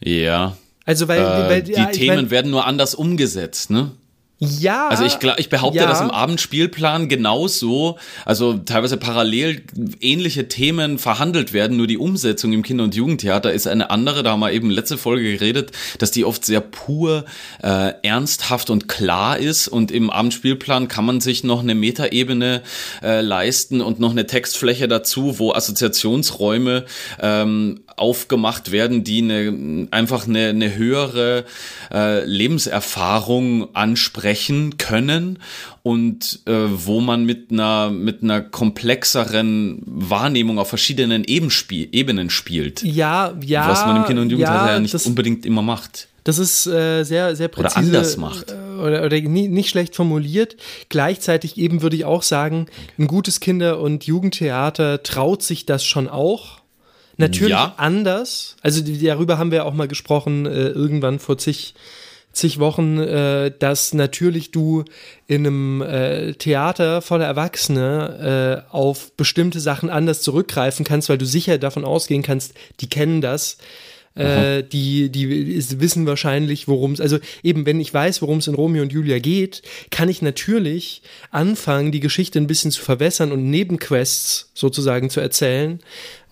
Ja. 0.00 0.56
Also, 0.84 1.08
weil, 1.08 1.20
Äh, 1.20 1.48
weil 1.48 1.62
die 1.62 1.72
ja, 1.72 1.86
Themen 1.86 2.16
mein, 2.16 2.30
werden 2.30 2.50
nur 2.50 2.66
anders 2.66 2.94
umgesetzt, 2.94 3.70
ne? 3.70 3.92
Ja, 4.38 4.88
Also 4.88 5.04
ich, 5.04 5.20
glaub, 5.20 5.38
ich 5.38 5.48
behaupte, 5.48 5.78
ja. 5.78 5.86
dass 5.86 6.00
im 6.00 6.10
Abendspielplan 6.10 7.08
genauso, 7.08 7.98
also 8.24 8.54
teilweise 8.54 8.96
parallel 8.96 9.62
ähnliche 10.00 10.48
Themen 10.48 10.98
verhandelt 10.98 11.52
werden, 11.52 11.76
nur 11.76 11.86
die 11.86 11.98
Umsetzung 11.98 12.52
im 12.52 12.64
Kinder- 12.64 12.82
und 12.82 12.96
Jugendtheater 12.96 13.52
ist 13.52 13.68
eine 13.68 13.90
andere. 13.90 14.24
Da 14.24 14.32
haben 14.32 14.40
wir 14.40 14.50
eben 14.50 14.70
letzte 14.70 14.98
Folge 14.98 15.22
geredet, 15.22 15.70
dass 15.98 16.10
die 16.10 16.24
oft 16.24 16.44
sehr 16.44 16.60
pur, 16.60 17.24
äh, 17.62 17.92
ernsthaft 18.02 18.70
und 18.70 18.88
klar 18.88 19.38
ist 19.38 19.68
und 19.68 19.92
im 19.92 20.10
Abendspielplan 20.10 20.88
kann 20.88 21.04
man 21.04 21.20
sich 21.20 21.44
noch 21.44 21.60
eine 21.60 21.76
Metaebene 21.76 22.62
äh, 23.04 23.20
leisten 23.20 23.80
und 23.80 24.00
noch 24.00 24.10
eine 24.10 24.26
Textfläche 24.26 24.88
dazu, 24.88 25.38
wo 25.38 25.52
Assoziationsräume 25.52 26.86
ähm, 27.20 27.82
aufgemacht 27.96 28.72
werden, 28.72 29.04
die 29.04 29.22
eine, 29.22 29.86
einfach 29.92 30.26
eine, 30.26 30.48
eine 30.48 30.74
höhere 30.74 31.44
äh, 31.92 32.24
Lebenserfahrung 32.24 33.72
ansprechen 33.76 34.33
können 34.78 35.38
und 35.82 36.40
äh, 36.46 36.52
wo 36.68 37.00
man 37.00 37.24
mit 37.24 37.50
einer, 37.50 37.90
mit 37.90 38.22
einer 38.22 38.40
komplexeren 38.40 39.82
Wahrnehmung 39.86 40.58
auf 40.58 40.68
verschiedenen 40.68 41.24
Eben 41.24 41.50
spiel, 41.50 41.88
Ebenen 41.92 42.30
spielt. 42.30 42.82
ja, 42.82 43.34
ja, 43.44 43.68
was 43.68 43.86
man 43.86 43.96
im 43.96 44.04
Kinder- 44.04 44.22
und 44.22 44.30
Jugendtheater 44.30 44.72
ja, 44.74 44.80
nicht 44.80 44.94
das, 44.94 45.06
unbedingt 45.06 45.44
immer 45.46 45.62
macht. 45.62 46.08
Das 46.24 46.38
ist 46.38 46.66
äh, 46.66 47.04
sehr, 47.04 47.36
sehr 47.36 47.48
präzise. 47.48 47.76
anders 47.76 48.16
macht. 48.16 48.50
äh, 48.50 48.80
Oder, 48.80 49.04
oder 49.04 49.20
nie, 49.20 49.48
nicht 49.48 49.68
schlecht 49.68 49.94
formuliert. 49.94 50.56
Gleichzeitig 50.88 51.58
eben 51.58 51.82
würde 51.82 51.96
ich 51.96 52.04
auch 52.06 52.22
sagen, 52.22 52.66
ein 52.98 53.06
gutes 53.08 53.40
Kinder- 53.40 53.78
und 53.80 54.04
Jugendtheater 54.04 55.02
traut 55.02 55.42
sich 55.42 55.66
das 55.66 55.84
schon 55.84 56.08
auch. 56.08 56.60
Natürlich 57.16 57.50
Ja. 57.52 57.74
anders. 57.76 58.56
Also 58.62 58.80
darüber 58.82 59.36
haben 59.38 59.50
wir 59.50 59.66
auch 59.66 59.74
mal 59.74 59.86
gesprochen, 59.86 60.46
äh, 60.46 60.68
irgendwann 60.68 61.18
vor 61.18 61.36
zig, 61.38 61.74
zig 62.34 62.58
Wochen, 62.58 62.98
äh, 62.98 63.52
dass 63.58 63.94
natürlich 63.94 64.50
du 64.50 64.84
in 65.26 65.46
einem 65.46 65.82
äh, 65.82 66.34
Theater 66.34 67.00
voller 67.00 67.26
Erwachsene 67.26 68.64
äh, 68.70 68.74
auf 68.74 69.12
bestimmte 69.16 69.60
Sachen 69.60 69.88
anders 69.88 70.20
zurückgreifen 70.22 70.84
kannst, 70.84 71.08
weil 71.08 71.18
du 71.18 71.26
sicher 71.26 71.58
davon 71.58 71.84
ausgehen 71.84 72.22
kannst, 72.22 72.54
die 72.80 72.88
kennen 72.88 73.20
das. 73.20 73.58
Äh, 74.16 74.62
die, 74.62 75.10
die 75.10 75.24
ist- 75.24 75.80
wissen 75.80 76.06
wahrscheinlich, 76.06 76.68
worum 76.68 76.92
es, 76.92 77.00
also 77.00 77.18
eben, 77.42 77.66
wenn 77.66 77.80
ich 77.80 77.92
weiß, 77.92 78.22
worum 78.22 78.38
es 78.38 78.46
in 78.46 78.54
Romeo 78.54 78.82
und 78.82 78.92
Julia 78.92 79.18
geht, 79.18 79.62
kann 79.90 80.08
ich 80.08 80.22
natürlich 80.22 81.02
anfangen, 81.32 81.90
die 81.90 81.98
Geschichte 81.98 82.38
ein 82.38 82.46
bisschen 82.46 82.70
zu 82.70 82.80
verwässern 82.80 83.32
und 83.32 83.50
Nebenquests 83.50 84.52
sozusagen 84.54 85.10
zu 85.10 85.18
erzählen, 85.20 85.80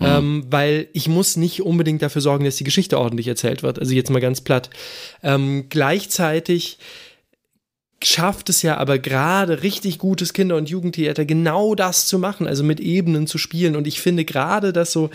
ähm, 0.01 0.45
weil 0.49 0.89
ich 0.93 1.09
muss 1.09 1.37
nicht 1.37 1.63
unbedingt 1.63 2.03
dafür 2.03 2.23
sorgen, 2.23 2.45
dass 2.45 2.55
die 2.57 2.63
Geschichte 2.65 2.99
ordentlich 3.01 3.27
erzählt 3.27 3.65
wird. 3.65 3.81
Also 3.81 3.95
jetzt 3.95 4.11
mal 4.11 4.21
ganz 4.21 4.41
platt. 4.43 4.71
Ähm, 5.25 5.67
gleichzeitig 5.69 6.79
schafft 8.05 8.49
es 8.49 8.63
ja 8.63 8.79
aber 8.79 8.99
gerade 8.99 9.63
richtig 9.63 9.99
gutes 9.99 10.33
Kinder- 10.33 10.57
und 10.57 10.69
Jugendtheater 10.69 11.25
genau 11.25 11.75
das 11.75 12.07
zu 12.07 12.19
machen, 12.19 12.47
also 12.47 12.65
mit 12.65 12.81
Ebenen 12.81 13.27
zu 13.27 13.39
spielen. 13.39 13.77
Und 13.77 13.87
ich 13.87 14.01
finde 14.01 14.25
gerade, 14.25 14.73
dass 14.73 14.93
so 14.93 15.11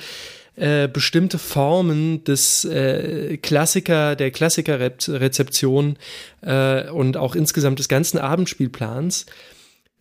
äh, 0.57 0.87
bestimmte 0.87 1.37
Formen 1.37 2.23
des 2.23 2.65
äh, 2.65 3.37
Klassiker, 3.37 4.15
der 4.15 4.31
Klassikerrezeption 4.31 5.97
äh, 6.41 6.89
und 6.89 7.15
auch 7.15 7.35
insgesamt 7.35 7.77
des 7.77 7.87
ganzen 7.87 8.17
Abendspielplans, 8.17 9.27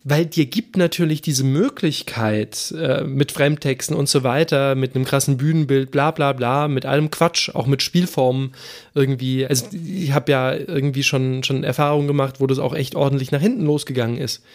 weil 0.09 0.25
dir 0.25 0.45
gibt 0.45 0.77
natürlich 0.77 1.21
diese 1.21 1.43
Möglichkeit 1.43 2.73
äh, 2.77 3.03
mit 3.03 3.33
Fremdtexten 3.33 3.93
und 3.93 4.07
so 4.07 4.23
weiter, 4.23 4.73
mit 4.75 4.95
einem 4.95 5.03
krassen 5.03 5.35
Bühnenbild, 5.35 5.91
bla 5.91 6.11
bla 6.11 6.31
bla, 6.31 6.69
mit 6.69 6.85
allem 6.85 7.11
Quatsch, 7.11 7.53
auch 7.53 7.67
mit 7.67 7.81
Spielformen 7.81 8.53
irgendwie. 8.95 9.45
Also 9.45 9.65
ich 9.73 10.13
habe 10.13 10.31
ja 10.31 10.53
irgendwie 10.53 11.03
schon, 11.03 11.43
schon 11.43 11.65
Erfahrungen 11.65 12.07
gemacht, 12.07 12.39
wo 12.39 12.47
das 12.47 12.57
auch 12.57 12.73
echt 12.73 12.95
ordentlich 12.95 13.33
nach 13.33 13.41
hinten 13.41 13.65
losgegangen 13.65 14.17
ist. 14.17 14.45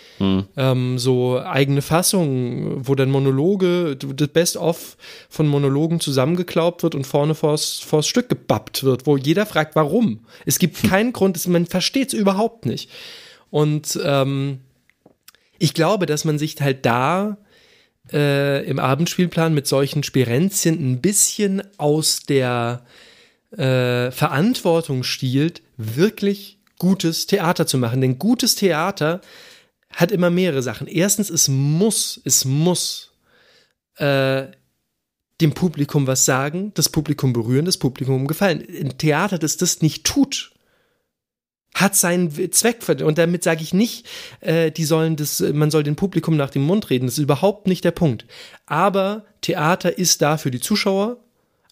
Ähm, 0.57 0.99
so 0.99 1.39
eigene 1.39 1.83
Fassungen, 1.83 2.89
wo 2.89 2.95
dann 2.95 3.11
Monologe, 3.11 3.97
das 3.97 4.29
Best-of 4.29 4.97
von 5.29 5.49
Monologen 5.49 6.01
zusammengeklaubt 6.01 6.83
wird 6.83 6.95
und 6.95 7.07
vorne 7.07 7.35
vors, 7.35 7.79
vors 7.79 8.07
Stück 8.07 8.31
gebappt 8.31 8.85
wird, 8.85 9.07
wo 9.07 9.19
jeder 9.19 9.45
fragt, 9.45 9.77
warum. 9.77 10.21
Es 10.47 10.59
gibt 10.59 10.83
keinen 10.83 11.13
Grund, 11.13 11.47
man 11.47 11.67
versteht 11.67 12.09
es 12.09 12.15
überhaupt 12.15 12.65
nicht. 12.65 12.89
Und 13.51 14.01
ähm, 14.03 14.61
ich 15.63 15.75
glaube, 15.75 16.07
dass 16.07 16.25
man 16.25 16.41
sich 16.41 16.61
halt 16.61 16.85
da 16.85 17.39
äh, 18.13 18.67
im 18.67 18.81
Abendspielplan 18.81 19.55
mit 19.55 19.69
solchen 19.69 20.03
Spirenzien 20.03 20.75
ein 20.75 21.01
bisschen 21.01 21.63
aus 21.79 22.25
der 22.25 22.85
äh, 23.53 24.11
Verantwortung 24.11 25.05
stiehlt, 25.05 25.63
wirklich 25.77 26.59
gutes 26.81 27.29
Theater 27.29 27.65
zu 27.69 27.79
machen. 27.79 28.01
Denn 28.01 28.19
gutes 28.19 28.57
Theater 28.57 29.21
hat 29.91 30.11
immer 30.11 30.31
mehrere 30.31 30.63
Sachen. 30.63 30.89
Erstens, 30.89 31.31
es 31.31 31.47
muss, 31.47 32.21
es 32.25 32.45
muss 32.45 33.13
äh, 33.99 34.47
dem 35.41 35.53
Publikum 35.55 36.09
was 36.09 36.25
sagen, 36.25 36.73
das 36.75 36.89
Publikum 36.89 37.33
berühren, 37.33 37.67
das 37.67 37.79
Publikum 37.79 38.27
gefallen. 38.27 38.67
Ein 38.69 38.99
Theater, 38.99 39.39
das 39.39 39.59
das 39.59 39.81
nicht 39.81 40.03
tut, 40.03 40.55
hat 41.75 41.97
seinen 41.97 42.53
Zweck 42.53 42.83
ver- 42.83 43.05
und 43.05 43.19
damit 43.19 43.43
sage 43.43 43.63
ich 43.63 43.73
nicht, 43.73 44.07
äh, 44.41 44.71
die 44.71 44.85
sollen 44.85 45.17
das, 45.17 45.41
man 45.41 45.71
soll 45.71 45.83
dem 45.83 45.97
Publikum 45.97 46.37
nach 46.37 46.51
dem 46.51 46.63
Mund 46.63 46.91
reden. 46.91 47.07
Das 47.07 47.15
ist 47.19 47.25
überhaupt 47.25 47.67
nicht 47.67 47.85
der 47.85 47.93
Punkt. 47.93 48.27
Aber 48.67 49.25
Theater 49.41 49.97
ist 49.99 50.23
da 50.23 50.37
für 50.37 50.51
die 50.51 50.61
Zuschauer 50.61 51.17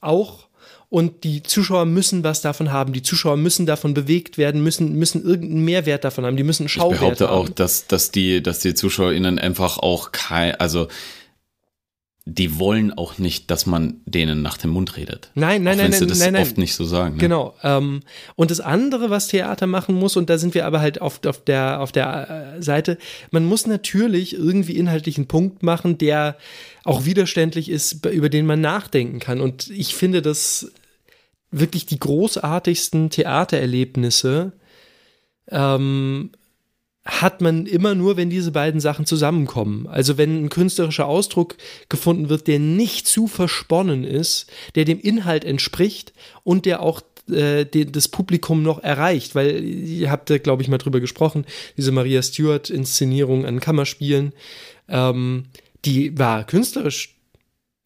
auch 0.01 0.49
und 0.89 1.23
die 1.23 1.43
Zuschauer 1.43 1.85
müssen 1.85 2.25
was 2.25 2.41
davon 2.41 2.73
haben. 2.73 2.93
Die 2.93 3.03
Zuschauer 3.03 3.37
müssen 3.37 3.65
davon 3.67 3.95
bewegt 3.95 4.39
werden, 4.39 4.63
müssen 4.63 4.95
müssen 4.95 5.23
irgendeinen 5.23 5.65
Mehrwert 5.65 6.03
davon 6.05 6.25
haben. 6.27 6.37
Die 6.37 6.43
müssen 6.43 6.63
einen 6.63 6.67
Ich 6.69 6.73
Schauwert 6.73 7.01
behaupte 7.01 7.29
haben. 7.29 7.35
auch, 7.35 7.49
dass, 7.49 7.87
dass 7.87 8.11
die, 8.11 8.43
dass 8.43 8.59
die 8.59 8.75
ZuschauerInnen 8.75 9.39
einfach 9.39 9.79
auch 9.79 10.11
kein, 10.13 10.57
also 10.57 10.89
die 12.33 12.59
wollen 12.61 12.93
auch 12.93 13.19
nicht, 13.19 13.51
dass 13.51 13.67
man 13.67 14.01
denen 14.05 14.41
nach 14.41 14.57
dem 14.57 14.71
Mund 14.71 14.97
redet. 14.97 15.31
Nein, 15.35 15.65
nein, 15.65 15.75
auch 15.75 15.83
nein, 15.83 15.91
nein, 15.91 16.09
das 16.09 16.19
nein, 16.21 16.33
nein. 16.35 16.43
oft 16.43 16.59
nicht 16.59 16.75
so 16.75 16.85
sagen. 16.85 17.17
Ne? 17.17 17.21
Genau. 17.21 17.55
Ähm, 17.65 18.03
und 18.37 18.53
das 18.53 18.61
andere, 18.61 19.11
was 19.11 19.27
Theater 19.27 19.67
machen 19.67 19.97
muss, 19.97 20.17
und 20.17 20.31
da 20.31 20.39
sind 20.39 20.55
wir 20.55 20.65
aber 20.65 20.81
halt 20.81 21.01
auf, 21.01 21.25
auf 21.27 21.43
der, 21.43 21.81
auf 21.81 21.91
der 21.91 22.55
äh, 22.59 22.63
Seite, 22.63 22.99
man 23.33 23.45
muss 23.45 23.67
natürlich 23.67 24.35
irgendwie 24.35 24.77
inhaltlich 24.77 25.17
einen 25.17 25.27
Punkt 25.27 25.65
machen, 25.65 25.99
der 25.99 26.37
auch 26.85 27.05
widerständlich 27.05 27.69
ist, 27.69 28.07
über 28.07 28.29
den 28.29 28.47
man 28.47 28.61
nachdenken 28.61 29.19
kann. 29.19 29.41
Und 29.41 29.69
ich 29.71 29.97
finde, 29.97 30.23
dass 30.23 30.71
wirklich 31.51 31.85
die 31.87 31.99
großartigsten 31.99 33.11
Theatererlebnisse 33.11 34.53
ähm, 35.51 36.31
hat 37.05 37.41
man 37.41 37.67
immer 37.67 37.95
nur, 37.95 38.17
wenn 38.17 38.29
diese 38.29 38.53
beiden 38.53 38.81
Sachen 38.81 39.07
zusammenkommen. 39.07 39.87
Also 39.87 40.19
wenn 40.19 40.45
ein 40.45 40.49
künstlerischer 40.51 41.07
Ausdruck 41.07 41.57
gefunden 41.89 42.29
wird, 42.29 42.47
der 42.47 42.59
nicht 42.59 43.07
zu 43.07 43.27
versponnen 43.27 44.05
ist, 44.05 44.51
der 44.75 44.85
dem 44.85 45.01
Inhalt 45.01 45.45
entspricht 45.45 46.13
und 46.45 46.67
der 46.67 46.83
auch 46.83 47.01
äh, 47.31 47.65
den, 47.65 47.93
das 47.93 48.09
Publikum 48.09 48.63
noch 48.63 48.83
erreicht, 48.83 49.35
weil 49.35 49.65
ihr 49.65 50.11
habt 50.11 50.29
da, 50.29 50.37
glaube 50.39 50.63
ich, 50.63 50.69
mal 50.69 50.79
drüber 50.79 51.01
gesprochen, 51.01 51.47
diese 51.77 51.93
Maria 51.93 52.23
Stewart-Inszenierung 52.23 53.47
an 53.47 53.61
Kammerspielen, 53.61 54.33
ähm, 54.89 55.45
die 55.87 56.19
war 56.19 56.45
künstlerisch 56.45 57.15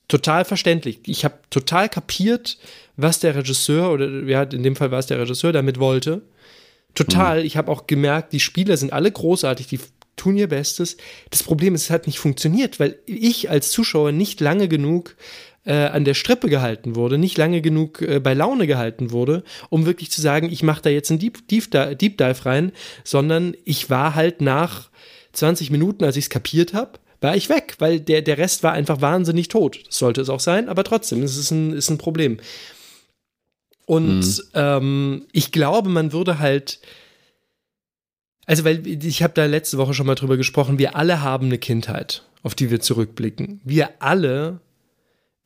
total 0.08 0.44
verständlich. 0.44 1.00
Ich 1.06 1.24
habe 1.24 1.38
total 1.50 1.88
kapiert, 1.88 2.58
was 2.96 3.20
der 3.20 3.36
Regisseur, 3.36 3.92
oder 3.92 4.08
ja, 4.24 4.42
in 4.42 4.62
dem 4.62 4.76
Fall 4.76 4.90
war 4.90 4.98
es 4.98 5.06
der 5.06 5.20
Regisseur, 5.20 5.52
damit 5.52 5.78
wollte. 5.78 6.22
Total. 6.94 7.44
Ich 7.44 7.56
habe 7.56 7.70
auch 7.70 7.86
gemerkt, 7.86 8.32
die 8.32 8.40
Spieler 8.40 8.76
sind 8.76 8.92
alle 8.92 9.10
großartig, 9.10 9.66
die 9.66 9.80
tun 10.16 10.36
ihr 10.36 10.48
Bestes. 10.48 10.96
Das 11.30 11.42
Problem 11.42 11.74
ist, 11.74 11.84
es 11.84 11.90
hat 11.90 12.06
nicht 12.06 12.18
funktioniert, 12.18 12.78
weil 12.80 12.98
ich 13.06 13.50
als 13.50 13.70
Zuschauer 13.70 14.12
nicht 14.12 14.40
lange 14.40 14.68
genug 14.68 15.16
äh, 15.64 15.72
an 15.72 16.04
der 16.04 16.14
Strippe 16.14 16.48
gehalten 16.48 16.94
wurde, 16.94 17.18
nicht 17.18 17.38
lange 17.38 17.60
genug 17.60 18.02
äh, 18.02 18.20
bei 18.20 18.34
Laune 18.34 18.66
gehalten 18.66 19.10
wurde, 19.10 19.44
um 19.70 19.86
wirklich 19.86 20.10
zu 20.10 20.20
sagen, 20.20 20.50
ich 20.52 20.62
mache 20.62 20.82
da 20.82 20.90
jetzt 20.90 21.10
einen 21.10 21.18
Deep, 21.18 21.48
Deep, 21.48 21.70
Deep 21.70 22.18
Dive 22.18 22.46
rein, 22.46 22.72
sondern 23.02 23.54
ich 23.64 23.90
war 23.90 24.14
halt 24.14 24.40
nach 24.40 24.90
20 25.32 25.70
Minuten, 25.70 26.04
als 26.04 26.16
ich 26.16 26.24
es 26.24 26.30
kapiert 26.30 26.74
habe, 26.74 26.98
war 27.20 27.34
ich 27.34 27.48
weg, 27.48 27.76
weil 27.78 28.00
der, 28.00 28.20
der 28.20 28.36
Rest 28.36 28.62
war 28.62 28.72
einfach 28.72 29.00
wahnsinnig 29.00 29.48
tot. 29.48 29.80
Das 29.86 29.96
sollte 29.96 30.20
es 30.20 30.28
auch 30.28 30.40
sein, 30.40 30.68
aber 30.68 30.84
trotzdem, 30.84 31.22
es 31.22 31.38
ist 31.38 31.50
ein, 31.50 31.72
ist 31.72 31.88
ein 31.88 31.98
Problem. 31.98 32.38
Und 33.86 34.20
mhm. 34.20 34.42
ähm, 34.54 35.26
ich 35.32 35.52
glaube, 35.52 35.88
man 35.90 36.12
würde 36.12 36.38
halt, 36.38 36.80
also 38.46 38.64
weil 38.64 38.86
ich 38.86 39.22
habe 39.22 39.34
da 39.34 39.44
letzte 39.46 39.78
Woche 39.78 39.94
schon 39.94 40.06
mal 40.06 40.14
drüber 40.14 40.36
gesprochen, 40.36 40.78
wir 40.78 40.96
alle 40.96 41.22
haben 41.22 41.46
eine 41.46 41.58
Kindheit, 41.58 42.22
auf 42.42 42.54
die 42.54 42.70
wir 42.70 42.80
zurückblicken. 42.80 43.60
Wir 43.64 43.90
alle 44.00 44.60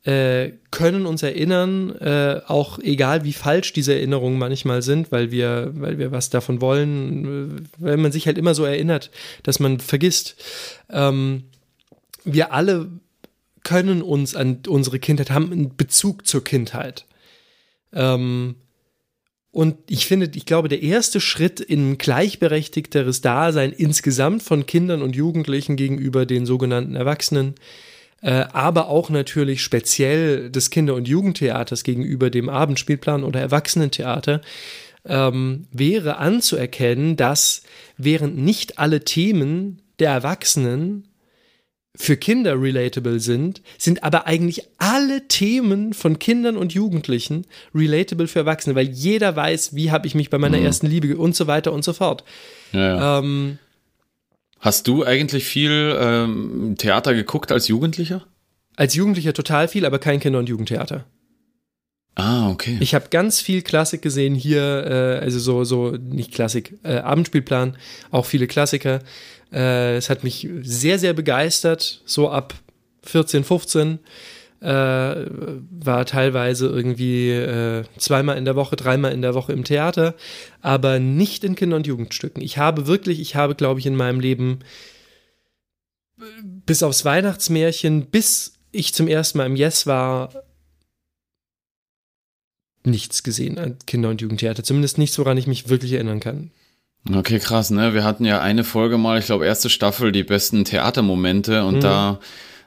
äh, 0.05 0.53
können 0.71 1.07
uns 1.07 1.23
erinnern, 1.23 1.91
äh, 1.97 2.41
auch 2.47 2.79
egal 2.79 3.25
wie 3.25 3.33
falsch 3.33 3.73
diese 3.73 3.95
Erinnerungen 3.95 4.39
manchmal 4.39 4.83
sind, 4.83 5.11
weil 5.11 5.33
wir, 5.33 5.73
weil 5.75 5.99
wir 5.99 6.13
was 6.13 6.31
davon 6.31 6.61
wollen, 6.61 7.59
äh, 7.59 7.63
weil 7.79 7.97
man 7.97 8.13
sich 8.13 8.27
halt 8.27 8.39
immer 8.39 8.55
so 8.55 8.65
erinnert, 8.65 9.11
dass 9.43 9.59
man 9.59 9.81
vergisst. 9.81 10.37
Ähm, 10.89 11.45
wir 12.25 12.53
alle 12.53 12.89
können 13.65 14.01
uns 14.01 14.37
an 14.37 14.61
unsere 14.69 14.99
Kindheit, 14.99 15.31
haben 15.31 15.53
einen 15.53 15.77
Bezug 15.77 16.27
zur 16.27 16.45
Kindheit. 16.45 17.05
Ähm, 17.93 18.57
und 19.51 19.77
ich 19.89 20.07
finde, 20.07 20.31
ich 20.35 20.47
glaube, 20.47 20.69
der 20.69 20.83
erste 20.83 21.21
Schritt 21.21 21.59
in 21.59 21.93
ein 21.93 21.99
gleichberechtigteres 21.99 23.23
Dasein 23.23 23.73
insgesamt 23.73 24.43
von 24.43 24.67
Kindern 24.67 25.03
und 25.03 25.17
Jugendlichen 25.17 25.77
gegenüber 25.77 26.27
den 26.27 26.47
sogenannten 26.47 26.95
Erwachsenen, 26.95 27.55
äh, 28.21 28.45
aber 28.53 28.89
auch 28.89 29.11
natürlich 29.11 29.63
speziell 29.63 30.51
des 30.51 30.71
Kinder- 30.71 30.95
und 30.95 31.09
Jugendtheaters 31.09 31.83
gegenüber 31.83 32.31
dem 32.31 32.49
Abendspielplan 32.49 33.25
oder 33.25 33.41
Erwachsenentheater, 33.41 34.43
ähm, 35.05 35.67
wäre 35.73 36.19
anzuerkennen, 36.19 37.17
dass 37.17 37.63
während 37.97 38.37
nicht 38.37 38.79
alle 38.79 39.01
Themen 39.01 39.81
der 39.99 40.11
Erwachsenen 40.11 41.08
für 41.97 42.17
Kinder 42.17 42.61
relatable 42.61 43.19
sind, 43.19 43.63
sind 43.77 44.05
aber 44.05 44.27
eigentlich 44.27 44.63
alle 44.79 45.27
Themen 45.27 45.95
von 45.95 46.19
Kindern 46.19 46.57
und 46.57 46.73
Jugendlichen 46.73 47.47
relatable 47.75 48.29
für 48.29 48.41
Erwachsene, 48.41 48.77
weil 48.77 48.89
jeder 48.89 49.35
weiß, 49.35 49.75
wie 49.75 49.91
habe 49.91 50.07
ich 50.07 50.15
mich 50.15 50.31
bei 50.31 50.39
meiner 50.39 50.59
mhm. 50.59 50.67
ersten 50.67 50.87
Liebe 50.87 51.17
und 51.17 51.35
so 51.35 51.47
weiter 51.47 51.73
und 51.73 51.85
so 51.85 51.93
fort. 51.93 52.25
Ja, 52.73 52.97
ja. 52.97 53.19
Ähm, 53.19 53.59
Hast 54.61 54.89
du 54.89 55.05
eigentlich 55.05 55.45
viel 55.45 55.97
ähm, 56.01 56.75
Theater 56.79 57.15
geguckt 57.15 57.53
als 57.53 57.69
Jugendlicher? 57.69 58.27
Als 58.77 58.95
Jugendlicher 58.95 59.33
total 59.33 59.69
viel, 59.69 59.87
aber 59.87 59.99
kein 59.99 60.21
Kinder- 60.21 60.41
und 60.41 60.49
Jugendtheater. 60.49 61.05
Ah, 62.17 62.51
okay. 62.51 62.77
Ich 62.81 62.97
habe 62.97 63.11
ganz 63.11 63.41
viel 63.41 63.63
Klassik 63.63 64.03
gesehen 64.03 64.35
hier, 64.35 64.61
äh, 64.61 65.25
also 65.25 65.39
so, 65.39 65.63
so, 65.63 65.91
nicht 65.93 66.33
Klassik, 66.33 66.75
äh, 66.83 66.97
Abendspielplan, 66.97 67.77
auch 68.11 68.27
viele 68.27 68.49
Klassiker. 68.49 69.01
Äh, 69.53 69.97
es 69.97 70.11
hat 70.11 70.25
mich 70.25 70.49
sehr, 70.63 70.99
sehr 70.99 71.13
begeistert, 71.13 72.03
so 72.05 72.31
ab 72.31 72.55
14, 73.05 73.45
15. 73.45 73.99
Äh, 74.61 74.67
war 74.67 76.05
teilweise 76.05 76.67
irgendwie 76.67 77.31
äh, 77.31 77.85
zweimal 77.97 78.37
in 78.37 78.45
der 78.45 78.57
Woche, 78.57 78.75
dreimal 78.75 79.13
in 79.13 79.23
der 79.23 79.35
Woche 79.35 79.53
im 79.53 79.63
Theater, 79.63 80.17
aber 80.63 80.99
nicht 80.99 81.45
in 81.45 81.55
Kinder- 81.55 81.77
und 81.77 81.87
Jugendstücken. 81.87 82.43
Ich 82.43 82.59
habe 82.59 82.89
wirklich, 82.89 83.21
ich 83.21 83.37
habe, 83.37 83.55
glaube 83.55 83.79
ich, 83.79 83.87
in 83.87 83.95
meinem 83.95 84.19
Leben 84.19 84.59
bis 86.67 86.83
aufs 86.83 87.05
Weihnachtsmärchen, 87.05 88.07
bis 88.07 88.55
ich 88.73 88.93
zum 88.95 89.09
ersten 89.09 89.39
Mal 89.39 89.47
im 89.47 89.57
Yes 89.57 89.87
war, 89.87 90.33
nichts 92.85 93.23
gesehen 93.23 93.59
an 93.59 93.79
Kinder- 93.87 94.09
und 94.09 94.21
Jugendtheater. 94.21 94.63
Zumindest 94.63 94.99
nichts, 94.99 95.19
woran 95.19 95.37
ich 95.37 95.47
mich 95.47 95.69
wirklich 95.69 95.93
erinnern 95.93 96.21
kann. 96.21 96.51
Okay, 97.11 97.39
krass, 97.39 97.71
ne? 97.71 97.95
Wir 97.95 98.05
hatten 98.05 98.25
ja 98.25 98.41
eine 98.41 98.65
Folge 98.65 98.99
mal, 98.99 99.19
ich 99.19 99.27
glaube, 99.27 99.47
erste 99.47 99.71
Staffel, 99.71 100.13
die 100.13 100.25
besten 100.25 100.65
Theatermomente 100.65 101.65
und 101.65 101.77
mhm. 101.77 101.81
da 101.81 102.21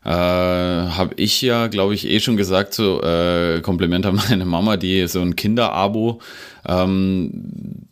äh, 0.03 0.09
habe 0.09 1.13
ich 1.17 1.41
ja, 1.43 1.67
glaube 1.67 1.93
ich, 1.93 2.07
eh 2.07 2.19
schon 2.19 2.37
gesagt, 2.37 2.73
so 2.73 3.01
äh, 3.01 3.61
Kompliment 3.61 4.05
an 4.05 4.15
meine 4.29 4.45
Mama, 4.45 4.77
die 4.77 5.07
so 5.07 5.21
ein 5.21 5.35
Kinderabo 5.35 6.21
ähm, 6.67 7.31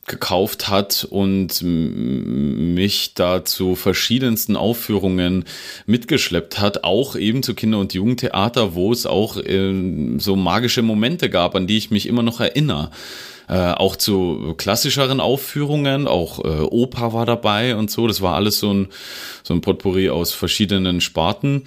gekauft 0.08 0.70
hat 0.70 1.08
und 1.10 1.62
mich 1.62 3.14
da 3.14 3.46
zu 3.46 3.76
verschiedensten 3.76 4.56
Aufführungen 4.56 5.46
mitgeschleppt 5.86 6.60
hat, 6.60 6.84
auch 6.84 7.16
eben 7.16 7.44
zu 7.44 7.54
Kinder- 7.54 7.80
und 7.80 7.94
Jugendtheater, 7.94 8.74
wo 8.74 8.92
es 8.92 9.06
auch 9.06 9.38
äh, 9.38 10.18
so 10.18 10.36
magische 10.36 10.82
Momente 10.82 11.30
gab, 11.30 11.56
an 11.56 11.68
die 11.68 11.78
ich 11.78 11.92
mich 11.92 12.08
immer 12.08 12.24
noch 12.24 12.40
erinnere. 12.40 12.90
Äh, 13.50 13.72
auch 13.72 13.96
zu 13.96 14.54
klassischeren 14.58 15.20
Aufführungen, 15.20 16.08
auch 16.08 16.46
äh, 16.46 16.62
Oper 16.62 17.14
war 17.14 17.26
dabei 17.26 17.76
und 17.76 17.90
so. 17.90 18.08
Das 18.08 18.22
war 18.22 18.36
alles 18.36 18.60
so 18.60 18.72
ein, 18.72 18.88
so 19.42 19.56
ein 19.56 19.62
Potpourri 19.62 20.12
aus 20.12 20.34
verschiedenen 20.34 21.02
Sparten. 21.02 21.64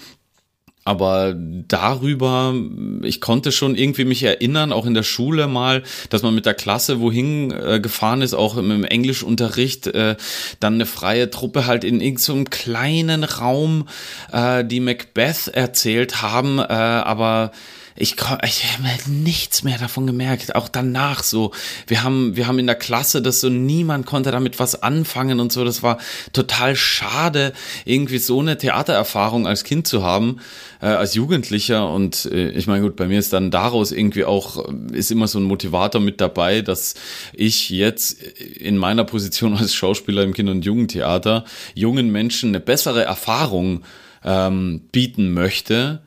Aber 0.85 1.35
darüber, 1.37 2.55
ich 3.03 3.21
konnte 3.21 3.53
schon 3.53 3.77
irgendwie 3.77 4.05
mich 4.05 4.23
erinnern, 4.25 4.73
auch 4.73 4.85
in 4.85 4.95
der 4.95 5.05
Schule 5.05 5.47
mal, 5.47 5.85
dass 6.11 6.23
man 6.23 6.35
mit 6.35 6.45
der 6.45 6.55
Klasse 6.55 7.01
wohin 7.01 7.53
äh, 7.53 7.79
gefahren 7.81 8.21
ist, 8.21 8.35
auch 8.35 8.57
im, 8.57 8.71
im 8.71 8.85
Englischunterricht, 8.85 9.87
äh, 9.89 10.17
dann 10.59 10.75
eine 10.75 10.87
freie 10.87 11.31
Truppe 11.31 11.67
halt 11.67 11.85
in 11.85 12.01
irgendeinem 12.01 12.39
so 12.39 12.45
kleinen 12.51 13.23
Raum, 13.23 13.89
äh, 14.33 14.65
die 14.65 14.81
Macbeth 14.81 15.49
erzählt 15.49 16.21
haben, 16.21 16.59
äh, 16.59 16.63
aber 16.63 17.53
ich, 17.95 18.17
ich 18.45 18.65
habe 18.65 19.11
nichts 19.11 19.63
mehr 19.63 19.79
davon 19.79 20.07
gemerkt. 20.07 20.55
Auch 20.55 20.69
danach 20.69 21.23
so. 21.23 21.53
Wir 21.87 22.03
haben, 22.03 22.37
wir 22.37 22.47
haben 22.47 22.59
in 22.59 22.67
der 22.67 22.75
Klasse 22.75 23.21
das 23.21 23.41
so, 23.41 23.49
niemand 23.49 24.07
konnte 24.07 24.31
damit 24.31 24.59
was 24.59 24.83
anfangen 24.83 25.41
und 25.41 25.53
so. 25.53 25.65
Das 25.65 25.83
war 25.83 25.99
total 26.33 26.75
schade, 26.77 27.53
irgendwie 27.85 28.19
so 28.19 28.41
eine 28.41 28.57
Theatererfahrung 28.57 29.47
als 29.47 29.65
Kind 29.65 29.87
zu 29.87 30.03
haben, 30.03 30.41
äh, 30.81 30.87
als 30.87 31.15
Jugendlicher. 31.15 31.89
Und 31.91 32.27
äh, 32.27 32.51
ich 32.51 32.67
meine, 32.67 32.83
gut, 32.83 32.97
bei 32.97 33.07
mir 33.07 33.19
ist 33.19 33.33
dann 33.33 33.51
daraus 33.51 33.93
irgendwie 33.93 34.25
auch, 34.25 34.69
ist 34.93 35.11
immer 35.11 35.29
so 35.29 35.39
ein 35.39 35.45
Motivator 35.45 36.01
mit 36.01 36.21
dabei, 36.21 36.63
dass 36.63 36.95
ich 37.33 37.71
jetzt 37.71 38.23
in 38.23 38.79
meiner 38.79 39.05
Position 39.05 39.57
als 39.57 39.75
Schauspieler 39.75 40.23
im 40.23 40.33
Kinder- 40.33 40.53
und 40.53 40.65
Jugendtheater 40.65 41.45
jungen 41.75 42.11
Menschen 42.11 42.51
eine 42.51 42.61
bessere 42.61 43.05
Erfahrung 43.05 43.83
ähm, 44.25 44.83
bieten 44.93 45.33
möchte 45.35 46.01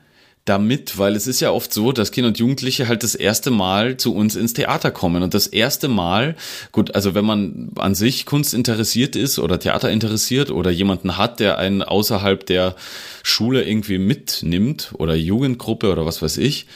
damit, 0.46 0.96
weil 0.96 1.16
es 1.16 1.26
ist 1.26 1.40
ja 1.40 1.50
oft 1.50 1.74
so, 1.74 1.92
dass 1.92 2.12
Kinder 2.12 2.28
und 2.28 2.38
Jugendliche 2.38 2.88
halt 2.88 3.02
das 3.02 3.14
erste 3.14 3.50
Mal 3.50 3.96
zu 3.96 4.14
uns 4.14 4.36
ins 4.36 4.54
Theater 4.54 4.92
kommen 4.92 5.22
und 5.22 5.34
das 5.34 5.48
erste 5.48 5.88
Mal, 5.88 6.36
gut, 6.72 6.94
also 6.94 7.14
wenn 7.14 7.24
man 7.24 7.70
an 7.76 7.94
sich 7.94 8.26
Kunst 8.26 8.54
interessiert 8.54 9.16
ist 9.16 9.38
oder 9.40 9.58
Theater 9.58 9.90
interessiert 9.90 10.50
oder 10.50 10.70
jemanden 10.70 11.18
hat, 11.18 11.40
der 11.40 11.58
einen 11.58 11.82
außerhalb 11.82 12.46
der 12.46 12.76
Schule 13.24 13.64
irgendwie 13.64 13.98
mitnimmt 13.98 14.92
oder 14.94 15.16
Jugendgruppe 15.16 15.90
oder 15.90 16.06
was 16.06 16.22
weiß 16.22 16.38
ich, 16.38 16.66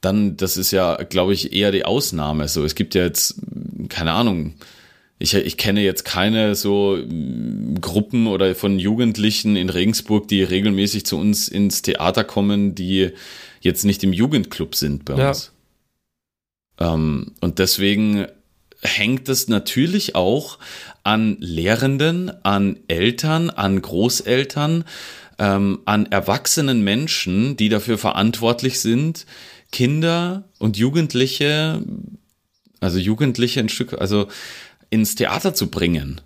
dann 0.00 0.36
das 0.38 0.56
ist 0.56 0.70
ja, 0.70 0.96
glaube 0.96 1.34
ich, 1.34 1.52
eher 1.52 1.70
die 1.70 1.84
Ausnahme. 1.84 2.48
So, 2.48 2.64
es 2.64 2.74
gibt 2.74 2.94
ja 2.94 3.02
jetzt 3.02 3.34
keine 3.90 4.12
Ahnung, 4.12 4.54
ich, 5.18 5.34
ich 5.34 5.56
kenne 5.56 5.82
jetzt 5.82 6.04
keine 6.04 6.54
so 6.54 6.96
mm, 6.96 7.80
Gruppen 7.80 8.26
oder 8.26 8.54
von 8.54 8.78
Jugendlichen 8.78 9.56
in 9.56 9.70
Regensburg, 9.70 10.28
die 10.28 10.42
regelmäßig 10.42 11.06
zu 11.06 11.18
uns 11.18 11.48
ins 11.48 11.82
Theater 11.82 12.24
kommen, 12.24 12.74
die 12.74 13.10
jetzt 13.60 13.84
nicht 13.84 14.04
im 14.04 14.12
Jugendclub 14.12 14.74
sind 14.74 15.04
bei 15.04 15.14
uns. 15.28 15.52
Ja. 16.78 16.94
Ähm, 16.94 17.32
und 17.40 17.58
deswegen 17.58 18.26
hängt 18.80 19.28
es 19.28 19.48
natürlich 19.48 20.14
auch 20.14 20.58
an 21.02 21.36
Lehrenden, 21.40 22.30
an 22.44 22.78
Eltern, 22.86 23.50
an 23.50 23.82
Großeltern, 23.82 24.84
ähm, 25.40 25.80
an 25.84 26.06
erwachsenen 26.06 26.82
Menschen, 26.82 27.56
die 27.56 27.68
dafür 27.68 27.98
verantwortlich 27.98 28.78
sind, 28.78 29.26
Kinder 29.72 30.44
und 30.58 30.76
Jugendliche, 30.76 31.82
also 32.80 32.98
Jugendliche 32.98 33.60
ein 33.60 33.68
Stück, 33.68 33.94
also 34.00 34.28
ins 34.90 35.14
Theater 35.14 35.54
zu 35.54 35.70
bringen. 35.70 36.20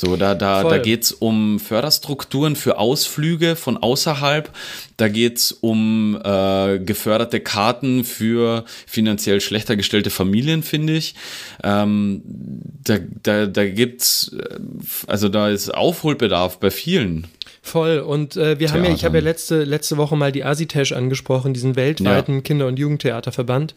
So, 0.00 0.16
da, 0.16 0.36
da, 0.36 0.62
da 0.62 0.78
geht's 0.78 1.10
um 1.10 1.58
Förderstrukturen 1.58 2.54
für 2.54 2.78
Ausflüge 2.78 3.56
von 3.56 3.76
außerhalb. 3.76 4.48
Da 4.96 5.08
geht's 5.08 5.50
um 5.50 6.16
äh, 6.22 6.78
geförderte 6.78 7.40
Karten 7.40 8.04
für 8.04 8.64
finanziell 8.86 9.40
schlechter 9.40 9.74
gestellte 9.74 10.10
Familien, 10.10 10.62
finde 10.62 10.92
ich. 10.92 11.16
Ähm, 11.64 12.22
da, 12.24 12.98
da, 13.24 13.46
da 13.46 13.68
gibt's, 13.68 14.36
äh, 14.38 14.60
also 15.08 15.28
da 15.28 15.48
ist 15.48 15.74
Aufholbedarf 15.74 16.60
bei 16.60 16.70
vielen. 16.70 17.26
Voll. 17.60 17.98
Und 17.98 18.36
äh, 18.36 18.60
wir 18.60 18.68
Theatern. 18.68 18.76
haben 18.76 18.84
ja, 18.90 18.94
ich 18.94 19.04
habe 19.04 19.18
ja 19.18 19.24
letzte, 19.24 19.64
letzte 19.64 19.96
Woche 19.96 20.14
mal 20.14 20.30
die 20.30 20.44
Asitesh 20.44 20.92
angesprochen, 20.92 21.54
diesen 21.54 21.74
weltweiten 21.74 22.36
ja. 22.36 22.40
Kinder- 22.42 22.68
und 22.68 22.78
Jugendtheaterverband. 22.78 23.74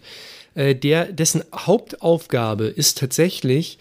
Äh, 0.54 0.76
der, 0.76 1.06
dessen 1.12 1.44
Hauptaufgabe 1.52 2.66
ist 2.66 3.00
tatsächlich, 3.00 3.80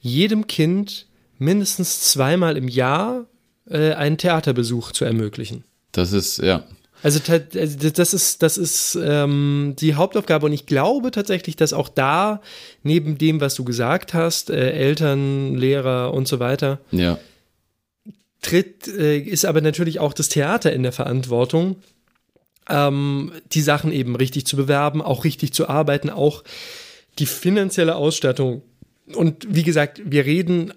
jedem 0.00 0.46
Kind 0.46 1.06
mindestens 1.38 2.10
zweimal 2.10 2.56
im 2.56 2.68
Jahr 2.68 3.26
äh, 3.68 3.92
einen 3.92 4.18
Theaterbesuch 4.18 4.92
zu 4.92 5.04
ermöglichen. 5.04 5.64
Das 5.92 6.12
ist, 6.12 6.38
ja. 6.38 6.64
Also, 7.02 7.20
also 7.32 7.90
das 7.90 8.12
ist, 8.12 8.42
das 8.42 8.58
ist 8.58 8.98
ähm, 9.02 9.74
die 9.78 9.94
Hauptaufgabe 9.94 10.46
und 10.46 10.52
ich 10.52 10.66
glaube 10.66 11.10
tatsächlich, 11.10 11.56
dass 11.56 11.72
auch 11.72 11.88
da, 11.88 12.42
neben 12.82 13.16
dem, 13.16 13.40
was 13.40 13.54
du 13.54 13.64
gesagt 13.64 14.12
hast, 14.12 14.50
äh, 14.50 14.72
Eltern, 14.72 15.54
Lehrer 15.54 16.12
und 16.12 16.28
so 16.28 16.40
weiter, 16.40 16.80
ja. 16.90 17.18
tritt, 18.42 18.86
äh, 18.88 19.18
ist 19.18 19.46
aber 19.46 19.62
natürlich 19.62 19.98
auch 19.98 20.12
das 20.12 20.28
Theater 20.28 20.72
in 20.72 20.82
der 20.82 20.92
Verantwortung, 20.92 21.76
ähm, 22.68 23.32
die 23.52 23.62
Sachen 23.62 23.92
eben 23.92 24.14
richtig 24.14 24.46
zu 24.46 24.56
bewerben, 24.56 25.00
auch 25.00 25.24
richtig 25.24 25.54
zu 25.54 25.70
arbeiten, 25.70 26.10
auch 26.10 26.44
die 27.18 27.26
finanzielle 27.26 27.96
Ausstattung. 27.96 28.62
Und 29.14 29.46
wie 29.48 29.62
gesagt, 29.62 30.00
wir 30.04 30.26
reden 30.26 30.72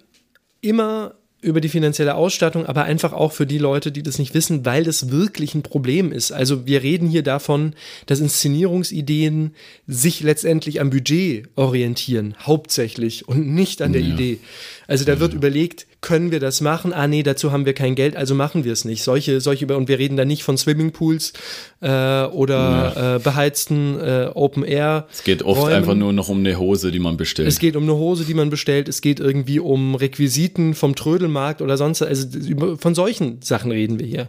immer 0.60 1.14
über 1.44 1.60
die 1.60 1.68
finanzielle 1.68 2.14
Ausstattung, 2.14 2.64
aber 2.66 2.84
einfach 2.84 3.12
auch 3.12 3.32
für 3.32 3.46
die 3.46 3.58
Leute, 3.58 3.92
die 3.92 4.02
das 4.02 4.18
nicht 4.18 4.32
wissen, 4.32 4.64
weil 4.64 4.82
das 4.84 5.10
wirklich 5.10 5.54
ein 5.54 5.62
Problem 5.62 6.10
ist. 6.10 6.32
Also 6.32 6.66
wir 6.66 6.82
reden 6.82 7.08
hier 7.08 7.22
davon, 7.22 7.74
dass 8.06 8.20
Inszenierungsideen 8.20 9.54
sich 9.86 10.20
letztendlich 10.22 10.80
am 10.80 10.90
Budget 10.90 11.48
orientieren, 11.54 12.34
hauptsächlich 12.40 13.28
und 13.28 13.54
nicht 13.54 13.82
an 13.82 13.92
der 13.92 14.02
ja. 14.02 14.14
Idee. 14.14 14.38
Also 14.86 15.04
da 15.04 15.20
wird 15.20 15.32
ja. 15.32 15.36
überlegt, 15.36 15.86
können 16.04 16.30
wir 16.30 16.38
das 16.38 16.60
machen? 16.60 16.92
Ah, 16.92 17.06
nee, 17.06 17.22
dazu 17.22 17.50
haben 17.50 17.64
wir 17.64 17.72
kein 17.72 17.94
Geld, 17.94 18.14
also 18.14 18.34
machen 18.34 18.62
wir 18.62 18.74
es 18.74 18.84
nicht. 18.84 19.02
Solche, 19.02 19.40
solche, 19.40 19.66
und 19.74 19.88
wir 19.88 19.98
reden 19.98 20.18
da 20.18 20.26
nicht 20.26 20.44
von 20.44 20.58
Swimmingpools 20.58 21.32
äh, 21.80 21.88
oder 21.88 22.92
ja. 22.94 23.16
äh, 23.16 23.18
beheizten 23.20 23.98
äh, 23.98 24.30
Open 24.34 24.64
Air. 24.64 25.08
Es 25.10 25.24
geht 25.24 25.42
oft 25.42 25.62
Räumen. 25.62 25.72
einfach 25.72 25.94
nur 25.94 26.12
noch 26.12 26.28
um 26.28 26.40
eine 26.40 26.58
Hose, 26.58 26.92
die 26.92 26.98
man 26.98 27.16
bestellt. 27.16 27.48
Es 27.48 27.58
geht 27.58 27.74
um 27.74 27.84
eine 27.84 27.94
Hose, 27.94 28.24
die 28.24 28.34
man 28.34 28.50
bestellt. 28.50 28.86
Es 28.86 29.00
geht 29.00 29.18
irgendwie 29.18 29.60
um 29.60 29.94
Requisiten 29.94 30.74
vom 30.74 30.94
Trödelmarkt 30.94 31.62
oder 31.62 31.78
sonst. 31.78 32.02
Also 32.02 32.28
von 32.76 32.94
solchen 32.94 33.40
Sachen 33.40 33.72
reden 33.72 33.98
wir 33.98 34.06
hier. 34.06 34.28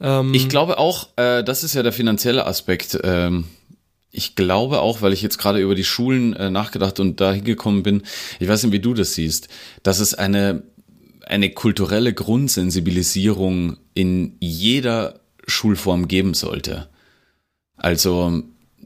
Ähm, 0.00 0.34
ich 0.34 0.48
glaube 0.48 0.78
auch, 0.78 1.10
äh, 1.14 1.44
das 1.44 1.62
ist 1.62 1.74
ja 1.74 1.84
der 1.84 1.92
finanzielle 1.92 2.44
Aspekt. 2.44 2.98
Ähm 3.04 3.44
ich 4.16 4.36
glaube 4.36 4.80
auch, 4.80 5.02
weil 5.02 5.12
ich 5.12 5.22
jetzt 5.22 5.38
gerade 5.38 5.58
über 5.58 5.74
die 5.74 5.84
Schulen 5.84 6.34
äh, 6.34 6.48
nachgedacht 6.48 7.00
und 7.00 7.20
da 7.20 7.32
hingekommen 7.32 7.82
bin, 7.82 8.02
ich 8.38 8.48
weiß 8.48 8.62
nicht, 8.62 8.72
wie 8.72 8.78
du 8.78 8.94
das 8.94 9.14
siehst, 9.14 9.48
dass 9.82 9.98
es 9.98 10.14
eine, 10.14 10.62
eine 11.26 11.50
kulturelle 11.50 12.12
Grundsensibilisierung 12.12 13.76
in 13.94 14.36
jeder 14.40 15.20
Schulform 15.46 16.08
geben 16.08 16.34
sollte. 16.34 16.88
Also 17.76 18.42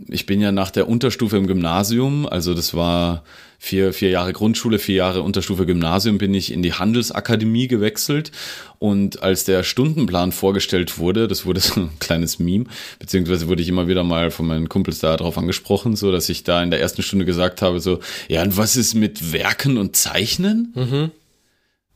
ich 0.09 0.26
bin 0.26 0.41
ja 0.41 0.53
nach 0.53 0.70
der 0.70 0.89
Unterstufe 0.89 1.36
im 1.36 1.47
Gymnasium, 1.47 2.26
also 2.26 2.55
das 2.55 2.74
war 2.74 3.24
vier, 3.59 3.93
vier 3.93 4.11
Jahre 4.11 4.32
Grundschule, 4.32 4.78
vier 4.78 4.97
Jahre 4.97 5.22
Unterstufe 5.22 5.66
Gymnasium, 5.66 6.18
bin 6.18 6.32
ich 6.34 6.53
in 6.53 6.62
die 6.62 6.72
Handelsakademie 6.72 7.66
gewechselt. 7.66 8.30
Und 8.78 9.22
als 9.22 9.45
der 9.45 9.64
Stundenplan 9.64 10.30
vorgestellt 10.30 10.99
wurde, 10.99 11.26
das 11.26 11.45
wurde 11.45 11.61
so 11.61 11.80
ein 11.80 11.91
kleines 11.99 12.39
Meme, 12.39 12.66
beziehungsweise 12.99 13.49
wurde 13.49 13.62
ich 13.62 13.68
immer 13.68 13.89
wieder 13.89 14.05
mal 14.05 14.30
von 14.30 14.47
meinen 14.47 14.68
Kumpels 14.68 15.01
da 15.01 15.16
drauf 15.16 15.36
angesprochen, 15.36 15.97
so 15.97 16.12
dass 16.12 16.28
ich 16.28 16.45
da 16.45 16.62
in 16.62 16.70
der 16.70 16.80
ersten 16.80 17.03
Stunde 17.03 17.24
gesagt 17.24 17.62
habe, 17.62 17.80
so, 17.80 17.99
ja, 18.28 18.43
und 18.43 18.57
was 18.57 18.76
ist 18.76 18.95
mit 18.95 19.32
Werken 19.32 19.78
und 19.78 19.97
Zeichnen? 19.97 20.72
Mhm. 20.74 21.11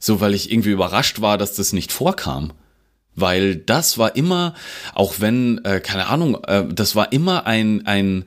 So, 0.05 0.21
weil 0.21 0.35
ich 0.35 0.51
irgendwie 0.51 0.71
überrascht 0.71 1.21
war, 1.21 1.39
dass 1.39 1.55
das 1.55 1.73
nicht 1.73 1.93
vorkam 1.93 2.53
weil 3.15 3.57
das 3.57 3.99
war 3.99 4.17
immer, 4.17 4.55
auch 4.95 5.17
wenn, 5.19 5.63
äh, 5.65 5.81
keine 5.81 6.07
Ahnung, 6.07 6.43
äh, 6.47 6.65
das 6.67 6.97
war 6.97 7.13
immer 7.13 7.47
ein, 7.47 7.87
ein, 7.87 8.25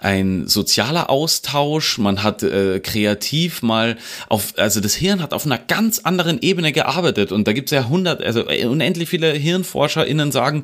ein 0.00 0.46
sozialer 0.46 1.10
Austausch, 1.10 1.98
man 1.98 2.22
hat 2.22 2.44
äh, 2.44 2.78
kreativ 2.78 3.62
mal 3.62 3.96
auf, 4.28 4.54
also 4.56 4.80
das 4.80 4.94
Hirn 4.94 5.20
hat 5.22 5.34
auf 5.34 5.44
einer 5.44 5.58
ganz 5.58 5.98
anderen 5.98 6.40
Ebene 6.40 6.70
gearbeitet 6.70 7.32
und 7.32 7.48
da 7.48 7.52
gibt's 7.52 7.72
ja 7.72 7.88
hundert, 7.88 8.22
also 8.22 8.48
äh, 8.48 8.64
unendlich 8.66 9.08
viele 9.08 9.32
HirnforscherInnen 9.32 10.30
sagen, 10.30 10.62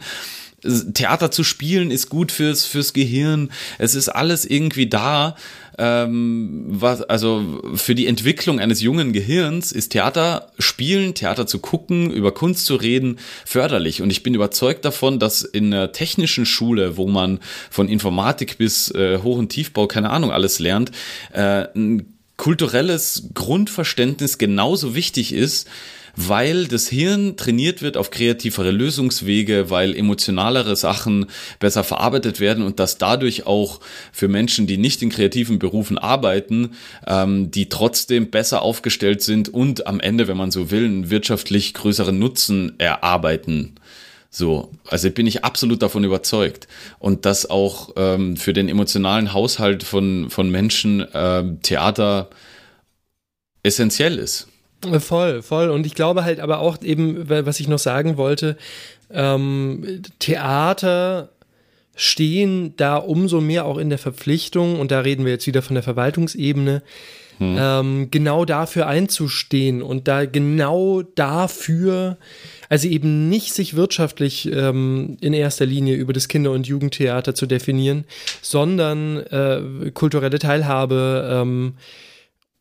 Theater 0.95 1.31
zu 1.31 1.45
spielen 1.45 1.91
ist 1.91 2.09
gut 2.09 2.33
fürs, 2.33 2.65
fürs 2.65 2.93
Gehirn. 2.95 3.51
Es 3.79 3.95
ist 3.95 4.09
alles 4.09 4.47
irgendwie 4.47 4.89
da. 4.89 5.37
Ähm, 5.79 6.65
was, 6.69 7.03
also 7.03 7.63
für 7.75 7.95
die 7.95 8.07
Entwicklung 8.07 8.61
eines 8.61 8.81
jungen 8.81 9.13
Gehirns 9.13 9.73
ist 9.73 9.91
Theater 9.91 10.53
spielen, 10.59 11.15
Theater 11.15 11.47
zu 11.47 11.59
gucken, 11.59 12.11
über 12.11 12.33
Kunst 12.33 12.67
zu 12.67 12.77
reden, 12.77 13.19
förderlich. 13.45 14.03
Und 14.03 14.11
ich 14.11 14.23
bin 14.23 14.35
überzeugt 14.35 14.85
davon, 14.85 15.19
dass 15.19 15.43
in 15.43 15.73
einer 15.73 15.93
technischen 15.93 16.47
Schule, 16.47 16.97
wo 16.97 17.07
man 17.07 17.41
von 17.71 17.89
Informatik 17.89 18.59
bis 18.59 18.91
äh, 18.93 19.19
Hoch- 19.19 19.39
und 19.39 19.49
Tiefbau, 19.49 19.87
keine 19.87 20.11
Ahnung, 20.11 20.31
alles 20.31 20.59
lernt, 20.59 20.93
äh, 21.33 21.67
ein 21.75 22.15
kulturelles 22.37 23.31
Grundverständnis 23.35 24.39
genauso 24.39 24.95
wichtig 24.95 25.33
ist, 25.33 25.69
weil 26.17 26.67
das 26.67 26.89
Hirn 26.89 27.37
trainiert 27.37 27.83
wird 27.83 27.97
auf 27.97 28.11
kreativere 28.11 28.71
Lösungswege, 28.71 29.71
weil 29.71 29.97
emotionalere 29.97 30.77
Sachen 30.77 31.27
besser 31.59 31.85
verarbeitet 31.85 32.41
werden 32.41 32.65
und 32.65 32.79
dass 32.79 32.99
dadurch 32.99 33.47
auch 33.47 33.81
für 34.13 34.29
Menschen, 34.29 34.67
die 34.67 34.77
nicht 34.77 35.03
in 35.03 35.11
kreativen 35.11 35.59
Berufen 35.59 35.99
arbeiten, 35.99 36.73
ähm, 37.07 37.51
die 37.51 37.69
trotzdem 37.69 38.31
besser 38.31 38.63
aufgestellt 38.63 39.23
sind 39.23 39.49
und 39.49 39.87
am 39.87 40.01
Ende, 40.01 40.29
wenn 40.29 40.37
man 40.37 40.51
so 40.51 40.71
will, 40.71 40.85
einen 40.85 41.11
wirtschaftlich 41.11 41.75
größeren 41.75 42.19
Nutzen 42.19 42.75
erarbeiten. 42.79 43.75
So, 44.31 44.73
also 44.89 45.11
bin 45.13 45.29
ich 45.29 45.45
absolut 45.45 45.81
davon 45.81 46.03
überzeugt. 46.03 46.67
Und 46.99 47.25
dass 47.25 47.49
auch 47.49 47.91
ähm, 47.95 48.37
für 48.37 48.53
den 48.53 48.69
emotionalen 48.69 49.33
Haushalt 49.33 49.85
von, 49.85 50.29
von 50.29 50.51
Menschen 50.51 51.01
äh, 51.01 51.45
Theater 51.63 52.31
essentiell 53.63 54.19
ist. 54.19 54.49
Voll, 55.01 55.43
voll. 55.43 55.71
Und 55.71 55.87
ich 55.87 55.95
glaube 55.95 56.25
halt 56.25 56.41
aber 56.41 56.61
auch 56.61 56.81
eben, 56.83 57.29
was 57.29 57.61
ich 57.61 57.69
noch 57.69 57.79
sagen 57.79 58.17
wollte, 58.17 58.57
ähm, 59.11 60.03
Theater 60.19 61.31
stehen 61.97 62.75
da 62.77 62.97
umso 62.97 63.41
mehr 63.41 63.65
auch 63.65 63.79
in 63.79 63.89
der 63.89 63.99
Verpflichtung, 63.99 64.81
und 64.81 64.91
da 64.91 65.01
reden 65.01 65.25
wir 65.25 65.33
jetzt 65.33 65.47
wieder 65.47 65.63
von 65.63 65.75
der 65.75 65.83
Verwaltungsebene, 65.83 66.83
hm. 67.39 67.57
ähm, 67.59 68.09
genau 68.11 68.45
dafür 68.45 68.87
einzustehen 68.87 69.83
und 69.83 70.07
da 70.09 70.25
genau 70.25 71.03
dafür, 71.03 72.17
also 72.69 72.89
eben 72.89 73.29
nicht 73.29 73.53
sich 73.53 73.75
wirtschaftlich 73.75 74.51
ähm, 74.53 75.17
in 75.21 75.33
erster 75.33 75.67
Linie 75.67 75.97
über 75.97 76.13
das 76.13 76.29
Kinder- 76.29 76.53
und 76.53 76.67
Jugendtheater 76.67 77.35
zu 77.35 77.47
definieren, 77.47 78.05
sondern 78.41 79.19
äh, 79.19 79.91
kulturelle 79.93 80.39
Teilhabe, 80.39 81.29
ähm, 81.33 81.75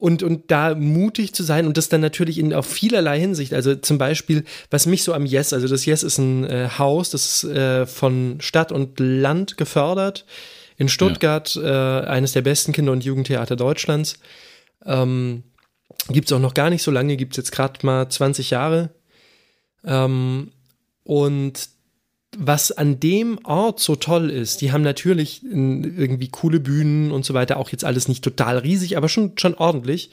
und, 0.04 0.22
und 0.22 0.52
da 0.52 0.76
mutig 0.76 1.34
zu 1.34 1.44
sein 1.44 1.66
und 1.66 1.78
das 1.78 1.88
dann 1.88 2.02
natürlich 2.02 2.38
in 2.38 2.54
auf 2.54 2.66
vielerlei 2.66 3.18
Hinsicht. 3.22 3.54
Also 3.54 3.74
zum 3.76 3.98
Beispiel, 3.98 4.44
was 4.70 4.86
mich 4.86 5.02
so 5.02 5.14
am 5.14 5.26
Yes, 5.26 5.54
also 5.54 5.70
das 5.70 5.86
Yes 5.86 6.04
ist 6.04 6.18
ein 6.18 6.44
äh, 6.44 6.68
Haus, 6.78 7.10
das 7.10 7.42
ist 7.42 7.50
äh, 7.50 7.86
von 7.86 8.36
Stadt 8.42 8.74
und 8.74 9.00
Land 9.00 9.56
gefördert. 9.56 10.26
In 10.76 10.90
Stuttgart, 10.90 11.56
ja. 11.56 12.02
äh, 12.02 12.06
eines 12.08 12.34
der 12.34 12.42
besten 12.42 12.74
Kinder- 12.74 12.92
und 12.92 13.06
Jugendtheater 13.06 13.56
Deutschlands. 13.56 14.20
Ähm, 14.86 15.44
gibt 16.10 16.28
es 16.28 16.34
auch 16.34 16.42
noch 16.42 16.54
gar 16.54 16.70
nicht 16.70 16.84
so 16.84 16.92
lange, 16.92 17.16
gibt 17.16 17.32
es 17.32 17.38
jetzt 17.38 17.54
gerade 17.54 17.80
mal 17.86 18.10
20 18.10 18.50
Jahre. 18.50 18.90
Ähm, 19.86 20.52
und 21.06 21.70
was 22.38 22.72
an 22.72 23.00
dem 23.00 23.40
Ort 23.44 23.80
so 23.80 23.96
toll 23.96 24.30
ist, 24.30 24.62
die 24.62 24.72
haben 24.72 24.82
natürlich 24.82 25.44
irgendwie 25.44 26.30
coole 26.30 26.60
Bühnen 26.60 27.12
und 27.12 27.26
so 27.26 27.34
weiter, 27.34 27.58
auch 27.58 27.70
jetzt 27.70 27.86
alles 27.86 28.08
nicht 28.08 28.24
total 28.24 28.58
riesig, 28.58 28.98
aber 28.98 29.10
schon, 29.10 29.34
schon 29.38 29.56
ordentlich. 29.56 30.12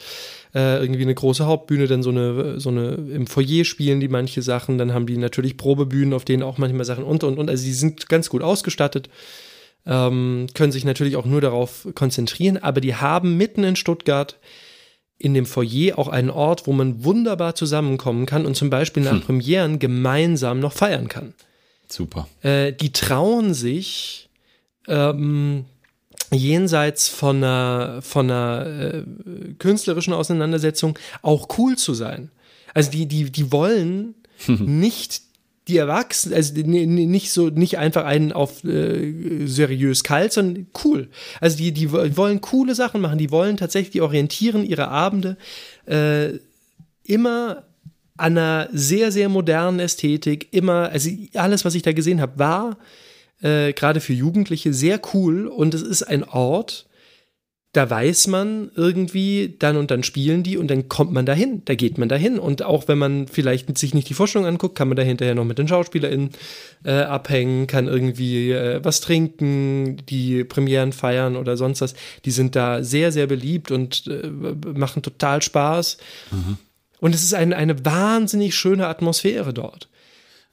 Äh, 0.53 0.81
irgendwie 0.81 1.03
eine 1.03 1.15
große 1.15 1.47
Hauptbühne, 1.47 1.87
dann 1.87 2.03
so 2.03 2.11
eine, 2.11 2.59
so 2.59 2.71
eine, 2.71 2.95
im 2.95 3.29
Foyer 3.29 3.65
spielen 3.65 4.01
die 4.01 4.09
manche 4.09 4.43
Sachen, 4.43 4.79
dann 4.79 4.93
haben 4.93 5.07
die 5.07 5.17
natürlich 5.17 5.57
Probebühnen, 5.57 6.13
auf 6.13 6.25
denen 6.25 6.43
auch 6.43 6.59
manchmal 6.59 6.85
Sachen 6.85 7.05
und 7.05 7.23
und 7.23 7.39
und. 7.39 7.49
Also 7.49 7.65
die 7.65 7.73
sind 7.73 8.09
ganz 8.09 8.31
gut 8.31 8.43
ausgestattet, 8.43 9.09
ähm, 9.87 10.49
können 10.55 10.73
sich 10.73 10.85
natürlich 10.85 11.15
auch 11.15 11.25
nur 11.25 11.41
darauf 11.41 11.87
konzentrieren, 11.95 12.57
aber 12.57 12.81
die 12.81 12.97
haben 12.97 13.37
mitten 13.37 13.63
in 13.63 13.77
Stuttgart 13.77 14.39
in 15.19 15.35
dem 15.35 15.47
Foyer 15.47 15.99
auch 15.99 16.09
einen 16.09 16.31
Ort, 16.31 16.67
wo 16.67 16.73
man 16.73 17.05
wunderbar 17.05 17.55
zusammenkommen 17.55 18.27
kann 18.27 18.47
und 18.47 18.57
zum 18.57 18.71
Beispiel 18.71 19.03
nach 19.03 19.13
hm. 19.13 19.21
Premieren 19.21 19.79
gemeinsam 19.79 20.59
noch 20.59 20.73
feiern 20.73 21.09
kann. 21.09 21.35
Super. 21.91 22.29
Äh, 22.43 22.73
die 22.73 22.93
trauen 22.93 23.53
sich 23.53 24.29
ähm, 24.87 25.65
jenseits 26.33 27.09
von 27.09 27.39
einer, 27.39 28.01
von 28.03 28.31
einer 28.31 28.67
äh, 28.67 29.05
künstlerischen 29.59 30.13
Auseinandersetzung 30.13 30.99
auch 31.23 31.49
cool 31.59 31.77
zu 31.77 31.95
sein. 31.95 32.31
Also 32.75 32.91
die, 32.91 33.07
die, 33.07 33.31
die 33.31 33.53
wollen 33.53 34.15
nicht 34.47 35.23
die 35.69 35.77
Erwachsenen, 35.77 36.35
also 36.35 36.55
nicht 36.55 37.33
so, 37.33 37.49
nicht 37.49 37.79
einfach 37.79 38.05
einen 38.05 38.33
auf 38.33 38.65
äh, 38.65 39.47
seriös 39.47 40.03
kalt, 40.03 40.33
sondern 40.33 40.67
cool. 40.85 41.09
Also 41.41 41.59
die, 41.59 41.73
die 41.73 41.93
wollen 41.93 42.41
coole 42.41 42.75
Sachen 42.75 43.01
machen, 43.01 43.19
die 43.19 43.31
wollen 43.31 43.57
tatsächlich, 43.57 43.93
die 43.93 44.01
orientieren 44.01 44.65
ihre 44.65 44.89
Abende 44.89 45.37
äh, 45.87 46.39
immer 47.05 47.65
an 48.21 48.37
einer 48.37 48.69
sehr, 48.73 49.11
sehr 49.13 49.29
modernen 49.29 49.81
Ästhetik. 49.81 50.49
Immer, 50.53 50.91
also 50.91 51.11
alles, 51.35 51.65
was 51.65 51.75
ich 51.75 51.83
da 51.83 51.93
gesehen 51.93 52.21
habe, 52.21 52.39
war 52.39 52.79
äh, 53.41 53.73
gerade 53.73 54.01
für 54.01 54.13
Jugendliche 54.13 54.75
sehr 54.75 55.01
cool 55.15 55.47
und 55.47 55.75
es 55.75 55.83
ist 55.83 56.03
ein 56.03 56.25
Ort, 56.25 56.87
da 57.73 57.89
weiß 57.89 58.27
man 58.27 58.73
irgendwie, 58.75 59.55
dann 59.57 59.77
und 59.77 59.93
dann 59.93 60.03
spielen 60.03 60.43
die 60.43 60.59
und 60.59 60.69
dann 60.69 60.89
kommt 60.89 61.13
man 61.13 61.25
dahin, 61.25 61.63
da 61.67 61.77
geht 61.77 61.99
man 61.99 62.09
dahin. 62.09 62.41
Und 62.41 62.65
auch 62.65 62.89
wenn 62.89 62.99
man 62.99 63.29
vielleicht 63.29 63.79
sich 63.79 63.95
nicht 63.95 64.09
die 64.09 64.15
Vorstellung 64.15 64.49
anguckt, 64.49 64.77
kann 64.77 64.89
man 64.89 64.97
da 64.97 65.05
hinterher 65.05 65.37
noch 65.37 65.45
mit 65.45 65.59
den 65.59 65.69
SchauspielerInnen 65.69 66.31
äh, 66.85 66.91
abhängen, 66.91 67.69
kann 67.69 67.87
irgendwie 67.87 68.51
äh, 68.51 68.81
was 68.83 69.01
trinken, 69.01 69.99
die 70.09 70.43
Premieren 70.43 70.93
feiern 70.93 71.37
oder 71.37 71.57
sonst 71.57 71.81
was. 71.81 71.95
Die 72.25 72.33
sind 72.33 72.57
da 72.57 72.83
sehr, 72.83 73.13
sehr 73.13 73.29
beliebt 73.29 73.71
und 73.71 74.05
äh, 74.09 74.29
machen 74.77 75.03
total 75.03 75.41
Spaß. 75.41 75.99
Mhm. 76.33 76.59
Und 77.01 77.15
es 77.15 77.23
ist 77.23 77.35
ein, 77.35 77.53
eine 77.53 77.85
wahnsinnig 77.85 78.55
schöne 78.55 78.87
Atmosphäre 78.87 79.53
dort. 79.55 79.89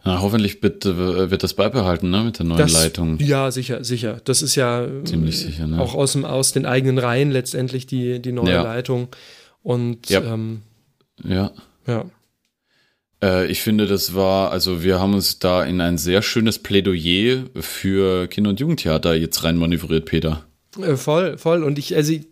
Na, 0.04 0.22
hoffentlich 0.22 0.62
wird, 0.64 0.86
äh, 0.86 1.30
wird 1.32 1.44
das 1.44 1.54
beibehalten, 1.54 2.10
ne, 2.10 2.24
mit 2.24 2.40
der 2.40 2.46
neuen 2.46 2.60
Das, 2.60 2.72
Leitung. 2.74 3.18
Ja, 3.20 3.52
sicher, 3.52 3.84
sicher. 3.84 4.22
Das 4.24 4.42
ist 4.42 4.56
ja 4.56 4.88
Ziemlich 5.04 5.40
sicher, 5.40 5.68
ne? 5.68 5.82
auch 5.82 5.96
aus, 5.96 6.14
dem, 6.14 6.24
aus 6.24 6.54
den 6.54 6.66
eigenen 6.66 6.98
Reihen 7.00 7.32
letztendlich 7.32 7.86
die, 7.88 8.22
die 8.22 8.32
neue 8.32 8.52
Ja. 8.52 8.64
Leitung. 8.64 9.10
Und 9.64 10.10
Ja. 10.10 10.22
ähm, 10.22 10.62
Ja. 11.24 11.52
ja. 11.88 12.06
Äh, 13.22 13.48
ich 13.48 13.62
finde, 13.62 13.88
das 13.88 14.14
war, 14.14 14.52
also 14.52 14.84
wir 14.84 15.00
haben 15.00 15.14
uns 15.16 15.40
da 15.40 15.64
in 15.66 15.82
ein 15.82 15.98
sehr 15.98 16.22
schönes 16.22 16.60
Plädoyer 16.60 17.46
für 17.60 18.28
Kinder- 18.28 18.52
und 18.52 18.60
Jugendtheater 18.60 19.16
jetzt 19.16 19.44
rein 19.44 19.58
manövriert, 19.58 20.06
Peter. 20.06 20.46
Äh, 20.82 20.96
voll, 20.96 21.38
voll. 21.38 21.64
Und 21.64 21.80
ich, 21.80 21.96
also 21.96 22.14
ich, 22.14 22.28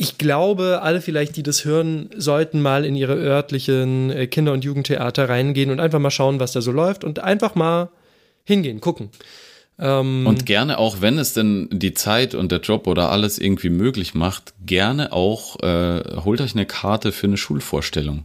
ich 0.00 0.16
glaube, 0.16 0.80
alle 0.80 1.02
vielleicht, 1.02 1.36
die 1.36 1.42
das 1.42 1.66
hören, 1.66 2.08
sollten 2.16 2.62
mal 2.62 2.86
in 2.86 2.96
ihre 2.96 3.16
örtlichen 3.16 4.10
äh, 4.10 4.26
Kinder- 4.28 4.54
und 4.54 4.64
Jugendtheater 4.64 5.28
reingehen 5.28 5.70
und 5.70 5.78
einfach 5.78 5.98
mal 5.98 6.10
schauen, 6.10 6.40
was 6.40 6.52
da 6.52 6.62
so 6.62 6.72
läuft 6.72 7.04
und 7.04 7.18
einfach 7.18 7.54
mal 7.54 7.90
hingehen, 8.44 8.80
gucken. 8.80 9.10
Ähm, 9.78 10.26
Und 10.26 10.46
gerne 10.46 10.78
auch, 10.78 11.02
wenn 11.02 11.18
es 11.18 11.34
denn 11.34 11.68
die 11.70 11.92
Zeit 11.92 12.34
und 12.34 12.50
der 12.50 12.60
Job 12.60 12.86
oder 12.86 13.10
alles 13.10 13.38
irgendwie 13.38 13.68
möglich 13.68 14.14
macht, 14.14 14.54
gerne 14.64 15.12
auch, 15.12 15.60
äh, 15.62 16.22
holt 16.24 16.40
euch 16.40 16.54
eine 16.54 16.64
Karte 16.64 17.12
für 17.12 17.26
eine 17.26 17.36
Schulvorstellung. 17.36 18.22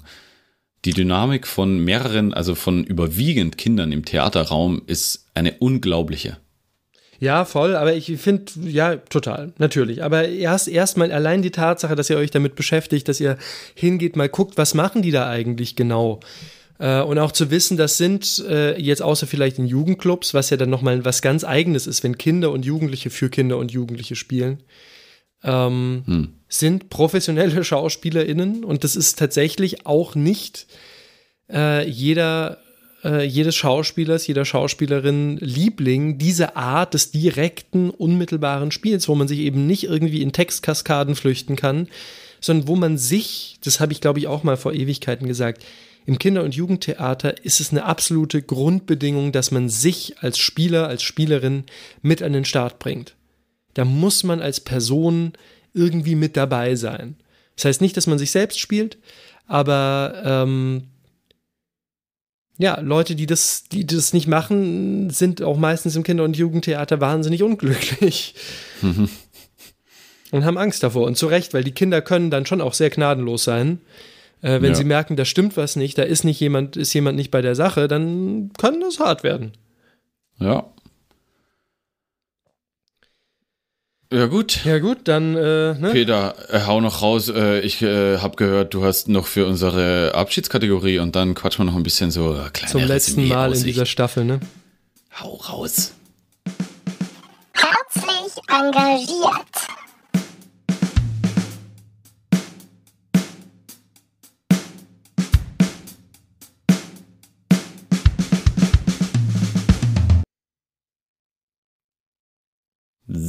Die 0.86 0.94
Dynamik 0.94 1.46
von 1.46 1.80
mehreren, 1.80 2.34
also 2.34 2.56
von 2.56 2.86
überwiegend 2.86 3.58
Kindern 3.58 3.92
im 3.92 4.06
Theaterraum 4.06 4.82
ist 4.88 5.26
eine 5.34 5.56
unglaubliche. 5.60 6.38
Ja, 7.20 7.46
voll, 7.46 7.76
aber 7.76 7.94
ich 7.94 8.18
finde, 8.18 8.52
ja, 8.64 8.98
total, 8.98 9.54
natürlich. 9.58 10.04
Aber 10.04 10.28
erst 10.28 10.68
erstmal 10.68 11.12
allein 11.12 11.42
die 11.42 11.52
Tatsache, 11.52 11.96
dass 11.96 12.10
ihr 12.10 12.18
euch 12.18 12.32
damit 12.32 12.56
beschäftigt, 12.56 13.08
dass 13.08 13.20
ihr 13.20 13.38
hingeht, 13.74 14.16
mal 14.16 14.30
guckt, 14.30 14.58
was 14.58 14.74
machen 14.74 15.02
die 15.02 15.12
da 15.12 15.30
eigentlich 15.30 15.76
genau. 15.76 16.20
Äh, 16.78 17.02
und 17.02 17.18
auch 17.20 17.32
zu 17.32 17.52
wissen, 17.52 17.78
das 17.78 17.98
sind 17.98 18.44
äh, 18.50 18.80
jetzt 18.80 19.02
außer 19.02 19.28
vielleicht 19.28 19.60
in 19.60 19.66
Jugendclubs, 19.66 20.34
was 20.34 20.50
ja 20.50 20.58
dann 20.58 20.70
nochmal 20.70 21.06
was 21.06 21.22
ganz 21.22 21.44
eigenes 21.44 21.88
ist, 21.88 22.04
wenn 22.04 22.18
Kinder 22.18 22.52
und 22.52 22.66
Jugendliche 22.66 23.10
für 23.10 23.30
Kinder 23.30 23.58
und 23.58 23.72
Jugendliche 23.72 24.16
spielen, 24.16 24.64
ähm, 25.44 26.04
Hm. 26.06 26.34
sind 26.50 26.90
professionelle 26.90 27.64
SchauspielerInnen 27.64 28.64
und 28.66 28.84
das 28.84 28.96
ist 28.96 29.18
tatsächlich 29.18 29.86
auch 29.86 30.16
nicht 30.16 30.68
äh, 31.50 31.88
jeder 31.88 32.58
äh, 33.06 33.24
jedes 33.24 33.56
Schauspielers, 33.56 34.26
jeder 34.26 34.46
Schauspielerin 34.46 35.38
Liebling, 35.38 36.18
diese 36.18 36.56
Art 36.56 36.96
des 36.96 37.12
direkten, 37.12 37.92
unmittelbaren 37.92 38.72
Spiels, 38.72 39.08
wo 39.08 39.16
man 39.16 39.28
sich 39.28 39.40
eben 39.40 39.68
nicht 39.68 39.84
irgendwie 39.84 40.22
in 40.22 40.34
Textkaskaden 40.34 41.16
flüchten 41.16 41.56
kann, 41.56 41.88
sondern 42.42 42.68
wo 42.68 42.76
man 42.76 42.98
sich, 42.98 43.58
das 43.64 43.80
habe 43.80 43.94
ich 43.94 44.02
glaube 44.02 44.20
ich 44.20 44.28
auch 44.28 44.44
mal 44.44 44.58
vor 44.58 44.74
Ewigkeiten 44.74 45.28
gesagt, 45.28 45.64
im 46.08 46.20
Kinder- 46.20 46.44
und 46.44 46.56
Jugendtheater 46.56 47.44
ist 47.44 47.60
es 47.60 47.72
eine 47.72 47.86
absolute 47.86 48.42
Grundbedingung, 48.42 49.32
dass 49.32 49.52
man 49.52 49.70
sich 49.70 50.16
als 50.20 50.38
Spieler, 50.38 50.88
als 50.88 51.04
Spielerin 51.04 51.64
mit 52.02 52.22
an 52.22 52.34
den 52.34 52.46
Start 52.46 52.80
bringt. 52.80 53.16
Da 53.74 53.86
muss 53.86 54.24
man 54.24 54.42
als 54.42 54.60
Person 54.60 55.34
irgendwie 55.74 56.16
mit 56.16 56.38
dabei 56.38 56.76
sein. 56.76 57.18
Das 57.56 57.66
heißt 57.66 57.82
nicht, 57.82 57.98
dass 57.98 58.08
man 58.08 58.20
sich 58.20 58.32
selbst 58.32 58.60
spielt, 58.60 58.98
aber 59.48 60.22
ähm, 60.24 60.84
ja, 62.58 62.80
Leute, 62.80 63.16
die 63.16 63.26
das, 63.26 63.66
die 63.72 63.86
das 63.86 64.14
nicht 64.14 64.28
machen, 64.28 65.10
sind 65.10 65.42
auch 65.42 65.58
meistens 65.58 65.96
im 65.96 66.04
Kinder- 66.04 66.24
und 66.24 66.38
Jugendtheater 66.38 67.02
wahnsinnig 67.02 67.44
unglücklich 67.44 68.36
und 70.32 70.46
haben 70.46 70.58
Angst 70.58 70.84
davor. 70.84 71.06
Und 71.06 71.18
zu 71.18 71.28
Recht, 71.28 71.54
weil 71.54 71.64
die 71.64 71.72
Kinder 71.74 72.02
können 72.02 72.30
dann 72.32 72.46
schon 72.46 72.62
auch 72.62 72.74
sehr 72.74 72.90
gnadenlos 72.90 73.44
sein. 73.44 73.80
Äh, 74.42 74.62
wenn 74.62 74.70
Ja. 74.72 74.76
sie 74.76 74.84
merken, 74.84 75.16
da 75.16 75.26
stimmt 75.26 75.58
was 75.58 75.76
nicht, 75.76 75.98
da 75.98 76.04
ist 76.04 76.24
nicht 76.24 76.40
jemand, 76.40 76.78
ist 76.78 76.94
jemand 76.94 77.18
nicht 77.18 77.32
bei 77.32 77.42
der 77.42 77.56
Sache, 77.56 77.88
dann 77.88 78.52
kann 78.58 78.80
das 78.80 79.00
hart 79.00 79.24
werden. 79.24 79.52
Ja. 80.40 80.66
Ja 84.16 84.28
gut. 84.28 84.64
Ja 84.64 84.80
gut, 84.80 85.00
dann 85.10 85.36
äh, 85.36 85.74
ne? 85.74 85.90
Peter, 85.92 86.36
äh, 86.50 86.62
hau 86.66 86.80
noch 86.80 87.02
raus. 87.02 87.28
Äh, 87.28 87.60
ich 87.60 87.82
äh, 87.82 88.20
habe 88.20 88.38
gehört, 88.38 88.74
du 88.74 88.86
hast 88.86 89.10
noch 89.10 89.28
für 89.28 89.46
unsere 89.46 90.14
Abschiedskategorie 90.16 91.00
und 91.00 91.18
dann 91.18 91.34
quatschen 91.34 91.66
wir 91.66 91.70
noch 91.70 91.78
ein 91.78 91.84
bisschen 91.84 92.12
so 92.12 92.34
äh, 92.34 92.50
kleine 92.54 92.72
zum 92.72 92.84
letzten 92.84 93.28
Mal 93.28 93.54
in 93.54 93.64
dieser 93.64 93.86
Staffel, 93.86 94.24
ne? 94.24 94.40
Hau 95.20 95.36
raus. 95.36 95.92
Herzlich 97.52 98.42
engagiert. 98.48 99.85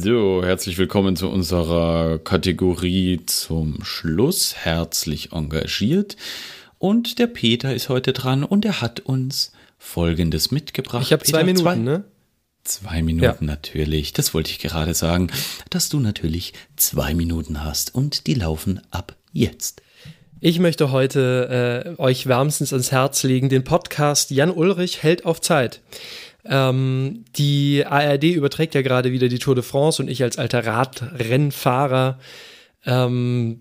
So, 0.07 0.41
herzlich 0.41 0.77
willkommen 0.77 1.17
zu 1.17 1.27
unserer 1.27 2.17
Kategorie 2.19 3.19
zum 3.25 3.83
Schluss. 3.83 4.55
Herzlich 4.55 5.33
engagiert. 5.33 6.15
Und 6.77 7.19
der 7.19 7.27
Peter 7.27 7.75
ist 7.75 7.89
heute 7.89 8.13
dran 8.13 8.45
und 8.45 8.63
er 8.63 8.79
hat 8.79 9.01
uns 9.01 9.51
Folgendes 9.77 10.49
mitgebracht. 10.49 11.03
Ich 11.03 11.11
habe 11.11 11.25
zwei 11.25 11.43
Minuten, 11.43 11.61
zwei, 11.61 11.75
ne? 11.75 12.05
Zwei 12.63 13.01
Minuten 13.01 13.25
Ja. 13.25 13.35
natürlich. 13.41 14.13
Das 14.13 14.33
wollte 14.33 14.49
ich 14.49 14.59
gerade 14.59 14.93
sagen, 14.93 15.27
dass 15.71 15.89
du 15.89 15.99
natürlich 15.99 16.53
zwei 16.77 17.13
Minuten 17.13 17.65
hast 17.65 17.93
und 17.93 18.27
die 18.27 18.35
laufen 18.35 18.79
ab 18.89 19.17
jetzt. 19.33 19.81
Ich 20.39 20.59
möchte 20.59 20.91
heute 20.91 21.95
äh, 21.97 22.01
euch 22.01 22.27
wärmstens 22.27 22.71
ans 22.71 22.93
Herz 22.93 23.23
legen, 23.23 23.49
den 23.49 23.65
Podcast 23.65 24.31
Jan 24.31 24.51
Ulrich 24.51 25.03
hält 25.03 25.25
auf 25.25 25.41
Zeit. 25.41 25.81
Ähm, 26.49 27.25
die 27.35 27.85
ARD 27.85 28.23
überträgt 28.25 28.75
ja 28.75 28.81
gerade 28.81 29.11
wieder 29.11 29.27
die 29.27 29.39
Tour 29.39 29.55
de 29.55 29.63
France 29.63 30.01
und 30.01 30.09
ich 30.09 30.23
als 30.23 30.37
alter 30.37 30.65
Radrennfahrer 30.65 32.17
ähm, 32.87 33.59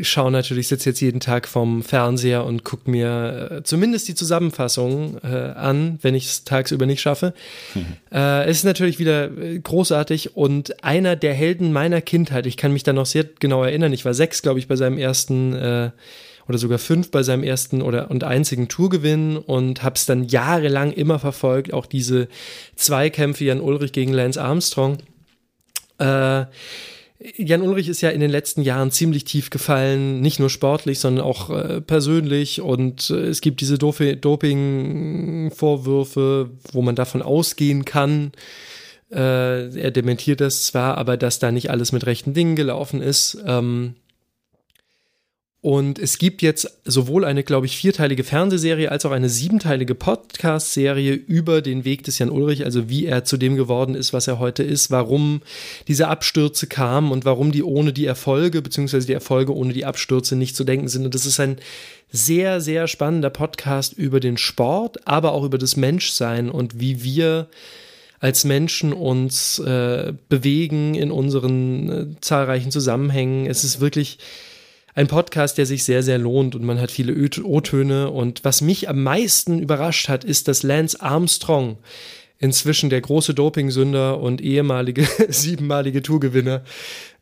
schaue 0.00 0.32
natürlich, 0.32 0.68
sitze 0.68 0.88
jetzt 0.90 1.00
jeden 1.00 1.20
Tag 1.20 1.46
vorm 1.46 1.82
Fernseher 1.82 2.46
und 2.46 2.64
gucke 2.64 2.90
mir 2.90 3.50
äh, 3.50 3.62
zumindest 3.64 4.08
die 4.08 4.14
Zusammenfassung 4.14 5.18
äh, 5.22 5.26
an, 5.26 5.98
wenn 6.00 6.14
ich 6.14 6.24
es 6.24 6.44
tagsüber 6.44 6.86
nicht 6.86 7.00
schaffe. 7.00 7.34
Äh, 8.10 8.44
es 8.44 8.58
ist 8.58 8.64
natürlich 8.64 8.98
wieder 8.98 9.30
äh, 9.38 9.58
großartig 9.58 10.36
und 10.36 10.84
einer 10.84 11.16
der 11.16 11.32
Helden 11.32 11.72
meiner 11.72 12.02
Kindheit, 12.02 12.44
ich 12.44 12.58
kann 12.58 12.74
mich 12.74 12.82
da 12.82 12.92
noch 12.92 13.06
sehr 13.06 13.24
genau 13.24 13.64
erinnern, 13.64 13.94
ich 13.94 14.04
war 14.04 14.12
sechs, 14.12 14.42
glaube 14.42 14.58
ich, 14.58 14.68
bei 14.68 14.76
seinem 14.76 14.98
ersten 14.98 15.54
äh, 15.54 15.90
oder 16.48 16.58
sogar 16.58 16.78
fünf 16.78 17.10
bei 17.10 17.22
seinem 17.22 17.44
ersten 17.44 17.82
oder 17.82 18.10
und 18.10 18.24
einzigen 18.24 18.68
Tourgewinn 18.68 19.36
und 19.36 19.82
habe 19.82 19.96
es 19.96 20.06
dann 20.06 20.24
jahrelang 20.24 20.92
immer 20.92 21.18
verfolgt, 21.18 21.72
auch 21.72 21.86
diese 21.86 22.28
Zweikämpfe 22.76 23.44
Jan 23.44 23.60
Ulrich 23.60 23.92
gegen 23.92 24.12
Lance 24.12 24.42
Armstrong. 24.42 24.98
Äh, 25.98 26.44
Jan 27.36 27.62
Ulrich 27.62 27.88
ist 27.88 28.00
ja 28.00 28.10
in 28.10 28.20
den 28.20 28.30
letzten 28.30 28.62
Jahren 28.62 28.90
ziemlich 28.90 29.22
tief 29.24 29.50
gefallen, 29.50 30.20
nicht 30.20 30.40
nur 30.40 30.50
sportlich, 30.50 30.98
sondern 30.98 31.24
auch 31.24 31.50
äh, 31.50 31.80
persönlich. 31.80 32.60
Und 32.60 33.10
äh, 33.10 33.26
es 33.26 33.40
gibt 33.40 33.60
diese 33.60 33.78
Doping-Vorwürfe, 33.78 36.50
wo 36.72 36.82
man 36.82 36.96
davon 36.96 37.22
ausgehen 37.22 37.84
kann, 37.84 38.32
äh, 39.12 39.78
er 39.78 39.90
dementiert 39.90 40.40
das 40.40 40.64
zwar, 40.64 40.96
aber 40.96 41.16
dass 41.16 41.38
da 41.38 41.52
nicht 41.52 41.70
alles 41.70 41.92
mit 41.92 42.06
rechten 42.06 42.32
Dingen 42.32 42.56
gelaufen 42.56 43.02
ist. 43.02 43.38
Ähm, 43.46 43.94
und 45.62 46.00
es 46.00 46.18
gibt 46.18 46.42
jetzt 46.42 46.80
sowohl 46.84 47.24
eine, 47.24 47.44
glaube 47.44 47.66
ich, 47.66 47.76
vierteilige 47.76 48.24
Fernsehserie 48.24 48.90
als 48.90 49.06
auch 49.06 49.12
eine 49.12 49.28
siebenteilige 49.28 49.94
Podcast-Serie 49.94 51.12
über 51.12 51.62
den 51.62 51.84
Weg 51.84 52.02
des 52.02 52.18
Jan 52.18 52.30
Ulrich, 52.30 52.64
also 52.64 52.88
wie 52.88 53.06
er 53.06 53.22
zu 53.22 53.36
dem 53.36 53.54
geworden 53.54 53.94
ist, 53.94 54.12
was 54.12 54.26
er 54.26 54.40
heute 54.40 54.64
ist, 54.64 54.90
warum 54.90 55.40
diese 55.86 56.08
Abstürze 56.08 56.66
kamen 56.66 57.12
und 57.12 57.24
warum 57.24 57.52
die 57.52 57.62
ohne 57.62 57.92
die 57.92 58.06
Erfolge, 58.06 58.60
beziehungsweise 58.60 59.06
die 59.06 59.12
Erfolge 59.12 59.54
ohne 59.54 59.72
die 59.72 59.84
Abstürze 59.84 60.34
nicht 60.34 60.56
zu 60.56 60.64
denken 60.64 60.88
sind. 60.88 61.04
Und 61.04 61.14
das 61.14 61.26
ist 61.26 61.38
ein 61.38 61.58
sehr, 62.10 62.60
sehr 62.60 62.88
spannender 62.88 63.30
Podcast 63.30 63.92
über 63.92 64.18
den 64.18 64.38
Sport, 64.38 65.06
aber 65.06 65.30
auch 65.30 65.44
über 65.44 65.58
das 65.58 65.76
Menschsein 65.76 66.50
und 66.50 66.80
wie 66.80 67.04
wir 67.04 67.46
als 68.18 68.42
Menschen 68.42 68.92
uns 68.92 69.60
äh, 69.60 70.12
bewegen 70.28 70.96
in 70.96 71.12
unseren 71.12 71.88
äh, 71.88 72.06
zahlreichen 72.20 72.72
Zusammenhängen. 72.72 73.46
Es 73.46 73.62
ist 73.62 73.80
wirklich 73.80 74.18
ein 74.94 75.06
Podcast, 75.06 75.58
der 75.58 75.66
sich 75.66 75.84
sehr, 75.84 76.02
sehr 76.02 76.18
lohnt 76.18 76.54
und 76.54 76.64
man 76.64 76.80
hat 76.80 76.90
viele 76.90 77.14
O-Töne. 77.44 78.10
Und 78.10 78.44
was 78.44 78.60
mich 78.60 78.88
am 78.88 79.02
meisten 79.02 79.58
überrascht 79.58 80.08
hat, 80.08 80.24
ist, 80.24 80.48
dass 80.48 80.62
Lance 80.62 81.00
Armstrong, 81.00 81.78
inzwischen 82.38 82.90
der 82.90 83.00
große 83.00 83.34
Dopingsünder 83.34 84.20
und 84.20 84.40
ehemalige 84.40 85.06
siebenmalige 85.28 86.02
Tourgewinner, 86.02 86.64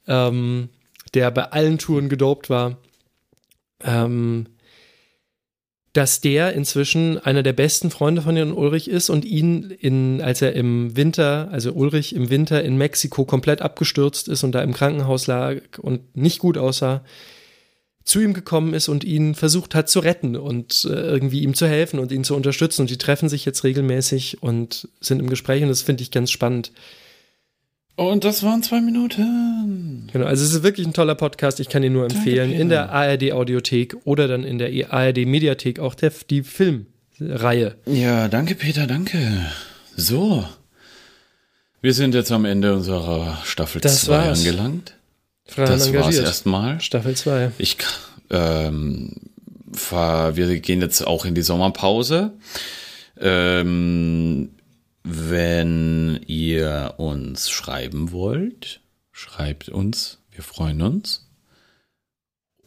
ähm, 0.08 0.70
der 1.14 1.30
bei 1.30 1.44
allen 1.44 1.78
Touren 1.78 2.08
gedopt 2.08 2.48
war, 2.48 2.78
ähm, 3.84 4.46
dass 5.92 6.20
der 6.20 6.54
inzwischen 6.54 7.18
einer 7.18 7.42
der 7.42 7.52
besten 7.52 7.90
Freunde 7.90 8.22
von 8.22 8.36
Jan 8.36 8.52
Ulrich 8.52 8.88
ist 8.88 9.10
und 9.10 9.24
ihn 9.24 9.70
in, 9.70 10.22
als 10.22 10.40
er 10.40 10.54
im 10.54 10.96
Winter, 10.96 11.48
also 11.50 11.72
Ulrich 11.72 12.14
im 12.14 12.30
Winter 12.30 12.62
in 12.62 12.78
Mexiko 12.78 13.24
komplett 13.24 13.60
abgestürzt 13.60 14.28
ist 14.28 14.44
und 14.44 14.52
da 14.52 14.62
im 14.62 14.72
Krankenhaus 14.72 15.26
lag 15.26 15.56
und 15.78 16.16
nicht 16.16 16.38
gut 16.38 16.56
aussah, 16.56 17.02
zu 18.05 18.20
ihm 18.20 18.32
gekommen 18.34 18.74
ist 18.74 18.88
und 18.88 19.05
ihn 19.05 19.34
versucht 19.34 19.74
hat 19.74 19.88
zu 19.88 20.01
retten 20.01 20.36
und 20.36 20.84
äh, 20.90 20.94
irgendwie 20.94 21.42
ihm 21.42 21.55
zu 21.55 21.66
helfen 21.68 21.98
und 21.98 22.12
ihn 22.12 22.24
zu 22.24 22.34
unterstützen. 22.34 22.82
Und 22.82 22.90
die 22.90 22.98
treffen 22.98 23.28
sich 23.28 23.44
jetzt 23.44 23.62
regelmäßig 23.64 24.42
und 24.42 24.88
sind 25.01 25.20
im 25.20 25.28
Gespräch 25.30 25.62
und 25.62 25.68
das 25.68 25.82
finde 25.82 26.03
ich 26.03 26.11
ganz 26.11 26.30
spannend. 26.30 26.72
Und 27.96 28.24
das 28.24 28.42
waren 28.42 28.62
zwei 28.62 28.80
Minuten. 28.80 30.09
Genau, 30.12 30.24
also 30.24 30.42
es 30.42 30.55
ist 30.55 30.62
wirklich 30.62 30.86
ein 30.86 30.94
toller 30.94 31.14
Podcast. 31.14 31.61
Ich 31.61 31.68
kann 31.68 31.82
ihn 31.82 31.92
nur 31.92 32.05
empfehlen. 32.05 32.51
In 32.51 32.70
der 32.70 32.90
ARD 32.90 33.32
Audiothek 33.32 33.94
oder 34.05 34.26
dann 34.26 34.42
in 34.44 34.57
der 34.59 34.92
ARD 34.92 35.26
Mediathek 35.26 35.78
auch 35.80 35.94
der, 35.94 36.11
die 36.30 36.42
Filmreihe. 36.42 37.74
Ja, 37.84 38.28
danke, 38.28 38.55
Peter, 38.55 38.86
danke. 38.86 39.18
So. 39.96 40.46
Wir 41.82 41.92
sind 41.92 42.14
jetzt 42.14 42.32
am 42.32 42.46
Ende 42.46 42.74
unserer 42.74 43.38
Staffel 43.44 43.82
Das 43.82 44.03
2 44.05 44.12
war's. 44.12 44.38
angelangt. 44.38 44.94
Fran 45.51 45.66
Das 45.66 45.80
war's 45.80 45.88
engagiert. 45.88 46.24
erstmal. 46.26 46.80
Staffel 46.80 47.16
2. 47.16 47.53
Ich, 47.59 47.76
ähm, 48.30 49.16
fahr, 49.72 50.36
wir 50.36 50.61
gehen 50.61 50.80
jetzt 50.80 51.05
auch 51.05 51.24
in 51.24 51.34
die 51.34 51.42
Sommerpause. 51.42 52.34
Ähm, 53.18 54.51
wenn 55.03 56.20
ihr 56.26 56.94
uns 56.98 57.51
schreiben 57.51 58.12
wollt, 58.12 58.80
schreibt 59.11 59.68
uns. 59.68 60.18
Wir 60.30 60.44
freuen 60.44 60.82
uns. 60.82 61.26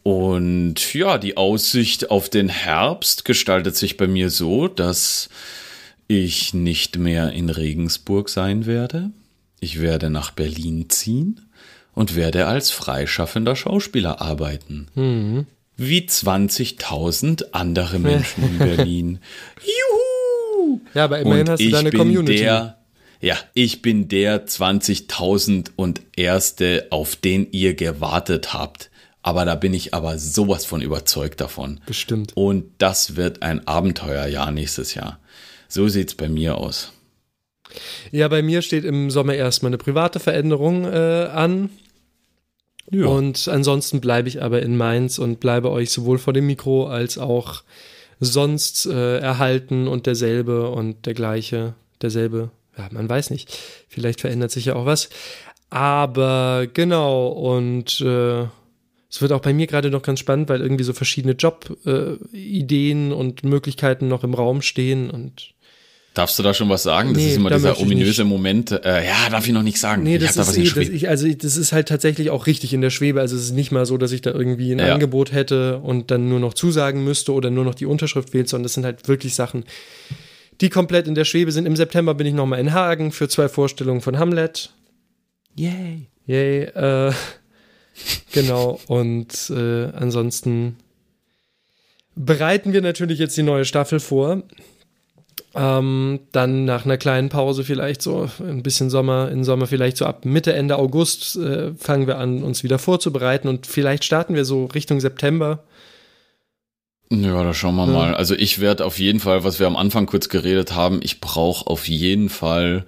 Und 0.03 0.93
ja, 0.93 1.17
die 1.17 1.37
Aussicht 1.37 2.11
auf 2.11 2.29
den 2.29 2.49
Herbst 2.49 3.23
gestaltet 3.23 3.77
sich 3.77 3.95
bei 3.95 4.07
mir 4.07 4.29
so, 4.29 4.67
dass 4.67 5.29
ich 6.07 6.53
nicht 6.53 6.97
mehr 6.97 7.31
in 7.31 7.49
Regensburg 7.49 8.27
sein 8.27 8.65
werde. 8.65 9.11
Ich 9.61 9.79
werde 9.79 10.09
nach 10.09 10.31
Berlin 10.31 10.89
ziehen 10.89 11.42
und 11.93 12.15
werde 12.15 12.47
als 12.47 12.71
freischaffender 12.71 13.55
Schauspieler 13.55 14.21
arbeiten. 14.21 14.87
Mhm. 14.95 15.45
Wie 15.75 16.01
20.000 16.01 17.51
andere 17.51 17.99
Menschen 17.99 18.43
in 18.43 18.57
Berlin. 18.75 19.19
Juhu! 19.61 20.81
Ja, 20.93 21.05
aber 21.05 21.19
immerhin 21.19 21.41
und 21.41 21.49
hast 21.49 21.59
du 21.59 21.65
ich 21.65 21.71
deine 21.71 21.89
bin 21.89 21.99
Community. 21.99 22.37
Der, 22.37 22.77
ja, 23.21 23.37
ich 23.53 23.81
bin 23.81 24.07
der 24.07 24.45
20.000 24.45 25.71
und 25.75 26.01
Erste, 26.15 26.87
auf 26.89 27.15
den 27.15 27.47
ihr 27.51 27.73
gewartet 27.73 28.53
habt. 28.53 28.89
Aber 29.21 29.45
da 29.45 29.55
bin 29.55 29.73
ich 29.73 29.93
aber 29.93 30.19
sowas 30.19 30.65
von 30.65 30.81
überzeugt 30.81 31.39
davon. 31.39 31.79
Bestimmt. 31.85 32.35
Und 32.35 32.65
das 32.77 33.15
wird 33.15 33.41
ein 33.41 33.65
Abenteuerjahr 33.65 34.51
nächstes 34.51 34.93
Jahr. 34.93 35.19
So 35.69 35.87
sieht's 35.87 36.13
bei 36.13 36.27
mir 36.27 36.57
aus. 36.57 36.91
Ja, 38.11 38.27
bei 38.27 38.41
mir 38.41 38.61
steht 38.61 38.83
im 38.85 39.09
Sommer 39.09 39.35
erstmal 39.35 39.69
eine 39.69 39.77
private 39.77 40.19
Veränderung 40.19 40.85
äh, 40.85 41.29
an. 41.31 41.69
Ja. 42.91 43.05
Und 43.07 43.47
ansonsten 43.47 44.01
bleibe 44.01 44.27
ich 44.27 44.43
aber 44.43 44.61
in 44.61 44.77
Mainz 44.77 45.17
und 45.17 45.39
bleibe 45.39 45.71
euch 45.71 45.89
sowohl 45.89 46.17
vor 46.17 46.33
dem 46.33 46.45
Mikro 46.45 46.87
als 46.87 47.17
auch 47.17 47.63
sonst 48.19 48.85
äh, 48.85 49.19
erhalten 49.19 49.87
und 49.87 50.05
derselbe 50.05 50.69
und 50.69 51.05
der 51.05 51.13
gleiche, 51.13 51.73
derselbe. 52.01 52.51
Ja, 52.77 52.89
man 52.91 53.07
weiß 53.09 53.29
nicht. 53.29 53.57
Vielleicht 53.87 54.21
verändert 54.21 54.51
sich 54.51 54.65
ja 54.65 54.75
auch 54.75 54.85
was. 54.85 55.09
Aber 55.69 56.67
genau, 56.71 57.27
und 57.29 57.99
äh, 58.01 58.43
es 59.09 59.21
wird 59.21 59.31
auch 59.31 59.41
bei 59.41 59.53
mir 59.53 59.67
gerade 59.67 59.89
noch 59.89 60.01
ganz 60.01 60.19
spannend, 60.19 60.49
weil 60.49 60.61
irgendwie 60.61 60.83
so 60.83 60.93
verschiedene 60.93 61.33
Job-Ideen 61.33 63.11
äh, 63.11 63.13
und 63.13 63.43
Möglichkeiten 63.43 64.07
noch 64.07 64.23
im 64.23 64.33
Raum 64.33 64.61
stehen 64.61 65.09
und 65.09 65.52
Darfst 66.13 66.37
du 66.37 66.43
da 66.43 66.53
schon 66.53 66.69
was 66.69 66.83
sagen? 66.83 67.09
Das 67.09 67.17
Nee, 67.17 67.29
ist 67.31 67.37
immer 67.37 67.49
da 67.49 67.55
dieser 67.55 67.79
ominöse 67.79 68.23
Moment. 68.23 68.71
Äh, 68.71 69.07
ja, 69.07 69.29
darf 69.31 69.47
ich 69.47 69.51
noch 69.53 69.63
nicht 69.63 69.79
sagen. 69.79 70.03
Nee, 70.03 70.17
ich 70.17 70.21
das 70.21 70.29
hab 70.29 70.35
da 70.35 70.41
ist, 70.43 70.47
was 70.49 70.55
in 70.57 70.61
eh, 70.61 70.65
das, 70.65 70.73
Schwebe. 70.73 70.91
ich, 70.91 71.09
also 71.09 71.27
das 71.27 71.57
ist 71.57 71.71
halt 71.71 71.87
tatsächlich 71.87 72.29
auch 72.29 72.45
richtig 72.45 72.71
in 72.71 72.81
der 72.81 72.91
Schwebe. 72.91 73.19
Also 73.19 73.35
es 73.35 73.43
ist 73.45 73.51
nicht 73.53 73.71
mal 73.71 73.87
so, 73.87 73.97
dass 73.97 74.11
ich 74.11 74.21
da 74.21 74.29
irgendwie 74.31 74.71
ein 74.71 74.77
Ja. 74.79 74.93
Angebot 74.93 75.31
hätte 75.31 75.79
und 75.79 76.11
dann 76.11 76.29
nur 76.29 76.39
noch 76.39 76.53
zusagen 76.53 77.03
müsste 77.03 77.33
oder 77.33 77.49
nur 77.49 77.65
noch 77.65 77.73
die 77.73 77.87
Unterschrift 77.87 78.31
wählt, 78.33 78.47
sondern 78.47 78.63
das 78.63 78.73
sind 78.73 78.85
halt 78.85 79.07
wirklich 79.07 79.33
Sachen, 79.33 79.63
die 80.61 80.69
komplett 80.69 81.07
in 81.07 81.15
der 81.15 81.25
Schwebe 81.25 81.51
sind. 81.51 81.65
Im 81.65 81.75
September 81.75 82.13
bin 82.13 82.27
ich 82.27 82.33
nochmal 82.35 82.59
in 82.59 82.73
Hagen 82.73 83.11
für 83.11 83.27
zwei 83.27 83.49
Vorstellungen 83.49 84.01
von 84.01 84.19
Hamlet. 84.19 84.69
Yay. 85.55 86.07
Yay. 86.27 86.63
Äh, 86.65 87.11
genau. 88.31 88.79
Und 88.87 89.49
äh, 89.49 89.85
ansonsten 89.95 90.77
bereiten 92.15 92.71
wir 92.73 92.81
natürlich 92.81 93.17
jetzt 93.19 93.35
die 93.35 93.43
neue 93.43 93.65
Staffel 93.65 93.99
vor. 93.99 94.43
Ähm, 95.55 96.21
dann 96.31 96.65
nach 96.65 96.85
einer 96.85 96.97
kleinen 96.97 97.29
Pause 97.29 97.63
vielleicht 97.63 98.01
so 98.01 98.27
ein 98.39 98.63
bisschen 98.63 98.89
Sommer, 98.89 99.29
in 99.31 99.43
Sommer 99.43 99.67
vielleicht 99.67 99.97
so 99.97 100.05
ab 100.05 100.25
Mitte, 100.25 100.53
Ende 100.53 100.77
August 100.77 101.35
äh, 101.35 101.73
fangen 101.75 102.07
wir 102.07 102.17
an, 102.17 102.41
uns 102.41 102.63
wieder 102.63 102.79
vorzubereiten 102.79 103.47
und 103.47 103.67
vielleicht 103.67 104.03
starten 104.03 104.33
wir 104.33 104.45
so 104.45 104.65
Richtung 104.65 104.99
September. 104.99 105.63
Ja, 107.11 107.43
da 107.43 107.53
schauen 107.53 107.75
wir 107.75 107.85
Ja. 107.85 107.93
mal. 107.93 108.15
Also 108.15 108.33
ich 108.35 108.59
werde 108.59 108.85
auf 108.85 108.97
jeden 108.97 109.19
Fall, 109.19 109.43
was 109.43 109.59
wir 109.59 109.67
am 109.67 109.75
Anfang 109.75 110.07
kurz 110.07 110.29
geredet 110.29 110.73
haben, 110.73 110.99
ich 111.03 111.21
brauche 111.21 111.67
auf 111.67 111.87
jeden 111.87 112.29
Fall, 112.29 112.85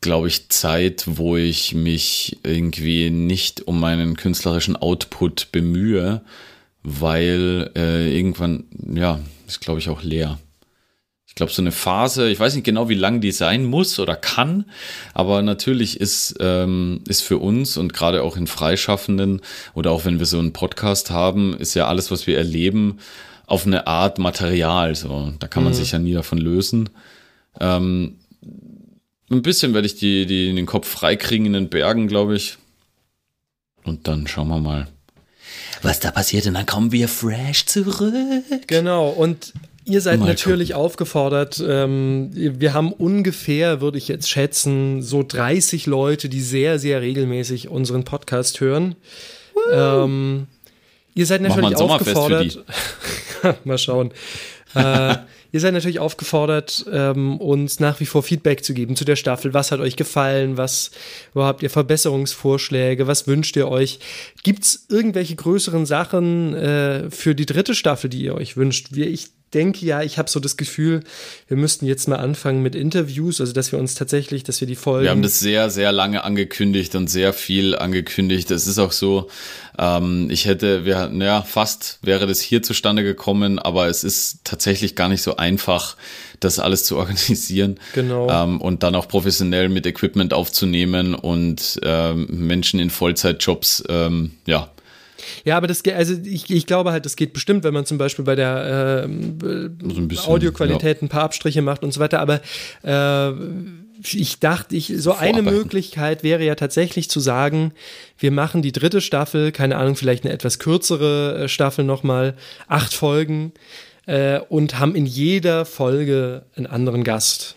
glaube 0.00 0.28
ich, 0.28 0.48
Zeit, 0.50 1.04
wo 1.06 1.36
ich 1.36 1.74
mich 1.74 2.38
irgendwie 2.44 3.10
nicht 3.10 3.66
um 3.66 3.80
meinen 3.80 4.16
künstlerischen 4.16 4.76
Output 4.76 5.48
bemühe, 5.50 6.20
weil 6.84 7.72
äh, 7.74 8.16
irgendwann, 8.16 8.64
ja, 8.94 9.18
ist 9.48 9.60
glaube 9.60 9.80
ich 9.80 9.88
auch 9.88 10.02
leer. 10.04 10.38
Ich 11.36 11.38
glaube, 11.38 11.52
so 11.52 11.60
eine 11.60 11.70
Phase, 11.70 12.30
ich 12.30 12.40
weiß 12.40 12.54
nicht 12.54 12.64
genau, 12.64 12.88
wie 12.88 12.94
lang 12.94 13.20
die 13.20 13.30
sein 13.30 13.66
muss 13.66 13.98
oder 13.98 14.16
kann, 14.16 14.64
aber 15.12 15.42
natürlich 15.42 16.00
ist, 16.00 16.36
ähm, 16.40 17.02
ist 17.06 17.20
für 17.20 17.36
uns 17.36 17.76
und 17.76 17.92
gerade 17.92 18.22
auch 18.22 18.38
in 18.38 18.46
Freischaffenden 18.46 19.42
oder 19.74 19.90
auch 19.90 20.06
wenn 20.06 20.18
wir 20.18 20.24
so 20.24 20.38
einen 20.38 20.54
Podcast 20.54 21.10
haben, 21.10 21.54
ist 21.58 21.74
ja 21.74 21.88
alles, 21.88 22.10
was 22.10 22.26
wir 22.26 22.38
erleben, 22.38 23.00
auf 23.44 23.66
eine 23.66 23.86
Art 23.86 24.18
Material. 24.18 24.94
So, 24.94 25.34
da 25.38 25.46
kann 25.46 25.62
man 25.62 25.74
Mhm. 25.74 25.76
sich 25.76 25.92
ja 25.92 25.98
nie 25.98 26.14
davon 26.14 26.38
lösen. 26.38 26.88
Ähm, 27.60 28.16
ein 29.30 29.42
bisschen 29.42 29.74
werde 29.74 29.88
ich 29.88 29.96
die, 29.96 30.24
die 30.24 30.48
in 30.48 30.56
den 30.56 30.64
Kopf 30.64 30.88
freikriegen 30.88 31.44
in 31.48 31.52
den 31.52 31.68
Bergen, 31.68 32.08
glaube 32.08 32.36
ich. 32.36 32.56
Und 33.84 34.08
dann 34.08 34.26
schauen 34.26 34.48
wir 34.48 34.58
mal, 34.58 34.88
was 35.82 36.00
da 36.00 36.12
passiert. 36.12 36.46
Und 36.46 36.54
dann 36.54 36.64
kommen 36.64 36.92
wir 36.92 37.08
fresh 37.08 37.66
zurück. 37.66 38.14
Genau, 38.68 39.10
und 39.10 39.52
ihr 39.86 40.00
seid 40.00 40.20
Mal 40.20 40.26
natürlich 40.26 40.74
aufgefordert. 40.74 41.62
Ähm, 41.66 42.30
wir 42.32 42.74
haben 42.74 42.92
ungefähr, 42.92 43.80
würde 43.80 43.98
ich 43.98 44.08
jetzt 44.08 44.28
schätzen, 44.28 45.02
so 45.02 45.22
30 45.26 45.86
Leute, 45.86 46.28
die 46.28 46.40
sehr, 46.40 46.78
sehr 46.78 47.00
regelmäßig 47.00 47.68
unseren 47.68 48.04
Podcast 48.04 48.60
hören. 48.60 48.96
Ähm, 49.72 50.46
ihr 51.14 51.26
seid 51.26 51.40
Mach 51.40 51.50
mal 51.50 51.56
natürlich 51.56 51.76
ein 51.76 51.78
Sommerfest 51.78 52.10
für 52.10 52.18
aufgefordert. 52.18 52.64
mal 53.64 53.78
schauen. 53.78 54.10
äh, 54.74 55.16
ihr 55.52 55.60
seid 55.60 55.72
natürlich 55.72 56.00
aufgefordert, 56.00 56.84
ähm, 56.92 57.40
uns 57.40 57.80
nach 57.80 58.00
wie 58.00 58.06
vor 58.06 58.22
Feedback 58.22 58.64
zu 58.64 58.74
geben 58.74 58.96
zu 58.96 59.04
der 59.04 59.16
Staffel. 59.16 59.54
Was 59.54 59.70
hat 59.70 59.80
euch 59.80 59.96
gefallen? 59.96 60.56
Was, 60.56 60.90
wo 61.32 61.44
habt 61.44 61.62
ihr 61.62 61.70
Verbesserungsvorschläge? 61.70 63.06
Was 63.06 63.26
wünscht 63.26 63.56
ihr 63.56 63.68
euch? 63.68 64.00
Gibt's 64.42 64.86
irgendwelche 64.88 65.36
größeren 65.36 65.86
Sachen 65.86 66.54
äh, 66.54 67.10
für 67.10 67.34
die 67.34 67.46
dritte 67.46 67.74
Staffel, 67.74 68.10
die 68.10 68.24
ihr 68.24 68.34
euch 68.34 68.56
wünscht? 68.56 68.88
Wir, 68.90 69.08
ich 69.08 69.30
denke 69.56 69.86
ja, 69.86 70.02
ich 70.02 70.18
habe 70.18 70.28
so 70.28 70.38
das 70.38 70.56
Gefühl, 70.56 71.00
wir 71.48 71.56
müssten 71.56 71.86
jetzt 71.86 72.06
mal 72.08 72.16
anfangen 72.16 72.62
mit 72.62 72.74
Interviews, 72.74 73.40
also 73.40 73.52
dass 73.52 73.72
wir 73.72 73.78
uns 73.78 73.94
tatsächlich, 73.94 74.44
dass 74.44 74.60
wir 74.60 74.68
die 74.68 74.76
Folgen. 74.76 75.04
Wir 75.04 75.10
haben 75.10 75.22
das 75.22 75.40
sehr, 75.40 75.70
sehr 75.70 75.92
lange 75.92 76.22
angekündigt 76.24 76.94
und 76.94 77.08
sehr 77.08 77.32
viel 77.32 77.74
angekündigt. 77.74 78.50
Es 78.50 78.66
ist 78.66 78.78
auch 78.78 78.92
so, 78.92 79.28
ähm, 79.78 80.28
ich 80.30 80.44
hätte, 80.44 80.84
wir, 80.84 81.08
naja, 81.08 81.42
fast 81.42 81.98
wäre 82.02 82.26
das 82.26 82.40
hier 82.40 82.62
zustande 82.62 83.02
gekommen, 83.02 83.58
aber 83.58 83.88
es 83.88 84.04
ist 84.04 84.40
tatsächlich 84.44 84.94
gar 84.94 85.08
nicht 85.08 85.22
so 85.22 85.36
einfach, 85.36 85.96
das 86.38 86.58
alles 86.58 86.84
zu 86.84 86.96
organisieren. 86.98 87.80
Genau. 87.94 88.28
Ähm, 88.28 88.60
und 88.60 88.82
dann 88.82 88.94
auch 88.94 89.08
professionell 89.08 89.70
mit 89.70 89.86
Equipment 89.86 90.34
aufzunehmen 90.34 91.14
und 91.14 91.80
ähm, 91.82 92.26
Menschen 92.30 92.78
in 92.78 92.90
Vollzeitjobs, 92.90 93.84
ähm, 93.88 94.32
ja, 94.44 94.70
Ja, 95.44 95.56
aber 95.56 95.66
das 95.66 95.82
geht, 95.82 95.94
also 95.94 96.14
ich, 96.24 96.50
ich 96.50 96.66
glaube 96.66 96.92
halt, 96.92 97.04
das 97.04 97.16
geht 97.16 97.32
bestimmt, 97.32 97.64
wenn 97.64 97.74
man 97.74 97.86
zum 97.86 97.98
Beispiel 97.98 98.24
bei 98.24 98.34
der 98.34 99.04
ähm, 99.04 99.38
so. 100.12 100.30
Audioqualität 100.30 101.02
ein 101.02 101.08
paar 101.08 101.24
Abstriche 101.24 101.62
macht 101.62 101.82
und 101.82 101.92
so 101.92 102.00
weiter. 102.00 102.20
Aber 102.20 102.40
äh, 102.82 103.32
ich 104.02 104.40
dachte, 104.40 104.76
ich, 104.76 104.92
so 104.96 105.14
eine. 105.14 105.42
Möglichkeit 105.42 106.22
wäre 106.22 106.44
ja 106.44 106.54
tatsächlich 106.54 107.08
zu 107.08 107.20
sagen, 107.20 107.72
wir 108.18 108.30
machen 108.30 108.62
die 108.62 108.72
dritte 108.72 109.00
Staffel, 109.00 109.52
keine 109.52 109.76
Ahnung, 109.76 109.96
vielleicht 109.96 110.24
eine 110.24 110.32
etwas 110.32 110.58
kürzere 110.58 111.44
äh, 111.44 111.48
Staffel 111.48 111.84
nochmal, 111.84 112.34
acht 112.68 112.92
Folgen 112.92 113.52
äh, 114.06 114.40
und 114.48 114.78
haben 114.78 114.94
in 114.94 115.06
jeder 115.06 115.64
Folge 115.64 116.42
einen 116.56 116.66
anderen 116.66 117.04
Gast. 117.04 117.56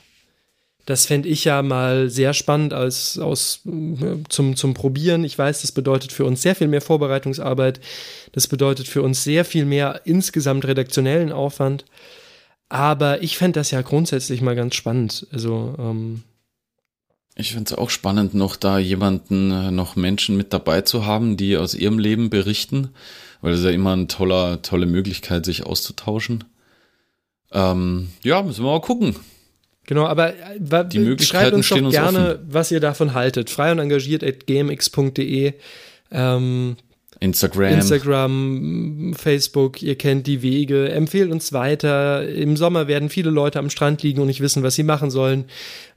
Das 0.89 1.05
fände 1.05 1.29
ich 1.29 1.45
ja 1.45 1.61
mal 1.61 2.09
sehr 2.09 2.33
spannend 2.33 2.73
als, 2.73 3.19
aus, 3.19 3.59
äh, 3.67 4.23
zum, 4.27 4.55
zum 4.55 4.73
Probieren. 4.73 5.23
Ich 5.23 5.37
weiß, 5.37 5.61
das 5.61 5.71
bedeutet 5.71 6.11
für 6.11 6.25
uns 6.25 6.41
sehr 6.41 6.55
viel 6.55 6.67
mehr 6.67 6.81
Vorbereitungsarbeit. 6.81 7.79
Das 8.31 8.47
bedeutet 8.47 8.87
für 8.87 9.03
uns 9.03 9.23
sehr 9.23 9.45
viel 9.45 9.65
mehr 9.65 10.01
insgesamt 10.05 10.65
redaktionellen 10.65 11.31
Aufwand. 11.31 11.85
Aber 12.69 13.21
ich 13.21 13.37
fände 13.37 13.59
das 13.59 13.69
ja 13.69 13.83
grundsätzlich 13.83 14.41
mal 14.41 14.55
ganz 14.55 14.73
spannend. 14.73 15.27
Also, 15.31 15.75
ähm, 15.77 16.23
Ich 17.35 17.51
finde 17.51 17.71
es 17.71 17.77
auch 17.77 17.91
spannend, 17.91 18.33
noch 18.33 18.55
da 18.55 18.79
jemanden, 18.79 19.51
äh, 19.51 19.69
noch 19.69 19.95
Menschen 19.95 20.37
mit 20.37 20.53
dabei 20.53 20.81
zu 20.81 21.05
haben, 21.05 21.37
die 21.37 21.55
aus 21.55 21.75
ihrem 21.75 21.99
Leben 21.99 22.31
berichten, 22.31 22.89
weil 23.41 23.51
das 23.51 23.59
ist 23.59 23.65
ja 23.67 23.71
immer 23.71 23.93
eine 23.93 24.07
tolle, 24.07 24.63
tolle 24.63 24.87
Möglichkeit, 24.87 25.45
sich 25.45 25.67
auszutauschen. 25.67 26.45
Ähm, 27.51 28.09
ja, 28.23 28.41
müssen 28.41 28.65
wir 28.65 28.71
mal 28.71 28.81
gucken. 28.81 29.15
Genau, 29.89 30.05
aber 30.05 30.35
äh, 30.35 30.85
Die 30.87 30.99
Möglichkeiten 30.99 31.25
schreibt 31.41 31.55
uns 31.55 31.65
stehen 31.65 31.79
doch 31.79 31.85
uns 31.85 31.95
gerne, 31.95 32.39
was 32.47 32.69
ihr 32.69 32.79
davon 32.79 33.15
haltet. 33.15 33.49
Frei 33.49 33.71
und 33.71 33.79
engagiert 33.79 34.23
at 34.23 34.45
gmx.de. 34.45 35.53
Ähm, 36.11 36.77
Instagram. 37.19 37.73
Instagram, 37.73 39.15
Facebook, 39.17 39.81
ihr 39.81 39.97
kennt 39.97 40.27
die 40.27 40.43
Wege, 40.43 40.91
empfehlt 40.91 41.31
uns 41.31 41.53
weiter. 41.53 42.29
Im 42.29 42.55
Sommer 42.55 42.87
werden 42.87 43.09
viele 43.09 43.31
Leute 43.31 43.57
am 43.57 43.71
Strand 43.71 44.03
liegen 44.03 44.21
und 44.21 44.27
nicht 44.27 44.41
wissen, 44.41 44.61
was 44.61 44.75
sie 44.75 44.83
machen 44.83 45.09
sollen. 45.09 45.45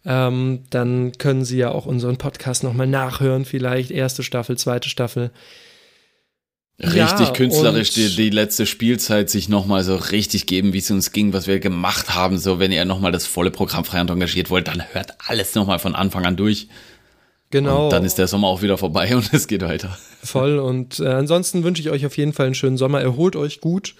Ähm, 0.06 0.60
dann 0.70 1.12
können 1.18 1.44
sie 1.44 1.58
ja 1.58 1.70
auch 1.70 1.84
unseren 1.84 2.16
Podcast 2.16 2.64
nochmal 2.64 2.86
nachhören, 2.86 3.44
vielleicht 3.44 3.90
erste 3.90 4.22
Staffel, 4.22 4.56
zweite 4.56 4.88
Staffel. 4.88 5.32
Richtig 6.82 7.28
Ja, 7.28 7.32
künstlerisch 7.32 7.90
die, 7.90 8.14
die 8.14 8.30
letzte 8.30 8.66
Spielzeit 8.66 9.30
sich 9.30 9.48
nochmal 9.48 9.84
so 9.84 9.94
richtig 9.94 10.46
geben, 10.46 10.72
wie 10.72 10.78
es 10.78 10.90
uns 10.90 11.12
ging, 11.12 11.32
was 11.32 11.46
wir 11.46 11.60
gemacht 11.60 12.14
haben. 12.14 12.38
So, 12.38 12.58
wenn 12.58 12.72
ihr 12.72 12.84
nochmal 12.84 13.12
das 13.12 13.26
volle 13.26 13.52
Programm 13.52 13.84
frei 13.84 14.00
und 14.00 14.10
engagiert 14.10 14.50
wollt, 14.50 14.66
dann 14.66 14.82
hört 14.92 15.14
alles 15.26 15.54
nochmal 15.54 15.78
von 15.78 15.94
Anfang 15.94 16.26
an 16.26 16.36
durch. 16.36 16.68
Genau. 17.50 17.84
Und 17.84 17.92
dann 17.92 18.04
ist 18.04 18.18
der 18.18 18.26
Sommer 18.26 18.48
auch 18.48 18.62
wieder 18.62 18.78
vorbei 18.78 19.14
und 19.14 19.32
es 19.32 19.46
geht 19.46 19.62
weiter. 19.62 19.96
Voll. 20.24 20.58
Und 20.58 20.98
äh, 20.98 21.06
ansonsten 21.06 21.62
wünsche 21.62 21.82
ich 21.82 21.90
euch 21.90 22.04
auf 22.04 22.16
jeden 22.16 22.32
Fall 22.32 22.46
einen 22.46 22.54
schönen 22.54 22.78
Sommer. 22.78 23.00
Erholt 23.00 23.36
euch 23.36 23.60
gut. 23.60 23.94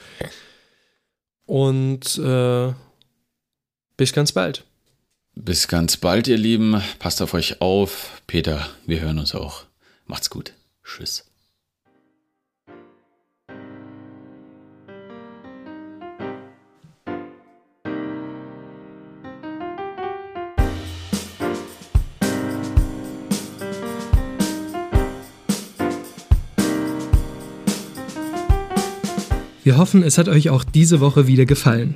Und 1.47 2.19
äh, 2.19 2.73
bis 3.97 4.13
ganz 4.13 4.33
bald. 4.33 4.65
Bis 5.35 5.69
ganz 5.69 5.97
bald, 5.97 6.29
ihr 6.29 6.39
Lieben. 6.39 6.83
Passt 6.99 7.23
auf 7.23 7.35
euch 7.35 7.61
auf. 7.61 8.23
Peter, 8.27 8.69
wir 8.87 9.01
hören 9.01 9.19
uns 9.19 9.35
auch. 9.35 9.65
Macht's 10.07 10.31
gut. 10.31 10.53
Tschüss. 10.85 11.32
Wir 29.65 29.77
hoffen, 29.77 30.03
es 30.03 30.19
hat 30.19 30.29
euch 30.29 30.51
auch 30.51 30.65
diese 30.65 30.99
Woche 30.99 31.29
wieder 31.29 31.45
gefallen. 31.45 31.95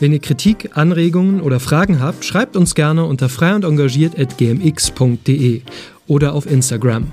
Wenn 0.00 0.12
ihr 0.12 0.18
Kritik, 0.18 0.70
Anregungen 0.72 1.40
oder 1.40 1.60
Fragen 1.60 2.00
habt, 2.00 2.24
schreibt 2.24 2.56
uns 2.56 2.74
gerne 2.74 3.04
unter 3.04 3.28
frei 3.28 3.54
und 3.54 3.64
engagiert 3.64 4.18
at 4.18 4.36
gmx.de 4.38 5.62
oder 6.08 6.32
auf 6.32 6.50
Instagram. 6.50 7.12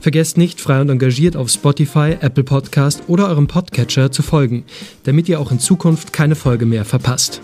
Vergesst 0.00 0.38
nicht, 0.38 0.60
frei 0.60 0.80
und 0.80 0.88
engagiert 0.88 1.36
auf 1.36 1.50
Spotify, 1.50 2.16
Apple 2.18 2.42
Podcast 2.42 3.02
oder 3.06 3.28
eurem 3.28 3.46
Podcatcher 3.46 4.10
zu 4.10 4.22
folgen, 4.22 4.64
damit 5.04 5.28
ihr 5.28 5.38
auch 5.38 5.52
in 5.52 5.60
Zukunft 5.60 6.12
keine 6.12 6.34
Folge 6.34 6.66
mehr 6.66 6.84
verpasst. 6.84 7.42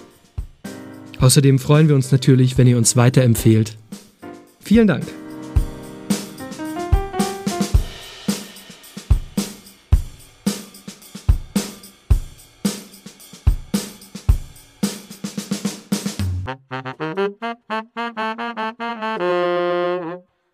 Außerdem 1.21 1.59
freuen 1.59 1.89
wir 1.89 1.95
uns 1.95 2.13
natürlich, 2.13 2.59
wenn 2.59 2.67
ihr 2.67 2.77
uns 2.77 2.97
weiterempfehlt. 2.97 3.77
Vielen 4.61 4.87
Dank. 4.87 5.05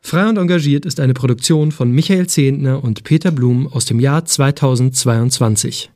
Frei 0.02 0.28
und 0.28 0.38
engagiert 0.38 0.86
ist 0.86 0.98
eine 0.98 1.14
Produktion 1.14 1.70
von 1.70 1.92
Michael 1.92 2.26
Zehntner 2.26 2.82
und 2.82 3.04
Peter 3.04 3.30
Blum 3.30 3.68
aus 3.68 3.84
dem 3.84 4.00
Jahr 4.00 4.24
2022. 4.24 5.92